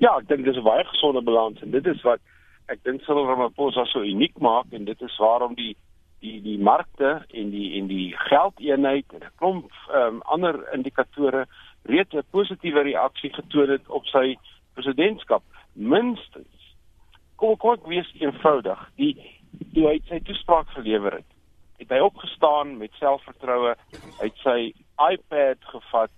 Ja, 0.00 0.16
ek 0.18 0.28
dink 0.28 0.44
dis 0.44 0.56
'n 0.56 0.62
baie 0.62 0.84
gesonde 0.84 1.22
balans 1.22 1.60
en 1.62 1.70
dit 1.70 1.86
is 1.86 2.02
wat 2.02 2.20
ek 2.68 2.82
dink 2.84 3.02
Cyril 3.02 3.26
Ramaphosa 3.26 3.84
so 3.84 4.02
uniek 4.02 4.38
maak 4.38 4.66
en 4.72 4.84
dit 4.84 5.00
is 5.02 5.16
waarom 5.16 5.54
die 5.54 5.76
die 6.20 6.40
die 6.42 6.58
markte 6.58 7.24
en 7.32 7.50
die 7.50 7.78
en 7.78 7.86
die 7.86 8.12
geldeenheid 8.28 9.06
en 9.12 9.24
'n 9.24 9.36
klomp 9.36 9.72
um, 9.94 10.20
ander 10.22 10.56
indikatore 10.74 11.46
reeds 11.82 12.14
'n 12.14 12.24
positiewe 12.30 12.82
reaksie 12.82 13.32
getoon 13.32 13.70
het 13.70 13.88
op 13.88 14.06
sy 14.06 14.36
presidentskap 14.74 15.42
minstens. 15.72 16.76
Kom 17.36 17.56
ek 17.72 17.86
wees 17.86 18.10
eenvoudig. 18.20 18.88
Die 18.96 19.16
toe 19.74 19.86
hy 19.88 20.00
sy 20.08 20.20
toespraak 20.20 20.68
gelewer 20.68 21.12
het, 21.12 21.30
het 21.78 21.88
hy 21.88 21.98
opgestaan 21.98 22.76
met 22.78 22.92
selfvertroue, 23.00 23.74
hy 24.20 24.26
het 24.28 24.42
sy 24.44 24.72
iPad 25.12 25.58
gevat 25.72 26.10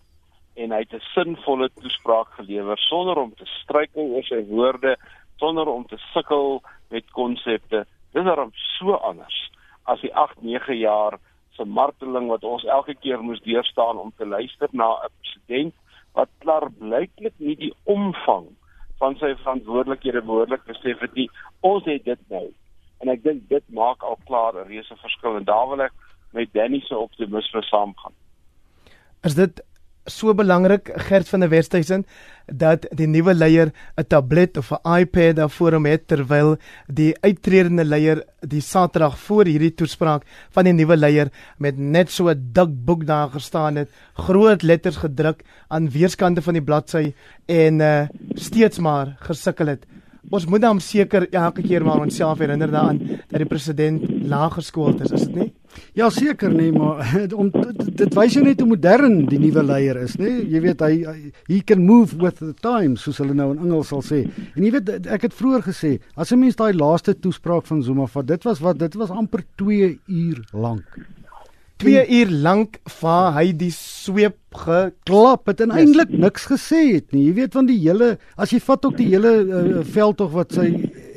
en 0.54 0.72
hy 0.72 0.78
het 0.84 0.92
'n 0.92 1.08
sinvolle 1.14 1.70
toespraak 1.80 2.28
gelewer 2.38 2.78
sonder 2.78 3.16
om 3.18 3.34
te 3.34 3.46
struikel 3.46 4.02
oor 4.02 4.24
sy 4.24 4.44
woorde, 4.48 4.96
sonder 5.36 5.66
om 5.66 5.86
te 5.86 5.98
sukkel 6.12 6.62
met 6.90 7.10
konsepte. 7.10 7.86
Dis 8.12 8.24
daarom 8.24 8.52
so 8.78 8.94
anders 8.94 9.50
as 9.84 10.00
die 10.00 10.12
8-9 10.14 10.78
jaar 10.78 11.18
se 11.56 11.64
marteling 11.64 12.28
wat 12.28 12.44
ons 12.44 12.64
elke 12.64 12.94
keer 12.94 13.22
moes 13.22 13.40
deurstaan 13.40 13.98
om 13.98 14.12
te 14.16 14.26
luister 14.26 14.68
na 14.72 14.88
'n 14.92 15.08
president 15.20 15.74
wat 16.12 16.28
klaar 16.38 16.70
blyklik 16.70 17.34
nie 17.38 17.56
die 17.56 17.74
omvang 17.84 18.46
van 18.98 19.16
sy 19.16 19.34
verantwoordelikhede 19.34 20.22
behoorlik 20.22 20.64
besef 20.64 21.00
het 21.00 21.14
nie. 21.14 21.30
Ons 21.60 21.84
het 21.84 22.04
dit 22.04 22.18
nou. 22.28 22.52
En 23.00 23.08
ek 23.08 23.22
dink 23.22 23.48
dit 23.48 23.64
maak 23.68 24.02
al 24.02 24.18
klaar 24.24 24.54
'n 24.54 24.68
reuse 24.68 24.96
verskil 24.96 25.36
en 25.36 25.44
daar 25.44 25.68
wil 25.68 25.80
ek 25.80 25.92
met 26.32 26.52
Danny 26.52 26.80
se 26.80 26.98
optimisme 26.98 27.62
saamgaan. 27.62 28.14
Is 29.22 29.34
dit 29.34 29.62
so 30.06 30.34
belangrik 30.34 30.90
Gert 31.06 31.28
van 31.28 31.40
der 31.40 31.50
Westhuizen 31.50 32.04
dat 32.46 32.86
die 32.90 33.06
nuwe 33.06 33.34
leier 33.34 33.72
'n 33.96 34.04
tablet 34.08 34.56
of 34.56 34.72
'n 34.72 35.00
iPad 35.00 35.36
daarvoor 35.36 35.72
hom 35.72 35.86
het 35.86 36.08
terwyl 36.08 36.56
die 36.88 37.14
uittredende 37.22 37.84
leier 37.84 38.24
die 38.40 38.60
Saterdag 38.60 39.18
voor 39.18 39.44
hierdie 39.44 39.74
toespraak 39.74 40.22
van 40.50 40.64
die 40.64 40.72
nuwe 40.72 40.96
leier 40.96 41.30
met 41.58 41.78
net 41.78 42.10
so 42.10 42.28
'n 42.28 42.50
dik 42.52 42.84
boek 42.84 43.06
daar 43.06 43.30
gestaan 43.30 43.76
het 43.76 43.88
groot 44.14 44.62
letters 44.62 44.96
gedruk 44.96 45.44
aan 45.68 45.90
weerskante 45.90 46.42
van 46.42 46.54
die 46.54 46.62
bladsy 46.62 47.14
en 47.46 47.80
uh, 47.80 48.08
steeds 48.34 48.78
maar 48.78 49.16
gesukkel 49.20 49.66
het. 49.66 49.86
Ons 50.30 50.46
moet 50.46 50.60
dan 50.60 50.80
seker 50.80 51.28
elke 51.30 51.62
keer 51.62 51.84
maar 51.84 52.00
onsself 52.00 52.38
herinner 52.38 52.70
daaraan 52.70 52.98
dat 53.28 53.38
die 53.38 53.46
president 53.46 54.02
laag 54.24 54.54
geskoold 54.54 55.00
is 55.00 55.10
is 55.10 55.26
dit 55.26 55.34
nie 55.34 55.52
Ja 55.92 56.08
seker 56.08 56.48
nee, 56.52 56.72
maar 56.72 57.04
om 57.40 57.50
dit 57.52 58.14
wys 58.16 58.32
jou 58.32 58.44
net 58.46 58.60
hoe 58.64 58.68
modern 58.70 59.26
die 59.28 59.40
nuwe 59.42 59.64
leier 59.68 59.98
is, 60.00 60.16
nê? 60.16 60.30
Nee? 60.38 60.46
Jy 60.54 60.62
weet 60.64 60.84
hy 60.86 60.92
he 61.50 61.60
can 61.68 61.84
move 61.84 62.16
with 62.22 62.40
the 62.40 62.54
times, 62.64 63.04
soos 63.04 63.20
hulle 63.20 63.36
nou 63.36 63.50
in 63.52 63.60
Engels 63.60 63.92
sal 63.92 64.00
sê. 64.06 64.22
En 64.56 64.64
jy 64.64 64.72
weet 64.72 65.10
ek 65.12 65.28
het 65.28 65.36
vroeër 65.36 65.66
gesê, 65.68 65.98
as 66.16 66.32
'n 66.32 66.40
mens 66.40 66.56
daai 66.56 66.72
laaste 66.72 67.12
toespraak 67.12 67.68
van 67.68 67.82
Zuma 67.82 68.06
vat, 68.06 68.26
dit 68.26 68.44
was 68.44 68.60
wat 68.64 68.78
dit 68.78 68.94
was 68.94 69.10
amper 69.10 69.44
2 69.56 69.98
uur 70.08 70.40
lank. 70.52 70.96
2 71.82 72.06
uur 72.08 72.30
lank 72.30 72.78
va 73.00 73.32
hy 73.36 73.52
die 73.52 73.72
sweep 73.74 74.38
geklap 74.54 75.48
het 75.50 75.60
en 75.60 75.72
eintlik 75.74 76.12
niks 76.14 76.46
gesê 76.46 76.94
het 76.94 77.12
nie. 77.12 77.26
Jy 77.26 77.34
weet 77.40 77.52
van 77.58 77.66
die 77.66 77.78
hele 77.82 78.16
as 78.36 78.52
jy 78.54 78.60
vat 78.60 78.84
ook 78.86 78.96
die 78.96 79.10
hele 79.10 79.32
uh, 79.42 79.84
veldtog 79.84 80.32
wat 80.32 80.52
sy 80.52 80.68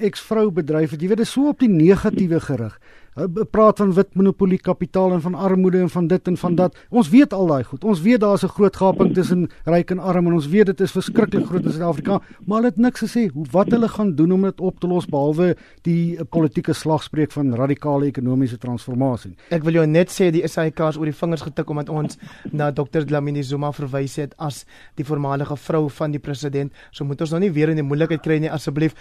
eksvrou 0.04 0.50
bedryf 0.52 0.92
het, 0.92 1.02
jy 1.02 1.12
weet 1.12 1.24
dit 1.24 1.30
so 1.30 1.52
op 1.54 1.60
die 1.60 1.72
negatiewe 1.72 2.42
gerig. 2.44 2.80
Hy 3.15 3.45
praat 3.47 3.78
van 3.80 3.93
wit 3.95 4.10
monopolie 4.19 4.58
kapitaal 4.60 5.13
en 5.15 5.21
van 5.23 5.36
armoede 5.39 5.80
en 5.80 5.89
van 5.89 6.08
dit 6.12 6.28
en 6.28 6.36
van 6.38 6.56
dat. 6.56 6.73
Ons 6.91 7.08
weet 7.13 7.34
al 7.34 7.47
daai 7.47 7.63
goed. 7.63 7.86
Ons 7.88 8.01
weet 8.04 8.19
daar's 8.19 8.43
'n 8.43 8.51
groot 8.51 8.75
gaping 8.75 9.13
tussen 9.13 9.47
ryk 9.63 9.91
en 9.91 9.99
arm 9.99 10.28
en 10.28 10.34
ons 10.34 10.47
weet 10.47 10.65
dit 10.65 10.82
is 10.82 10.91
verskriklik 10.91 11.45
groot 11.45 11.63
in 11.63 11.71
Suid-Afrika, 11.71 12.19
maar 12.45 12.58
hulle 12.58 12.69
het 12.69 12.78
niks 12.78 12.99
gesê 12.99 13.32
hoe 13.32 13.45
wat 13.51 13.71
hulle 13.71 13.88
gaan 13.88 14.15
doen 14.15 14.32
om 14.32 14.41
dit 14.41 14.62
op 14.62 14.80
te 14.80 14.88
los 14.88 15.06
behalwe 15.06 15.56
die 15.82 16.19
politieke 16.25 16.73
slagspreuk 16.73 17.32
van 17.32 17.56
radikale 17.56 18.06
ekonomiese 18.06 18.58
transformasie. 18.58 19.36
Ek 19.49 19.63
wil 19.63 19.73
jou 19.73 19.86
net 19.86 20.10
sê 20.10 20.32
die 20.32 20.47
SAIK's 20.47 20.97
oor 20.97 21.06
die 21.06 21.19
vingers 21.19 21.41
getik 21.41 21.69
omdat 21.69 21.89
ons 21.89 22.17
na 22.51 22.71
Dr. 22.71 23.06
Dlamini 23.06 23.43
Zuma 23.43 23.71
verwys 23.71 24.15
het 24.15 24.35
as 24.37 24.65
die 24.96 25.06
voormalige 25.06 25.56
vrou 25.56 25.90
van 25.90 26.12
die 26.12 26.19
president. 26.19 26.73
So 26.92 27.06
moet 27.06 27.21
ons 27.21 27.31
nou 27.31 27.40
nie 27.40 27.52
weer 27.52 27.69
in 27.69 27.75
die 27.75 27.83
moeilikheid 27.87 28.21
kry 28.21 28.40
nie 28.40 28.52
asseblief. 28.52 28.94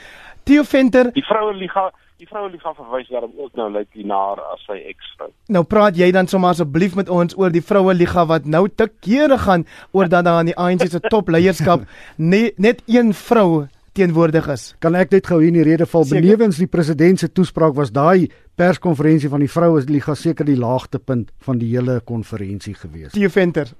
Theo 0.44 0.62
Venter, 0.62 1.10
die 1.12 1.26
vroue 1.26 1.54
liga 1.54 1.90
Die 2.24 2.30
vroue 2.32 2.48
lief 2.48 2.62
gaan 2.64 2.76
verwys 2.78 3.08
daarom 3.12 3.32
ook 3.36 3.58
nou 3.58 3.66
lyk 3.68 3.90
die 3.92 4.06
naar 4.08 4.38
as 4.54 4.62
sy 4.64 4.78
eksvrou. 4.88 5.26
Nou 5.52 5.60
praat 5.68 5.98
jy 6.00 6.06
dan 6.16 6.28
sommer 6.30 6.54
asseblief 6.54 6.94
met 6.96 7.10
ons 7.12 7.34
oor 7.36 7.52
die 7.52 7.60
vroue 7.60 7.92
liga 7.92 8.22
wat 8.30 8.46
nou 8.48 8.62
te 8.72 8.86
kere 9.04 9.36
gaan 9.42 9.66
oor 9.92 10.08
dat 10.08 10.24
daar 10.24 10.40
aan 10.40 10.48
die 10.48 10.56
ANC 10.56 10.86
se 10.88 11.02
topleierskap 11.04 11.84
net 12.32 12.56
net 12.56 12.80
een 12.88 13.12
vrou 13.18 13.66
teenwoordig 13.92 14.48
is. 14.54 14.64
Kan 14.80 14.96
ek 14.96 15.12
net 15.12 15.28
gou 15.28 15.42
hier 15.42 15.52
in 15.52 15.58
die 15.58 15.66
rede 15.68 15.84
val 15.90 16.08
benewens 16.08 16.62
die 16.62 16.70
president 16.70 17.20
se 17.20 17.28
toespraak 17.28 17.76
was 17.76 17.92
daai 17.92 18.30
perskonferensie 18.56 19.28
van 19.28 19.44
die 19.44 19.50
vroue 19.52 19.84
liga 19.90 20.16
seker 20.16 20.48
die 20.48 20.56
laagtepunt 20.56 21.28
van 21.44 21.60
die 21.60 21.68
hele 21.74 21.98
konferensie 22.08 22.72
gewees. 22.78 23.12
Theo 23.12 23.28
Venter. 23.36 23.74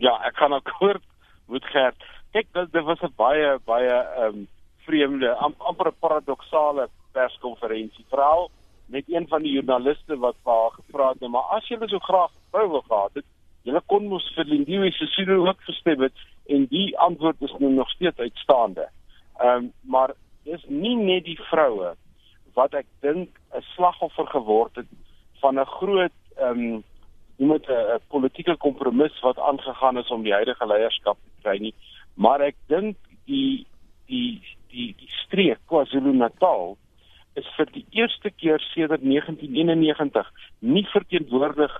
Ja, 0.00 0.16
ek 0.24 0.40
gaan 0.40 0.56
akkoord 0.62 1.04
met 1.52 1.68
Gert. 1.74 2.00
Kyk, 2.32 2.48
dit, 2.56 2.72
dit 2.72 2.88
was 2.88 3.04
'n 3.04 3.12
baie 3.20 3.58
baie 3.68 3.92
ehm 3.92 4.40
um, 4.40 4.48
vreemde, 4.92 5.34
am, 5.34 5.54
amper 5.58 5.88
'n 5.88 6.00
paradoksale 6.00 6.88
perskonferensie. 7.12 8.04
Veral 8.08 8.50
met 8.86 9.04
een 9.06 9.28
van 9.28 9.42
die 9.42 9.52
joernaliste 9.52 10.18
wat 10.18 10.36
vir 10.44 10.52
haar 10.52 10.74
gevra 10.76 11.08
het, 11.08 11.20
nou, 11.20 11.30
maar 11.30 11.48
as 11.56 11.68
jy 11.68 11.78
so 11.86 11.98
graag 11.98 12.30
vroue 12.50 12.82
gehad 12.88 13.14
het, 13.14 13.24
jy 13.62 13.80
kon 13.86 14.08
mos 14.08 14.26
vir 14.34 14.44
Lindiwe 14.44 14.90
se 14.92 15.06
sien 15.06 15.30
ook 15.30 15.60
gestem 15.60 16.00
het 16.00 16.12
en 16.46 16.66
die 16.66 16.98
antwoord 16.98 17.40
is 17.40 17.54
nou 17.58 17.72
nog 17.72 17.90
steeds 17.90 18.18
uitstaande. 18.18 18.88
Ehm 19.40 19.56
um, 19.56 19.72
maar 19.82 20.14
dis 20.44 20.64
nie 20.68 20.96
net 20.96 21.24
die 21.24 21.38
vroue 21.50 21.94
wat 22.54 22.74
ek 22.74 22.86
dink 23.00 23.28
'n 23.54 23.62
slagoffer 23.74 24.26
geword 24.26 24.76
het 24.76 24.90
van 25.40 25.60
'n 25.60 25.66
groot 25.78 26.18
ehm 26.36 26.58
um, 26.58 26.84
noem 27.36 27.52
dit 27.58 27.68
'n 27.68 28.00
politieke 28.08 28.56
kompromis 28.56 29.20
wat 29.20 29.38
aangegaan 29.38 29.98
is 29.98 30.10
om 30.10 30.22
die 30.22 30.32
huidige 30.32 30.66
leierskap 30.66 31.16
te 31.16 31.42
kry 31.42 31.58
nie, 31.58 31.74
maar 32.14 32.40
ek 32.40 32.56
dink 32.66 32.96
die 33.24 33.66
die 34.06 34.42
die 34.72 34.92
die 34.98 35.10
streek 35.22 35.60
KwaZulu-Natal 35.70 36.76
is 37.40 37.48
vir 37.56 37.70
die 37.72 37.86
eerste 37.96 38.30
keer 38.30 38.60
sedert 38.72 39.04
1991 39.04 40.28
nie 40.60 40.84
verteenwoordig 40.92 41.72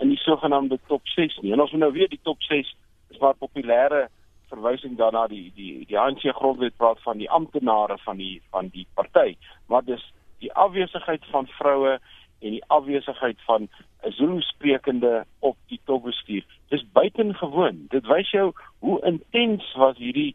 in 0.00 0.12
die 0.12 0.20
sogenaamde 0.22 0.78
top 0.86 1.06
6 1.16 1.40
nie. 1.42 1.52
En 1.52 1.60
ons 1.64 1.72
moet 1.74 1.84
nou 1.84 1.92
weet 1.96 2.14
die 2.14 2.22
top 2.22 2.42
6 2.46 2.70
is 3.10 3.18
maar 3.22 3.38
populêre 3.38 4.06
verwysing 4.50 4.96
daarna 4.98 5.26
die 5.30 5.50
die 5.56 5.84
die 5.88 5.98
ANC 5.98 6.26
grondwet 6.38 6.76
praat 6.78 7.02
van 7.06 7.18
die 7.22 7.30
amptenare 7.30 7.98
van 8.04 8.18
die 8.22 8.40
van 8.54 8.70
die 8.74 8.86
party, 8.98 9.36
maar 9.66 9.84
dis 9.86 10.02
die 10.42 10.52
afwesigheid 10.52 11.26
van 11.30 11.46
vroue 11.58 11.98
en 12.40 12.54
die 12.56 12.64
afwesigheid 12.76 13.40
van 13.46 13.68
'n 14.02 14.12
Zulu 14.16 14.40
sprekende 14.40 15.24
op 15.38 15.56
die 15.68 15.80
topbestuur. 15.84 16.44
Dis 16.68 16.84
buitengewoon. 16.92 17.86
Dit 17.88 18.06
wys 18.06 18.30
jou 18.30 18.52
hoe 18.78 19.00
intens 19.04 19.74
was 19.74 19.96
hierdie 19.96 20.34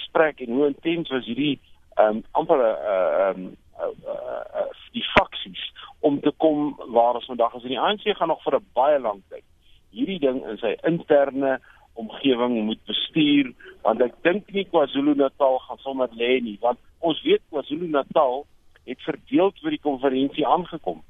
gesprek 0.00 0.40
en 0.40 0.56
hoe 0.56 0.66
intens 0.72 1.12
was 1.12 1.28
hierdie 1.28 1.58
ehm 2.00 2.16
um, 2.16 2.24
amper 2.40 2.58
'n 2.58 2.74
uh, 2.74 3.28
ehm 3.28 3.44
um, 3.44 3.56
uh, 3.80 3.92
uh, 4.14 4.44
uh, 4.60 4.72
die 4.96 5.06
faksies 5.14 5.62
om 6.00 6.20
te 6.20 6.32
kom 6.36 6.76
waar 6.92 7.14
ons 7.14 7.30
vandag 7.30 7.54
is. 7.54 7.62
En 7.62 7.68
die 7.68 7.80
ANC 7.80 8.04
gaan 8.16 8.28
nog 8.28 8.42
vir 8.42 8.56
'n 8.56 8.66
baie 8.74 8.98
lang 8.98 9.22
tyd 9.28 9.44
hierdie 9.90 10.20
ding 10.22 10.42
in 10.46 10.58
sy 10.62 10.76
interne 10.86 11.58
omgewing 11.98 12.64
moet 12.64 12.82
bestuur 12.86 13.52
want 13.82 14.02
ek 14.04 14.14
dink 14.26 14.50
nie 14.54 14.66
KwaZulu-Natal 14.70 15.58
gaan 15.66 15.82
sommer 15.84 16.08
lê 16.22 16.38
nie 16.44 16.56
want 16.62 16.78
ons 16.98 17.22
weet 17.26 17.42
KwaZulu-Natal 17.50 18.44
het 18.88 19.02
verdeeld 19.06 19.58
vir 19.62 19.76
die 19.76 19.82
konferensie 19.82 20.46
aangekom. 20.46 21.02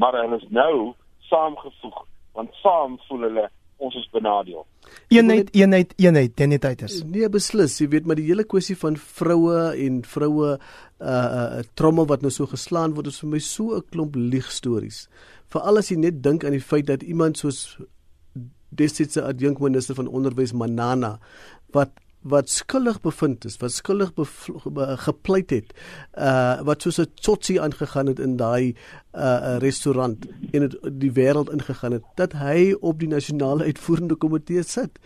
Maar 0.00 0.16
hulle 0.22 0.38
is 0.40 0.48
nou 0.50 0.94
saamgevoeg 1.30 2.04
want 2.38 2.54
saam 2.62 2.98
voel 3.08 3.28
hulle 3.28 3.46
ons 3.76 3.94
is 3.98 4.06
benadeel. 4.12 4.64
Eenheid, 5.12 5.50
eenheid, 5.54 5.92
eenheid, 6.00 6.64
uiters. 6.64 7.02
Nee, 7.04 7.28
beslis. 7.32 7.76
Jy 7.80 7.88
weet 7.92 8.06
maar 8.08 8.18
die 8.18 8.26
hele 8.28 8.46
kwessie 8.48 8.76
van 8.78 8.96
vroue 8.96 9.58
en 9.86 10.00
vroue 10.06 10.56
uh 10.56 11.10
uh 11.10 11.64
trommel 11.76 12.08
wat 12.08 12.22
nou 12.24 12.32
so 12.32 12.48
geslaan 12.48 12.94
word 12.96 13.10
is 13.12 13.20
vir 13.20 13.30
my 13.34 13.40
so 13.42 13.76
'n 13.76 13.84
klomp 13.90 14.16
liegstories. 14.16 15.08
Veral 15.52 15.78
as 15.78 15.90
jy 15.90 15.96
net 15.96 16.22
dink 16.22 16.44
aan 16.44 16.56
die 16.56 16.60
feit 16.72 16.86
dat 16.86 17.02
iemand 17.02 17.36
soos 17.38 17.78
destydse 18.70 19.22
adjunkminister 19.22 19.94
van 19.94 20.08
onderwys 20.08 20.52
Manana 20.52 21.18
wat 21.72 21.90
wat 22.28 22.50
skuldig 22.50 23.00
bevind 23.00 23.44
is, 23.44 23.56
wat 23.62 23.72
skuldig 23.72 24.12
gepleit 25.06 25.50
het, 25.54 25.74
uh 26.18 26.62
wat 26.66 26.82
soos 26.82 26.98
'n 27.00 27.10
tsotsie 27.14 27.60
aangegaan 27.60 28.06
het 28.06 28.18
in 28.18 28.36
daai 28.36 28.74
uh 29.14 29.56
restaurant 29.58 30.26
en 30.52 30.60
dit 30.66 30.76
die 31.00 31.12
wêreld 31.12 31.52
ingegaan 31.52 31.92
het, 31.92 32.04
dat 32.16 32.32
hy 32.32 32.74
op 32.80 32.98
die 32.98 33.08
nasionale 33.08 33.64
uitvoerende 33.64 34.14
komitee 34.14 34.62
sit 34.62 34.98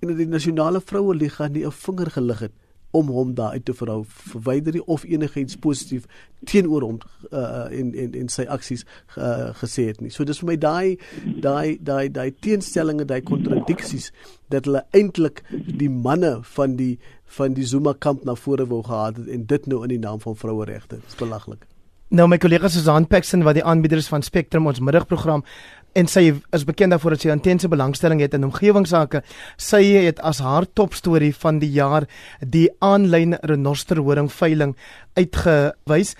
en 0.00 0.08
dat 0.08 0.16
die 0.16 0.28
nasionale 0.28 0.80
vroue 0.80 1.14
liga 1.14 1.48
nie 1.48 1.64
'n 1.66 1.72
vinger 1.72 2.10
gelig 2.10 2.38
het 2.38 2.65
om 2.96 3.10
hom 3.12 3.34
daar 3.36 3.56
uit 3.56 3.64
te 3.68 3.74
verhou 3.76 4.02
verwyder 4.08 4.76
nie 4.76 4.84
of 4.86 5.04
enigiets 5.04 5.58
positief 5.60 6.06
teenoor 6.48 6.86
hom 6.86 6.98
uh 7.30 7.66
en 7.80 7.92
en 8.04 8.16
en 8.22 8.32
sy 8.32 8.46
aksies 8.56 8.84
uh, 9.16 9.52
gesê 9.60 9.86
het 9.90 10.00
nie. 10.00 10.12
So 10.14 10.24
dis 10.24 10.40
vir 10.42 10.52
my 10.52 10.56
daai 10.64 10.96
daai 11.44 11.76
daai 11.90 12.08
daai 12.12 12.30
teenstellinge, 12.40 13.06
daai 13.08 13.22
kontradiksies 13.26 14.10
dat 14.52 14.68
hulle 14.68 14.84
eintlik 14.96 15.42
die 15.50 15.90
manne 15.90 16.38
van 16.56 16.76
die 16.80 16.96
van 17.38 17.56
die 17.56 17.66
Zuma 17.66 17.94
kamp 17.98 18.24
na 18.24 18.36
vore 18.38 18.66
wou 18.66 18.82
gehad 18.86 19.16
het 19.22 19.32
en 19.32 19.46
dit 19.46 19.66
nou 19.66 19.82
in 19.84 19.96
die 19.96 20.02
naam 20.02 20.20
van 20.20 20.36
vroueregte. 20.36 21.00
Dis 21.04 21.18
belaglik. 21.18 21.66
Nou 22.14 22.28
my 22.30 22.36
kollega 22.38 22.68
Susan 22.70 23.08
Paxton 23.10 23.42
wat 23.42 23.56
die 23.58 23.64
aanbieder 23.66 23.98
is 23.98 24.06
van 24.06 24.22
Spectrum 24.22 24.68
ons 24.70 24.78
middagprogram 24.78 25.42
en 25.96 26.10
sy 26.10 26.26
is 26.54 26.66
bekend 26.68 26.92
daarvoor 26.92 27.16
dat 27.16 27.24
sy 27.24 27.32
intense 27.32 27.68
belangstelling 27.72 28.20
het 28.20 28.36
in 28.36 28.44
omgewingsake. 28.48 29.22
Sy 29.56 29.82
het 30.06 30.20
as 30.20 30.42
haar 30.44 30.68
topstorie 30.76 31.32
van 31.34 31.60
die 31.62 31.72
jaar 31.72 32.06
die 32.40 32.68
aanlyn 32.84 33.38
renosterhoring 33.42 34.28
veiling 34.32 34.76
uitgewys 35.16 36.14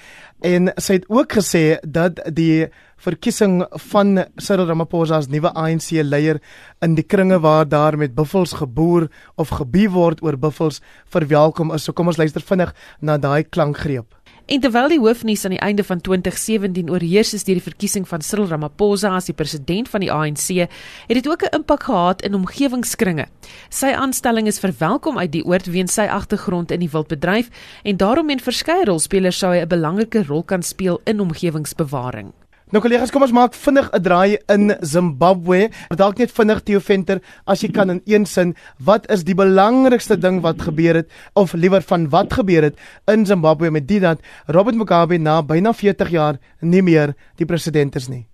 en 0.45 0.73
sy 0.81 0.99
het 1.01 1.09
ook 1.13 1.37
gesê 1.39 1.65
dat 1.85 2.21
die 2.33 2.69
verkiesing 3.05 3.61
van 3.91 4.25
Cyril 4.41 4.71
Ramaphosa 4.71 5.21
as 5.21 5.29
nuwe 5.29 5.53
ANC 5.53 5.93
leier 6.05 6.41
in 6.85 6.97
die 6.97 7.05
kringe 7.05 7.39
waar 7.45 7.69
daar 7.69 7.99
met 8.01 8.17
buffels 8.17 8.57
geboer 8.57 9.11
of 9.37 9.53
gebie 9.61 9.89
word 9.93 10.23
oor 10.25 10.37
buffels 10.41 10.81
verwelkom 11.13 11.75
is. 11.77 11.85
So 11.85 11.93
kom 11.93 12.09
ons 12.09 12.21
luister 12.21 12.45
vinnig 12.45 12.73
na 13.01 13.19
daai 13.21 13.45
klankgreep. 13.45 14.15
En 14.47 14.61
terwyl 14.63 14.93
die 14.93 15.01
hoofnuus 15.03 15.43
aan 15.45 15.57
die 15.57 15.63
einde 15.65 15.83
van 15.85 16.01
2017 16.01 16.91
oorheers 16.91 17.33
is 17.35 17.43
deur 17.49 17.59
die 17.59 17.65
verkiesing 17.65 18.05
van 18.07 18.23
Cyril 18.23 18.47
Ramaphosa 18.47 19.11
as 19.19 19.27
die 19.27 19.35
president 19.35 19.91
van 19.91 20.05
die 20.05 20.11
ANC, 20.13 20.69
het 21.09 21.19
dit 21.19 21.27
ook 21.29 21.43
'n 21.43 21.57
impak 21.59 21.83
gehad 21.83 22.23
in 22.23 22.35
omgewingskringe. 22.35 23.27
Sy 23.69 23.91
aanstelling 23.91 24.47
is 24.47 24.63
verwelkom 24.63 25.19
uit 25.19 25.33
die 25.33 25.45
oord 25.45 25.67
weens 25.67 25.95
sy 25.95 26.07
agtergrond 26.07 26.71
in 26.71 26.81
die 26.81 26.91
wildbedryf 26.91 27.51
en 27.83 27.97
daarom 27.97 28.31
en 28.31 28.41
verskeie 28.41 28.85
rolspelers 28.85 29.39
sou 29.39 29.53
hy 29.53 29.61
'n 29.63 29.69
belangrike 29.69 30.23
rol 30.23 30.43
kan 30.43 30.63
speel 30.63 31.01
in 31.05 31.21
omgewingsbewaring. 31.21 32.33
Nou 32.75 32.81
kollegas, 32.83 33.13
kom 33.15 33.23
ons 33.23 33.31
maak 33.31 33.55
vinnig 33.55 33.87
'n 33.95 34.03
draai 34.03 34.39
in 34.51 34.75
Zimbabwe. 34.83 35.71
Dalk 35.95 36.19
net 36.19 36.33
vinnig 36.35 36.63
Theo 36.65 36.81
Venter, 36.81 37.21
as 37.47 37.63
jy 37.63 37.71
kan 37.71 37.91
in 37.91 38.01
een 38.05 38.27
sin, 38.27 38.57
wat 38.85 39.07
is 39.09 39.23
die 39.23 39.37
belangrikste 39.37 40.19
ding 40.19 40.43
wat 40.43 40.63
gebeur 40.63 40.95
het 40.95 41.31
of 41.35 41.53
liewer 41.53 41.81
van 41.81 42.09
wat 42.11 42.33
gebeur 42.33 42.63
het 42.63 42.77
in 43.07 43.25
Zimbabwe 43.25 43.71
met 43.71 43.87
dit 43.87 44.03
dat 44.03 44.19
Robert 44.47 44.75
Mugabe 44.77 45.17
na 45.19 45.43
byna 45.43 45.73
40 45.73 46.11
jaar 46.11 46.39
nie 46.61 46.83
meer 46.83 47.15
die 47.37 47.47
president 47.47 47.95
is 47.95 48.09
nie? 48.09 48.27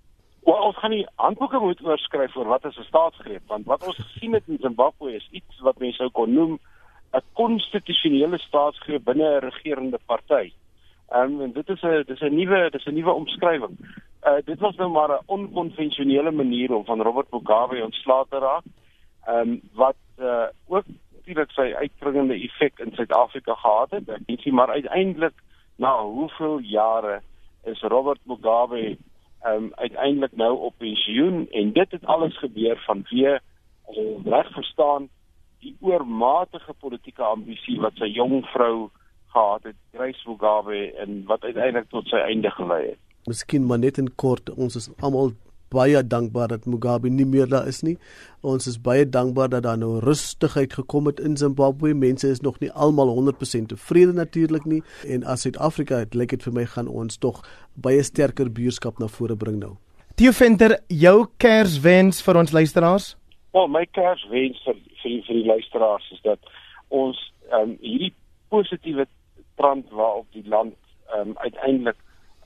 Wel, 0.44 0.64
ons 0.64 0.76
gaan 0.76 0.90
nie 0.90 1.06
handboeke 1.16 1.58
moet 1.58 1.84
oorskryf 1.84 2.36
oor 2.36 2.46
wat 2.46 2.64
is 2.64 2.78
'n 2.78 2.88
staatsgreep, 2.88 3.42
want 3.48 3.66
wat 3.66 3.86
ons 3.86 3.96
gesien 3.96 4.32
het 4.32 4.44
in 4.48 4.58
Zimbabwe 4.62 5.12
is 5.12 5.28
iets 5.30 5.60
wat 5.60 5.78
mense 5.78 5.96
sou 5.96 6.10
kon 6.10 6.32
noem 6.32 6.58
'n 7.12 7.20
konstitusionele 7.34 8.38
staatsgreep 8.38 9.04
binne 9.04 9.28
'n 9.28 9.44
regerende 9.44 9.98
party. 10.06 10.52
Ehm 11.12 11.34
um, 11.34 11.40
en 11.42 11.52
dit 11.52 11.68
is 11.68 11.82
'n 11.82 12.04
dis 12.06 12.20
'n 12.20 12.34
nuwe 12.34 12.70
dis 12.70 12.86
'n 12.86 12.94
nuwe 12.94 13.12
omskrywing. 13.12 13.76
Uh 14.22 14.38
dit 14.44 14.58
was 14.58 14.76
nou 14.76 14.90
maar 14.90 15.10
'n 15.10 15.22
onkonvensionele 15.26 16.30
manier 16.30 16.74
om 16.74 16.84
van 16.84 17.02
Robert 17.02 17.30
Mugabe 17.30 17.84
ontslae 17.84 18.24
te 18.28 18.38
raak. 18.38 18.64
Ehm 19.26 19.48
um, 19.48 19.60
wat 19.72 19.96
uh 20.18 20.46
ook 20.66 20.84
natuurlik 21.14 21.50
sy 21.50 21.74
uitdringende 21.74 22.34
effek 22.34 22.78
in 22.78 22.92
Suid-Afrika 22.94 23.54
gehad 23.54 23.90
het. 23.90 24.08
Ek 24.08 24.26
dink 24.26 24.44
maar 24.44 24.70
uiteindelik 24.70 25.34
na 25.76 26.02
hoeveel 26.02 26.58
jare 26.58 27.20
is 27.64 27.80
Robert 27.80 28.20
Mugabe 28.24 28.96
ehm 29.42 29.54
um, 29.54 29.70
uiteindelik 29.74 30.36
nou 30.36 30.58
op 30.58 30.74
pensioen 30.78 31.48
en 31.50 31.72
dit 31.72 31.90
het 31.90 32.04
alles 32.04 32.38
gebeur 32.38 32.82
vanweë 32.86 33.38
as 33.88 33.96
ons 33.96 34.26
reg 34.26 34.52
verstaan 34.52 35.08
die 35.62 35.76
oormatige 35.80 36.74
politieke 36.78 37.22
ambisie 37.22 37.80
wat 37.80 37.94
sy 37.94 38.10
jong 38.10 38.42
vrou 38.54 38.90
gehad 39.32 39.62
het, 39.62 39.78
Grace 39.94 40.28
Mugabe 40.28 40.92
en 41.04 41.24
wat 41.26 41.42
uiteindelik 41.42 41.88
tot 41.88 42.06
sy 42.10 42.16
einde 42.16 42.50
gelei 42.50 42.86
het. 42.86 43.11
Miskien 43.26 43.66
maar 43.66 43.78
net 43.78 43.98
in 43.98 44.10
kort, 44.16 44.50
ons 44.50 44.76
is 44.76 44.88
almal 45.00 45.32
baie 45.72 46.02
dankbaar 46.04 46.48
dat 46.52 46.66
Mugabe 46.66 47.10
nie 47.10 47.26
meer 47.26 47.48
daar 47.48 47.68
is 47.68 47.80
nie. 47.82 47.96
Ons 48.40 48.66
is 48.68 48.78
baie 48.82 49.06
dankbaar 49.08 49.48
dat 49.52 49.64
daar 49.66 49.78
nou 49.78 49.98
rustigheid 50.04 50.74
gekom 50.76 51.08
het 51.08 51.20
in 51.20 51.36
Zimbabwe. 51.36 51.94
Mense 51.94 52.28
is 52.28 52.40
nog 52.40 52.58
nie 52.60 52.70
almal 52.72 53.14
100% 53.16 53.72
tevrede 53.72 54.12
natuurlik 54.12 54.66
nie 54.68 54.82
en 55.08 55.24
as 55.24 55.46
Suid-Afrika 55.46 56.02
het 56.04 56.14
lyk 56.14 56.36
dit 56.36 56.44
vir 56.48 56.56
my 56.58 56.66
gaan 56.74 56.88
ons 56.88 57.18
tog 57.18 57.42
baie 57.74 58.02
sterker 58.02 58.50
buurskap 58.52 59.00
na 59.00 59.08
vore 59.08 59.36
bring 59.36 59.58
nou. 59.62 59.76
Theo 60.16 60.32
Venter, 60.36 60.76
jou 60.88 61.26
Kerswens 61.40 62.20
vir 62.22 62.38
ons 62.42 62.52
luisteraars? 62.52 63.14
Wel, 63.56 63.68
my 63.68 63.86
Kerswens 63.96 64.60
vir 64.66 64.76
vir, 65.02 65.18
vir 65.26 65.38
die 65.40 65.48
luisteraars 65.48 66.10
is 66.12 66.20
dat 66.26 66.52
ons 66.88 67.18
ehm 67.52 67.72
um, 67.72 67.76
hierdie 67.80 68.12
positiewe 68.52 69.06
trend 69.56 69.88
waarop 69.90 70.26
die 70.36 70.44
land 70.48 70.76
ehm 71.12 71.32
um, 71.32 71.38
uiteindelik 71.40 71.96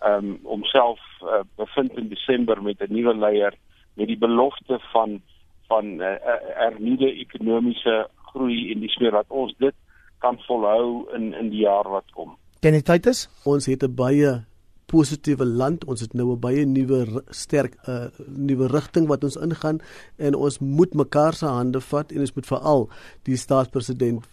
ehm 0.00 0.24
um, 0.24 0.38
homself 0.44 1.00
uh, 1.22 1.40
bevind 1.56 1.96
in 1.96 2.08
Desember 2.08 2.62
met 2.62 2.80
'n 2.80 2.92
nuwe 2.92 3.14
leier 3.14 3.54
met 3.94 4.06
die 4.06 4.18
belofte 4.18 4.78
van 4.92 5.20
van 5.68 5.84
'n 5.84 6.00
uh, 6.00 6.16
hernuide 6.54 7.12
ekonomiese 7.12 8.08
groei 8.30 8.72
en 8.72 8.80
dis 8.80 8.96
meer 8.96 9.12
wat 9.12 9.28
ons 9.28 9.54
dit 9.58 9.74
kan 10.18 10.38
volhou 10.46 11.06
in 11.14 11.34
in 11.34 11.48
die 11.48 11.64
jaar 11.64 11.88
wat 11.88 12.10
kom. 12.12 12.36
Danny 12.60 12.82
Titus? 12.82 13.28
Ons 13.44 13.66
het 13.66 13.82
'n 13.82 13.94
baie 13.94 14.44
positiewe 14.90 15.44
land. 15.46 15.84
Ons 15.84 16.00
het 16.00 16.14
nou 16.14 16.32
'n 16.32 16.40
baie 16.40 16.64
nuwe 16.66 17.22
sterk 17.30 17.74
'n 17.86 17.90
uh, 17.90 18.26
nuwe 18.36 18.66
rigting 18.66 19.06
wat 19.06 19.24
ons 19.24 19.36
ingaan 19.36 19.80
en 20.16 20.34
ons 20.34 20.58
moet 20.58 20.94
mekaar 20.94 21.34
se 21.34 21.46
hande 21.46 21.80
vat 21.80 22.12
en 22.12 22.20
ons 22.20 22.34
moet 22.34 22.46
veral 22.46 22.88
die 23.22 23.36
staatspresident 23.36 24.24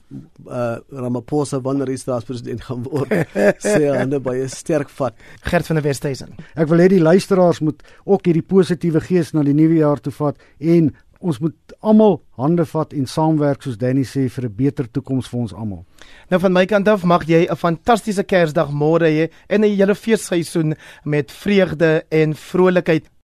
uh, 0.47 0.77
Ramaphosa 0.89 1.61
wanneer 1.61 1.87
hy 1.87 1.95
staatspresident 1.95 2.61
gaan 2.61 2.83
word 2.83 3.09
sê 3.73 3.97
hande 3.97 4.19
baie 4.19 4.47
sterk 4.47 4.89
vat. 4.89 5.13
Gert 5.41 5.65
van 5.65 5.75
der 5.75 5.83
Westhuizen. 5.83 6.35
Ek 6.55 6.67
wil 6.67 6.79
hê 6.79 6.87
die 6.87 7.01
luisteraars 7.01 7.59
moet 7.59 7.83
ook 8.05 8.25
hierdie 8.25 8.45
positiewe 8.45 9.01
gees 9.01 9.33
na 9.33 9.43
die 9.43 9.53
nuwe 9.53 9.81
jaar 9.81 9.99
toe 9.99 10.13
vat 10.13 10.37
en 10.59 10.93
ons 11.23 11.39
moet 11.39 11.75
almal 11.81 12.19
hande 12.39 12.65
vat 12.65 12.93
en 12.93 13.07
saamwerk 13.07 13.63
soos 13.63 13.77
Danny 13.79 14.03
sê 14.03 14.27
vir 14.29 14.45
'n 14.45 14.55
beter 14.55 14.85
toekoms 14.91 15.27
vir 15.27 15.39
ons 15.39 15.53
almal. 15.53 15.85
Nou 16.29 16.39
van 16.39 16.53
my 16.53 16.65
kant 16.65 16.87
af 16.87 17.03
mag 17.03 17.23
jy 17.25 17.47
'n 17.49 17.55
fantastiese 17.55 18.23
Kersdag 18.23 18.71
môre 18.71 19.07
hê 19.07 19.29
en 19.49 19.63
'n 19.63 19.75
hele 19.75 19.95
feesseisoen 19.95 20.75
met 21.05 21.31
vreugde 21.31 22.03
en 22.11 22.35
vrolikheid. 22.35 23.13